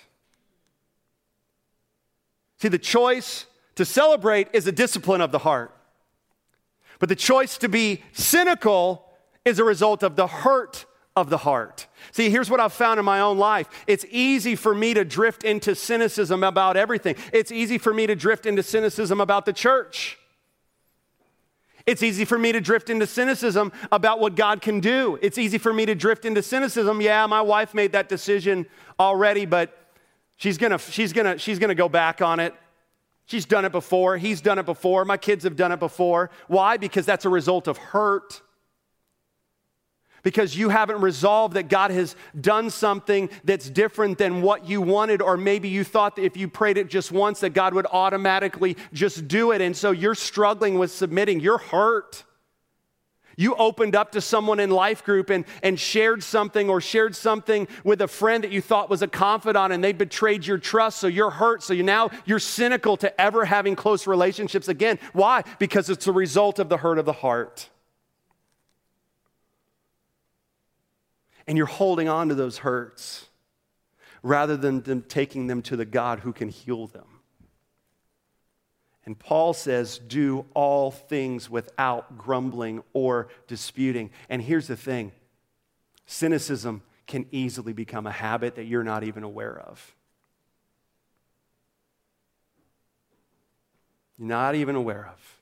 See, 2.58 2.68
the 2.68 2.78
choice 2.78 3.46
to 3.76 3.84
celebrate 3.84 4.48
is 4.52 4.66
a 4.66 4.72
discipline 4.72 5.20
of 5.20 5.32
the 5.32 5.38
heart. 5.38 5.74
But 7.02 7.08
the 7.08 7.16
choice 7.16 7.58
to 7.58 7.68
be 7.68 8.04
cynical 8.12 9.10
is 9.44 9.58
a 9.58 9.64
result 9.64 10.04
of 10.04 10.14
the 10.14 10.28
hurt 10.28 10.86
of 11.16 11.30
the 11.30 11.38
heart. 11.38 11.88
See, 12.12 12.30
here's 12.30 12.48
what 12.48 12.60
I've 12.60 12.72
found 12.72 13.00
in 13.00 13.04
my 13.04 13.18
own 13.18 13.38
life. 13.38 13.68
It's 13.88 14.06
easy 14.08 14.54
for 14.54 14.72
me 14.72 14.94
to 14.94 15.04
drift 15.04 15.42
into 15.42 15.74
cynicism 15.74 16.44
about 16.44 16.76
everything. 16.76 17.16
It's 17.32 17.50
easy 17.50 17.76
for 17.76 17.92
me 17.92 18.06
to 18.06 18.14
drift 18.14 18.46
into 18.46 18.62
cynicism 18.62 19.20
about 19.20 19.46
the 19.46 19.52
church. 19.52 20.16
It's 21.86 22.04
easy 22.04 22.24
for 22.24 22.38
me 22.38 22.52
to 22.52 22.60
drift 22.60 22.88
into 22.88 23.08
cynicism 23.08 23.72
about 23.90 24.20
what 24.20 24.36
God 24.36 24.62
can 24.62 24.78
do. 24.78 25.18
It's 25.20 25.38
easy 25.38 25.58
for 25.58 25.72
me 25.72 25.84
to 25.86 25.96
drift 25.96 26.24
into 26.24 26.40
cynicism. 26.40 27.00
Yeah, 27.00 27.26
my 27.26 27.40
wife 27.40 27.74
made 27.74 27.90
that 27.94 28.08
decision 28.08 28.64
already, 29.00 29.44
but 29.44 29.76
she's 30.36 30.56
gonna, 30.56 30.78
she's 30.78 31.12
gonna, 31.12 31.36
she's 31.36 31.58
gonna 31.58 31.74
go 31.74 31.88
back 31.88 32.22
on 32.22 32.38
it. 32.38 32.54
She's 33.32 33.46
done 33.46 33.64
it 33.64 33.72
before. 33.72 34.18
He's 34.18 34.42
done 34.42 34.58
it 34.58 34.66
before. 34.66 35.06
My 35.06 35.16
kids 35.16 35.44
have 35.44 35.56
done 35.56 35.72
it 35.72 35.80
before. 35.80 36.28
Why? 36.48 36.76
Because 36.76 37.06
that's 37.06 37.24
a 37.24 37.30
result 37.30 37.66
of 37.66 37.78
hurt. 37.78 38.42
Because 40.22 40.54
you 40.54 40.68
haven't 40.68 41.00
resolved 41.00 41.54
that 41.54 41.70
God 41.70 41.92
has 41.92 42.14
done 42.38 42.68
something 42.68 43.30
that's 43.42 43.70
different 43.70 44.18
than 44.18 44.42
what 44.42 44.68
you 44.68 44.82
wanted, 44.82 45.22
or 45.22 45.38
maybe 45.38 45.70
you 45.70 45.82
thought 45.82 46.16
that 46.16 46.26
if 46.26 46.36
you 46.36 46.46
prayed 46.46 46.76
it 46.76 46.90
just 46.90 47.10
once, 47.10 47.40
that 47.40 47.54
God 47.54 47.72
would 47.72 47.86
automatically 47.90 48.76
just 48.92 49.26
do 49.28 49.52
it. 49.52 49.62
And 49.62 49.74
so 49.74 49.92
you're 49.92 50.14
struggling 50.14 50.78
with 50.78 50.92
submitting. 50.92 51.40
You're 51.40 51.56
hurt. 51.56 52.24
You 53.42 53.56
opened 53.56 53.96
up 53.96 54.12
to 54.12 54.20
someone 54.20 54.60
in 54.60 54.70
life 54.70 55.02
group 55.02 55.28
and, 55.28 55.44
and 55.64 55.76
shared 55.78 56.22
something 56.22 56.70
or 56.70 56.80
shared 56.80 57.16
something 57.16 57.66
with 57.82 58.00
a 58.00 58.06
friend 58.06 58.44
that 58.44 58.52
you 58.52 58.60
thought 58.60 58.88
was 58.88 59.02
a 59.02 59.08
confidant 59.08 59.72
and 59.72 59.82
they 59.82 59.92
betrayed 59.92 60.46
your 60.46 60.58
trust. 60.58 61.00
So 61.00 61.08
you're 61.08 61.28
hurt. 61.28 61.64
So 61.64 61.74
you 61.74 61.82
now 61.82 62.10
you're 62.24 62.38
cynical 62.38 62.96
to 62.98 63.20
ever 63.20 63.44
having 63.44 63.74
close 63.74 64.06
relationships 64.06 64.68
again. 64.68 65.00
Why? 65.12 65.42
Because 65.58 65.90
it's 65.90 66.06
a 66.06 66.12
result 66.12 66.60
of 66.60 66.68
the 66.68 66.76
hurt 66.76 66.98
of 66.98 67.04
the 67.04 67.12
heart. 67.12 67.68
And 71.48 71.58
you're 71.58 71.66
holding 71.66 72.08
on 72.08 72.28
to 72.28 72.36
those 72.36 72.58
hurts 72.58 73.26
rather 74.22 74.56
than 74.56 74.82
them 74.82 75.02
taking 75.02 75.48
them 75.48 75.62
to 75.62 75.76
the 75.76 75.84
God 75.84 76.20
who 76.20 76.32
can 76.32 76.48
heal 76.48 76.86
them. 76.86 77.11
And 79.04 79.18
Paul 79.18 79.52
says, 79.52 79.98
do 79.98 80.46
all 80.54 80.90
things 80.90 81.50
without 81.50 82.16
grumbling 82.16 82.82
or 82.92 83.28
disputing. 83.48 84.10
And 84.28 84.40
here's 84.40 84.68
the 84.68 84.76
thing 84.76 85.12
cynicism 86.06 86.82
can 87.06 87.26
easily 87.32 87.72
become 87.72 88.06
a 88.06 88.12
habit 88.12 88.54
that 88.54 88.64
you're 88.64 88.84
not 88.84 89.02
even 89.02 89.24
aware 89.24 89.58
of. 89.58 89.94
You're 94.18 94.28
not 94.28 94.54
even 94.54 94.76
aware 94.76 95.10
of. 95.12 95.38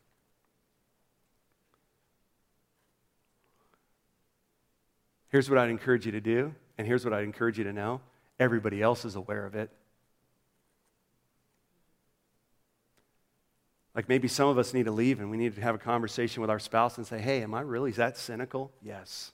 Here's 5.29 5.49
what 5.49 5.59
I'd 5.59 5.71
encourage 5.71 6.07
you 6.07 6.13
to 6.13 6.21
do, 6.21 6.55
and 6.77 6.87
here's 6.87 7.05
what 7.05 7.15
I'd 7.15 7.25
encourage 7.25 7.57
you 7.59 7.65
to 7.65 7.73
know 7.73 8.01
everybody 8.41 8.83
else 8.83 9.05
is 9.05 9.15
aware 9.17 9.45
of 9.45 9.55
it. 9.55 9.71
Like 14.01 14.09
maybe 14.09 14.29
some 14.29 14.49
of 14.49 14.57
us 14.57 14.73
need 14.73 14.87
to 14.87 14.93
leave 14.93 15.21
and 15.21 15.31
we 15.31 15.37
need 15.37 15.55
to 15.57 15.61
have 15.61 15.75
a 15.75 15.79
conversation 15.79 16.41
with 16.41 16.49
our 16.49 16.59
spouse 16.59 16.97
and 16.97 17.07
say, 17.07 17.19
hey, 17.19 17.43
am 17.43 17.53
I 17.53 17.61
really 17.61 17.91
is 17.91 17.97
that 17.97 18.17
cynical? 18.17 18.73
Yes. 18.81 19.33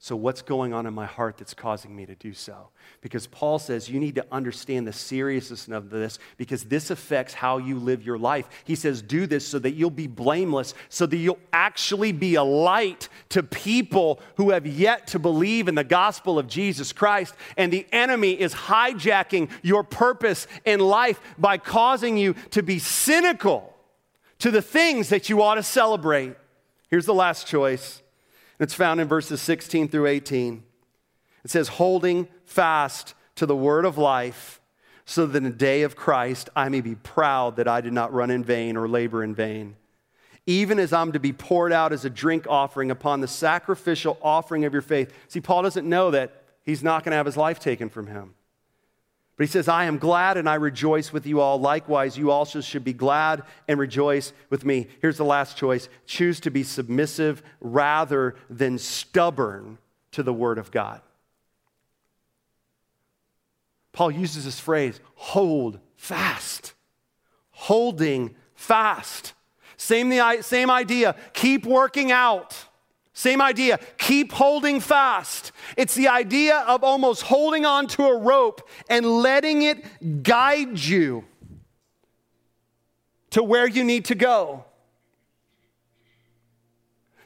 So, 0.00 0.14
what's 0.14 0.42
going 0.42 0.72
on 0.72 0.86
in 0.86 0.94
my 0.94 1.06
heart 1.06 1.38
that's 1.38 1.54
causing 1.54 1.94
me 1.94 2.06
to 2.06 2.14
do 2.14 2.32
so? 2.32 2.68
Because 3.00 3.26
Paul 3.26 3.58
says 3.58 3.88
you 3.88 3.98
need 3.98 4.14
to 4.14 4.24
understand 4.30 4.86
the 4.86 4.92
seriousness 4.92 5.66
of 5.66 5.90
this 5.90 6.20
because 6.36 6.64
this 6.64 6.90
affects 6.90 7.34
how 7.34 7.58
you 7.58 7.80
live 7.80 8.04
your 8.04 8.16
life. 8.16 8.48
He 8.62 8.76
says, 8.76 9.02
do 9.02 9.26
this 9.26 9.44
so 9.44 9.58
that 9.58 9.72
you'll 9.72 9.90
be 9.90 10.06
blameless, 10.06 10.74
so 10.88 11.04
that 11.04 11.16
you'll 11.16 11.40
actually 11.52 12.12
be 12.12 12.36
a 12.36 12.44
light 12.44 13.08
to 13.30 13.42
people 13.42 14.20
who 14.36 14.50
have 14.50 14.68
yet 14.68 15.08
to 15.08 15.18
believe 15.18 15.66
in 15.66 15.74
the 15.74 15.82
gospel 15.82 16.38
of 16.38 16.46
Jesus 16.46 16.92
Christ. 16.92 17.34
And 17.56 17.72
the 17.72 17.84
enemy 17.90 18.40
is 18.40 18.54
hijacking 18.54 19.50
your 19.62 19.82
purpose 19.82 20.46
in 20.64 20.78
life 20.78 21.20
by 21.38 21.58
causing 21.58 22.16
you 22.16 22.34
to 22.50 22.62
be 22.62 22.78
cynical 22.78 23.74
to 24.38 24.52
the 24.52 24.62
things 24.62 25.08
that 25.08 25.28
you 25.28 25.42
ought 25.42 25.56
to 25.56 25.64
celebrate. 25.64 26.36
Here's 26.88 27.06
the 27.06 27.14
last 27.14 27.48
choice 27.48 28.00
it's 28.58 28.74
found 28.74 29.00
in 29.00 29.08
verses 29.08 29.40
16 29.40 29.88
through 29.88 30.06
18. 30.06 30.62
It 31.44 31.50
says, 31.50 31.68
holding 31.68 32.28
fast 32.44 33.14
to 33.36 33.46
the 33.46 33.56
word 33.56 33.84
of 33.84 33.96
life, 33.98 34.60
so 35.04 35.26
that 35.26 35.36
in 35.36 35.44
the 35.44 35.50
day 35.50 35.82
of 35.82 35.96
Christ 35.96 36.50
I 36.54 36.68
may 36.68 36.80
be 36.80 36.94
proud 36.94 37.56
that 37.56 37.68
I 37.68 37.80
did 37.80 37.92
not 37.92 38.12
run 38.12 38.30
in 38.30 38.44
vain 38.44 38.76
or 38.76 38.88
labor 38.88 39.22
in 39.24 39.34
vain. 39.34 39.76
Even 40.46 40.78
as 40.78 40.92
I'm 40.92 41.12
to 41.12 41.20
be 41.20 41.32
poured 41.32 41.72
out 41.72 41.92
as 41.92 42.04
a 42.04 42.10
drink 42.10 42.46
offering 42.48 42.90
upon 42.90 43.20
the 43.20 43.28
sacrificial 43.28 44.18
offering 44.22 44.64
of 44.64 44.72
your 44.72 44.82
faith. 44.82 45.12
See, 45.28 45.40
Paul 45.40 45.62
doesn't 45.62 45.88
know 45.88 46.10
that 46.10 46.42
he's 46.64 46.82
not 46.82 47.04
going 47.04 47.12
to 47.12 47.16
have 47.16 47.26
his 47.26 47.36
life 47.36 47.60
taken 47.60 47.88
from 47.88 48.06
him. 48.06 48.34
But 49.38 49.46
he 49.46 49.52
says, 49.52 49.68
I 49.68 49.84
am 49.84 49.98
glad 49.98 50.36
and 50.36 50.48
I 50.48 50.56
rejoice 50.56 51.12
with 51.12 51.24
you 51.24 51.40
all. 51.40 51.60
Likewise, 51.60 52.18
you 52.18 52.32
also 52.32 52.60
should 52.60 52.82
be 52.82 52.92
glad 52.92 53.44
and 53.68 53.78
rejoice 53.78 54.32
with 54.50 54.64
me. 54.64 54.88
Here's 55.00 55.16
the 55.16 55.24
last 55.24 55.56
choice 55.56 55.88
choose 56.06 56.40
to 56.40 56.50
be 56.50 56.64
submissive 56.64 57.44
rather 57.60 58.34
than 58.50 58.78
stubborn 58.78 59.78
to 60.10 60.24
the 60.24 60.34
word 60.34 60.58
of 60.58 60.72
God. 60.72 61.00
Paul 63.92 64.10
uses 64.10 64.44
this 64.44 64.58
phrase 64.58 65.00
hold 65.14 65.78
fast. 65.96 66.74
Holding 67.52 68.34
fast. 68.56 69.34
Same, 69.76 70.08
the, 70.08 70.38
same 70.42 70.68
idea. 70.68 71.14
Keep 71.32 71.64
working 71.64 72.10
out. 72.10 72.56
Same 73.18 73.42
idea. 73.42 73.80
Keep 73.98 74.30
holding 74.30 74.78
fast. 74.78 75.50
It's 75.76 75.96
the 75.96 76.06
idea 76.06 76.58
of 76.68 76.84
almost 76.84 77.22
holding 77.22 77.66
on 77.66 77.88
to 77.88 78.04
a 78.04 78.16
rope 78.16 78.68
and 78.88 79.04
letting 79.04 79.62
it 79.62 80.22
guide 80.22 80.78
you 80.78 81.24
to 83.30 83.42
where 83.42 83.66
you 83.66 83.82
need 83.82 84.04
to 84.04 84.14
go. 84.14 84.64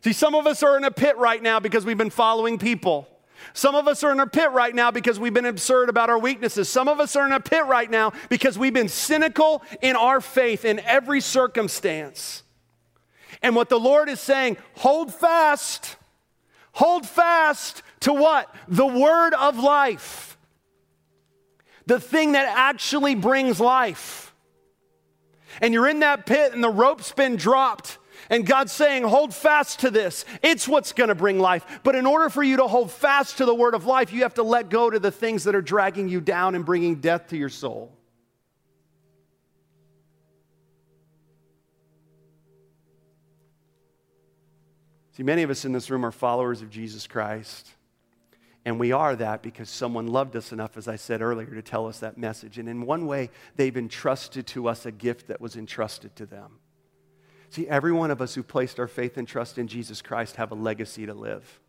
See, 0.03 0.15
some 0.15 0.35
of 0.35 0.47
us 0.47 0.63
are 0.63 0.79
in 0.79 0.85
a 0.85 0.91
pit 0.91 1.19
right 1.19 1.43
now 1.43 1.61
because 1.61 1.85
we've 1.85 1.99
been 1.99 2.09
following 2.09 2.57
people. 2.59 3.07
Some 3.53 3.75
of 3.75 3.87
us 3.87 4.03
are 4.03 4.13
in 4.13 4.21
a 4.21 4.27
pit 4.27 4.51
right 4.53 4.75
now 4.75 4.91
because 4.91 5.21
we've 5.21 5.35
been 5.35 5.45
absurd 5.45 5.91
about 5.91 6.09
our 6.09 6.19
weaknesses. 6.19 6.71
Some 6.71 6.89
of 6.89 7.01
us 7.01 7.17
are 7.17 7.27
in 7.27 7.33
a 7.33 7.41
pit 7.41 7.67
right 7.67 7.91
now 7.91 8.15
because 8.31 8.59
we've 8.59 8.73
been 8.73 8.89
cynical 8.89 9.63
in 9.83 9.95
our 9.95 10.23
faith 10.23 10.65
in 10.65 10.81
every 10.81 11.21
circumstance. 11.21 12.45
And 13.43 13.57
what 13.57 13.69
the 13.69 13.81
Lord 13.81 14.09
is 14.09 14.21
saying, 14.21 14.57
hold 14.77 15.13
fast. 15.13 15.97
Hold 16.73 17.07
fast 17.07 17.83
to 18.01 18.13
what? 18.13 18.55
The 18.69 18.87
word 18.87 19.35
of 19.35 19.59
life. 19.59 20.39
The 21.87 22.01
thing 22.01 22.33
that 22.33 22.47
actually 22.57 23.15
brings 23.15 23.61
life. 23.61 24.35
And 25.61 25.75
you're 25.75 25.89
in 25.89 26.01
that 26.01 26.25
pit 26.25 26.55
and 26.55 26.63
the 26.63 26.71
rope's 26.71 27.13
been 27.13 27.37
dropped. 27.37 27.99
And 28.31 28.47
God's 28.47 28.73
saying, 28.73 29.03
hold 29.03 29.35
fast 29.35 29.81
to 29.81 29.91
this. 29.91 30.25
It's 30.43 30.67
what's 30.67 30.93
going 30.93 31.09
to 31.09 31.15
bring 31.15 31.39
life. 31.39 31.81
But 31.83 31.97
in 31.97 32.07
order 32.07 32.31
for 32.31 32.43
you 32.43 32.57
to 32.59 32.69
hold 32.69 32.91
fast 32.91 33.39
to 33.39 33.45
the 33.45 33.55
word 33.55 33.75
of 33.75 33.85
life, 33.85 34.13
you 34.13 34.23
have 34.23 34.35
to 34.35 34.43
let 34.43 34.71
go 34.71 34.89
to 34.89 34.99
the 34.99 35.11
things 35.11 35.45
that 35.45 35.55
are 35.55 35.63
dragging 35.63 36.09
you 36.09 36.21
down 36.21 36.55
and 36.55 36.65
bringing 36.65 36.97
death 36.97 37.29
to 37.29 37.37
your 37.37 37.49
soul. 37.49 37.93
See, 45.13 45.23
many 45.23 45.43
of 45.43 45.51
us 45.51 45.65
in 45.65 45.73
this 45.73 45.91
room 45.91 46.07
are 46.07 46.11
followers 46.11 46.63
of 46.63 46.71
Jesus 46.71 47.07
Christ. 47.07 47.71
And 48.65 48.79
we 48.79 48.93
are 48.93 49.17
that 49.17 49.43
because 49.43 49.69
someone 49.69 50.07
loved 50.07 50.37
us 50.37 50.53
enough, 50.53 50.77
as 50.77 50.87
I 50.87 50.97
said 50.97 51.21
earlier, 51.21 51.53
to 51.55 51.63
tell 51.63 51.87
us 51.87 51.99
that 51.99 52.17
message. 52.17 52.59
And 52.59 52.69
in 52.69 52.87
one 52.87 53.07
way, 53.07 53.31
they've 53.57 53.77
entrusted 53.77 54.47
to 54.49 54.69
us 54.69 54.87
a 54.87 54.93
gift 54.93 55.29
that 55.29 55.41
was 55.41 55.57
entrusted 55.57 56.15
to 56.17 56.27
them. 56.27 56.59
See, 57.51 57.69
every 57.69 57.93
one 57.93 58.11
of 58.11 58.23
us 58.23 58.35
who 58.35 58.43
placed 58.43 58.79
our 58.81 58.87
faith 58.87 59.19
and 59.19 59.29
trust 59.29 59.59
in 59.59 59.67
Jesus 59.67 60.01
Christ 60.01 60.37
have 60.37 60.53
a 60.53 60.55
legacy 60.55 61.05
to 61.07 61.13
live. 61.13 61.61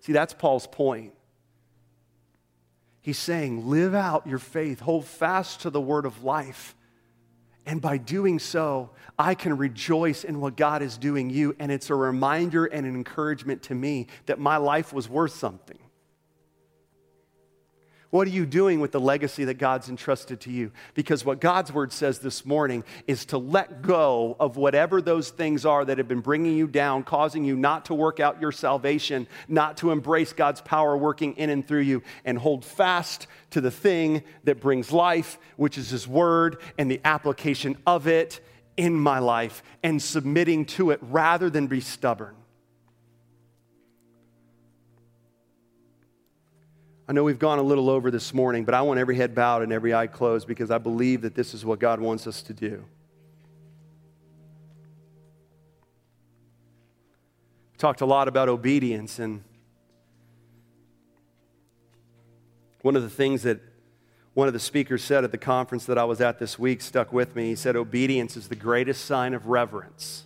See, 0.00 0.12
that's 0.12 0.34
Paul's 0.34 0.68
point. 0.68 1.14
He's 3.00 3.18
saying, 3.18 3.68
live 3.68 3.94
out 3.94 4.26
your 4.26 4.38
faith, 4.38 4.80
hold 4.80 5.06
fast 5.06 5.62
to 5.62 5.70
the 5.70 5.80
word 5.80 6.04
of 6.04 6.22
life. 6.22 6.76
And 7.68 7.82
by 7.82 7.98
doing 7.98 8.38
so, 8.38 8.88
I 9.18 9.34
can 9.34 9.58
rejoice 9.58 10.24
in 10.24 10.40
what 10.40 10.56
God 10.56 10.80
is 10.80 10.96
doing 10.96 11.28
you. 11.28 11.54
And 11.58 11.70
it's 11.70 11.90
a 11.90 11.94
reminder 11.94 12.64
and 12.64 12.86
an 12.86 12.94
encouragement 12.94 13.62
to 13.64 13.74
me 13.74 14.06
that 14.24 14.38
my 14.38 14.56
life 14.56 14.94
was 14.94 15.06
worth 15.06 15.34
something. 15.34 15.78
What 18.10 18.26
are 18.26 18.30
you 18.30 18.46
doing 18.46 18.80
with 18.80 18.92
the 18.92 19.00
legacy 19.00 19.44
that 19.44 19.58
God's 19.58 19.90
entrusted 19.90 20.40
to 20.40 20.50
you? 20.50 20.72
Because 20.94 21.26
what 21.26 21.42
God's 21.42 21.70
word 21.70 21.92
says 21.92 22.20
this 22.20 22.46
morning 22.46 22.82
is 23.06 23.26
to 23.26 23.38
let 23.38 23.82
go 23.82 24.34
of 24.40 24.56
whatever 24.56 25.02
those 25.02 25.28
things 25.28 25.66
are 25.66 25.84
that 25.84 25.98
have 25.98 26.08
been 26.08 26.22
bringing 26.22 26.56
you 26.56 26.66
down, 26.66 27.02
causing 27.02 27.44
you 27.44 27.54
not 27.54 27.84
to 27.86 27.94
work 27.94 28.18
out 28.18 28.40
your 28.40 28.50
salvation, 28.50 29.26
not 29.46 29.76
to 29.78 29.90
embrace 29.90 30.32
God's 30.32 30.62
power 30.62 30.96
working 30.96 31.34
in 31.36 31.50
and 31.50 31.68
through 31.68 31.80
you, 31.80 32.02
and 32.24 32.38
hold 32.38 32.64
fast 32.64 33.26
to 33.50 33.60
the 33.60 33.70
thing 33.70 34.22
that 34.44 34.58
brings 34.58 34.90
life, 34.90 35.38
which 35.56 35.76
is 35.76 35.90
His 35.90 36.08
word 36.08 36.62
and 36.78 36.90
the 36.90 37.02
application 37.04 37.76
of 37.86 38.06
it 38.06 38.40
in 38.78 38.94
my 38.94 39.18
life, 39.18 39.62
and 39.82 40.00
submitting 40.00 40.64
to 40.64 40.92
it 40.92 41.00
rather 41.02 41.50
than 41.50 41.66
be 41.66 41.82
stubborn. 41.82 42.36
I 47.08 47.14
know 47.14 47.24
we've 47.24 47.38
gone 47.38 47.58
a 47.58 47.62
little 47.62 47.88
over 47.88 48.10
this 48.10 48.34
morning, 48.34 48.66
but 48.66 48.74
I 48.74 48.82
want 48.82 49.00
every 49.00 49.16
head 49.16 49.34
bowed 49.34 49.62
and 49.62 49.72
every 49.72 49.94
eye 49.94 50.06
closed 50.06 50.46
because 50.46 50.70
I 50.70 50.76
believe 50.76 51.22
that 51.22 51.34
this 51.34 51.54
is 51.54 51.64
what 51.64 51.78
God 51.78 52.00
wants 52.00 52.26
us 52.26 52.42
to 52.42 52.52
do. 52.52 52.84
We 57.72 57.78
talked 57.78 58.02
a 58.02 58.06
lot 58.06 58.28
about 58.28 58.50
obedience, 58.50 59.18
and 59.18 59.42
one 62.82 62.94
of 62.94 63.02
the 63.02 63.08
things 63.08 63.42
that 63.44 63.60
one 64.34 64.46
of 64.46 64.52
the 64.52 64.60
speakers 64.60 65.02
said 65.02 65.24
at 65.24 65.32
the 65.32 65.38
conference 65.38 65.86
that 65.86 65.96
I 65.96 66.04
was 66.04 66.20
at 66.20 66.38
this 66.38 66.58
week 66.58 66.82
stuck 66.82 67.10
with 67.10 67.34
me. 67.34 67.46
He 67.46 67.56
said, 67.56 67.74
Obedience 67.74 68.36
is 68.36 68.48
the 68.48 68.54
greatest 68.54 69.06
sign 69.06 69.32
of 69.32 69.46
reverence. 69.46 70.24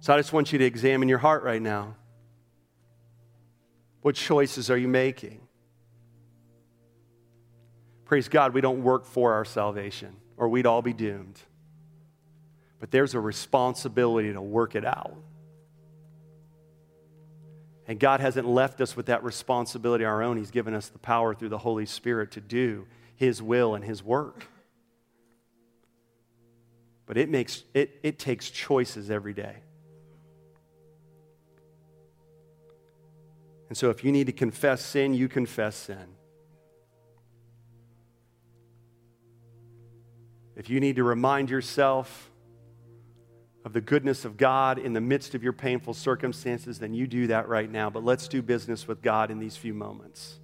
So 0.00 0.12
I 0.12 0.16
just 0.16 0.32
want 0.32 0.52
you 0.52 0.58
to 0.58 0.64
examine 0.64 1.08
your 1.08 1.18
heart 1.18 1.44
right 1.44 1.62
now. 1.62 1.94
What 4.02 4.14
choices 4.14 4.70
are 4.70 4.78
you 4.78 4.88
making? 4.88 5.40
Praise 8.04 8.28
God, 8.28 8.54
we 8.54 8.60
don't 8.60 8.82
work 8.82 9.04
for 9.04 9.34
our 9.34 9.44
salvation, 9.44 10.16
or 10.36 10.48
we'd 10.48 10.66
all 10.66 10.82
be 10.82 10.92
doomed. 10.92 11.38
But 12.80 12.90
there's 12.90 13.14
a 13.14 13.20
responsibility 13.20 14.32
to 14.32 14.40
work 14.40 14.74
it 14.74 14.84
out. 14.84 15.16
And 17.86 18.00
God 18.00 18.20
hasn't 18.20 18.48
left 18.48 18.80
us 18.80 18.96
with 18.96 19.06
that 19.06 19.22
responsibility 19.22 20.04
our 20.04 20.22
own. 20.22 20.36
He's 20.36 20.50
given 20.50 20.74
us 20.74 20.88
the 20.88 20.98
power 20.98 21.34
through 21.34 21.50
the 21.50 21.58
Holy 21.58 21.86
Spirit 21.86 22.30
to 22.32 22.40
do 22.40 22.86
His 23.16 23.42
will 23.42 23.74
and 23.74 23.84
His 23.84 24.02
work. 24.02 24.46
But 27.04 27.18
it, 27.18 27.28
makes, 27.28 27.64
it, 27.74 27.98
it 28.02 28.18
takes 28.18 28.48
choices 28.48 29.10
every 29.10 29.34
day. 29.34 29.56
And 33.70 33.78
so 33.78 33.88
if 33.88 34.02
you 34.02 34.10
need 34.10 34.26
to 34.26 34.32
confess 34.32 34.84
sin, 34.84 35.14
you 35.14 35.28
confess 35.28 35.76
sin. 35.76 36.16
If 40.56 40.68
you 40.68 40.80
need 40.80 40.96
to 40.96 41.04
remind 41.04 41.50
yourself 41.50 42.32
of 43.64 43.72
the 43.72 43.80
goodness 43.80 44.24
of 44.24 44.36
God 44.36 44.80
in 44.80 44.92
the 44.92 45.00
midst 45.00 45.36
of 45.36 45.44
your 45.44 45.52
painful 45.52 45.94
circumstances, 45.94 46.80
then 46.80 46.92
you 46.94 47.06
do 47.06 47.28
that 47.28 47.48
right 47.48 47.70
now. 47.70 47.90
But 47.90 48.04
let's 48.04 48.26
do 48.26 48.42
business 48.42 48.88
with 48.88 49.02
God 49.02 49.30
in 49.30 49.38
these 49.38 49.56
few 49.56 49.72
moments. 49.72 50.39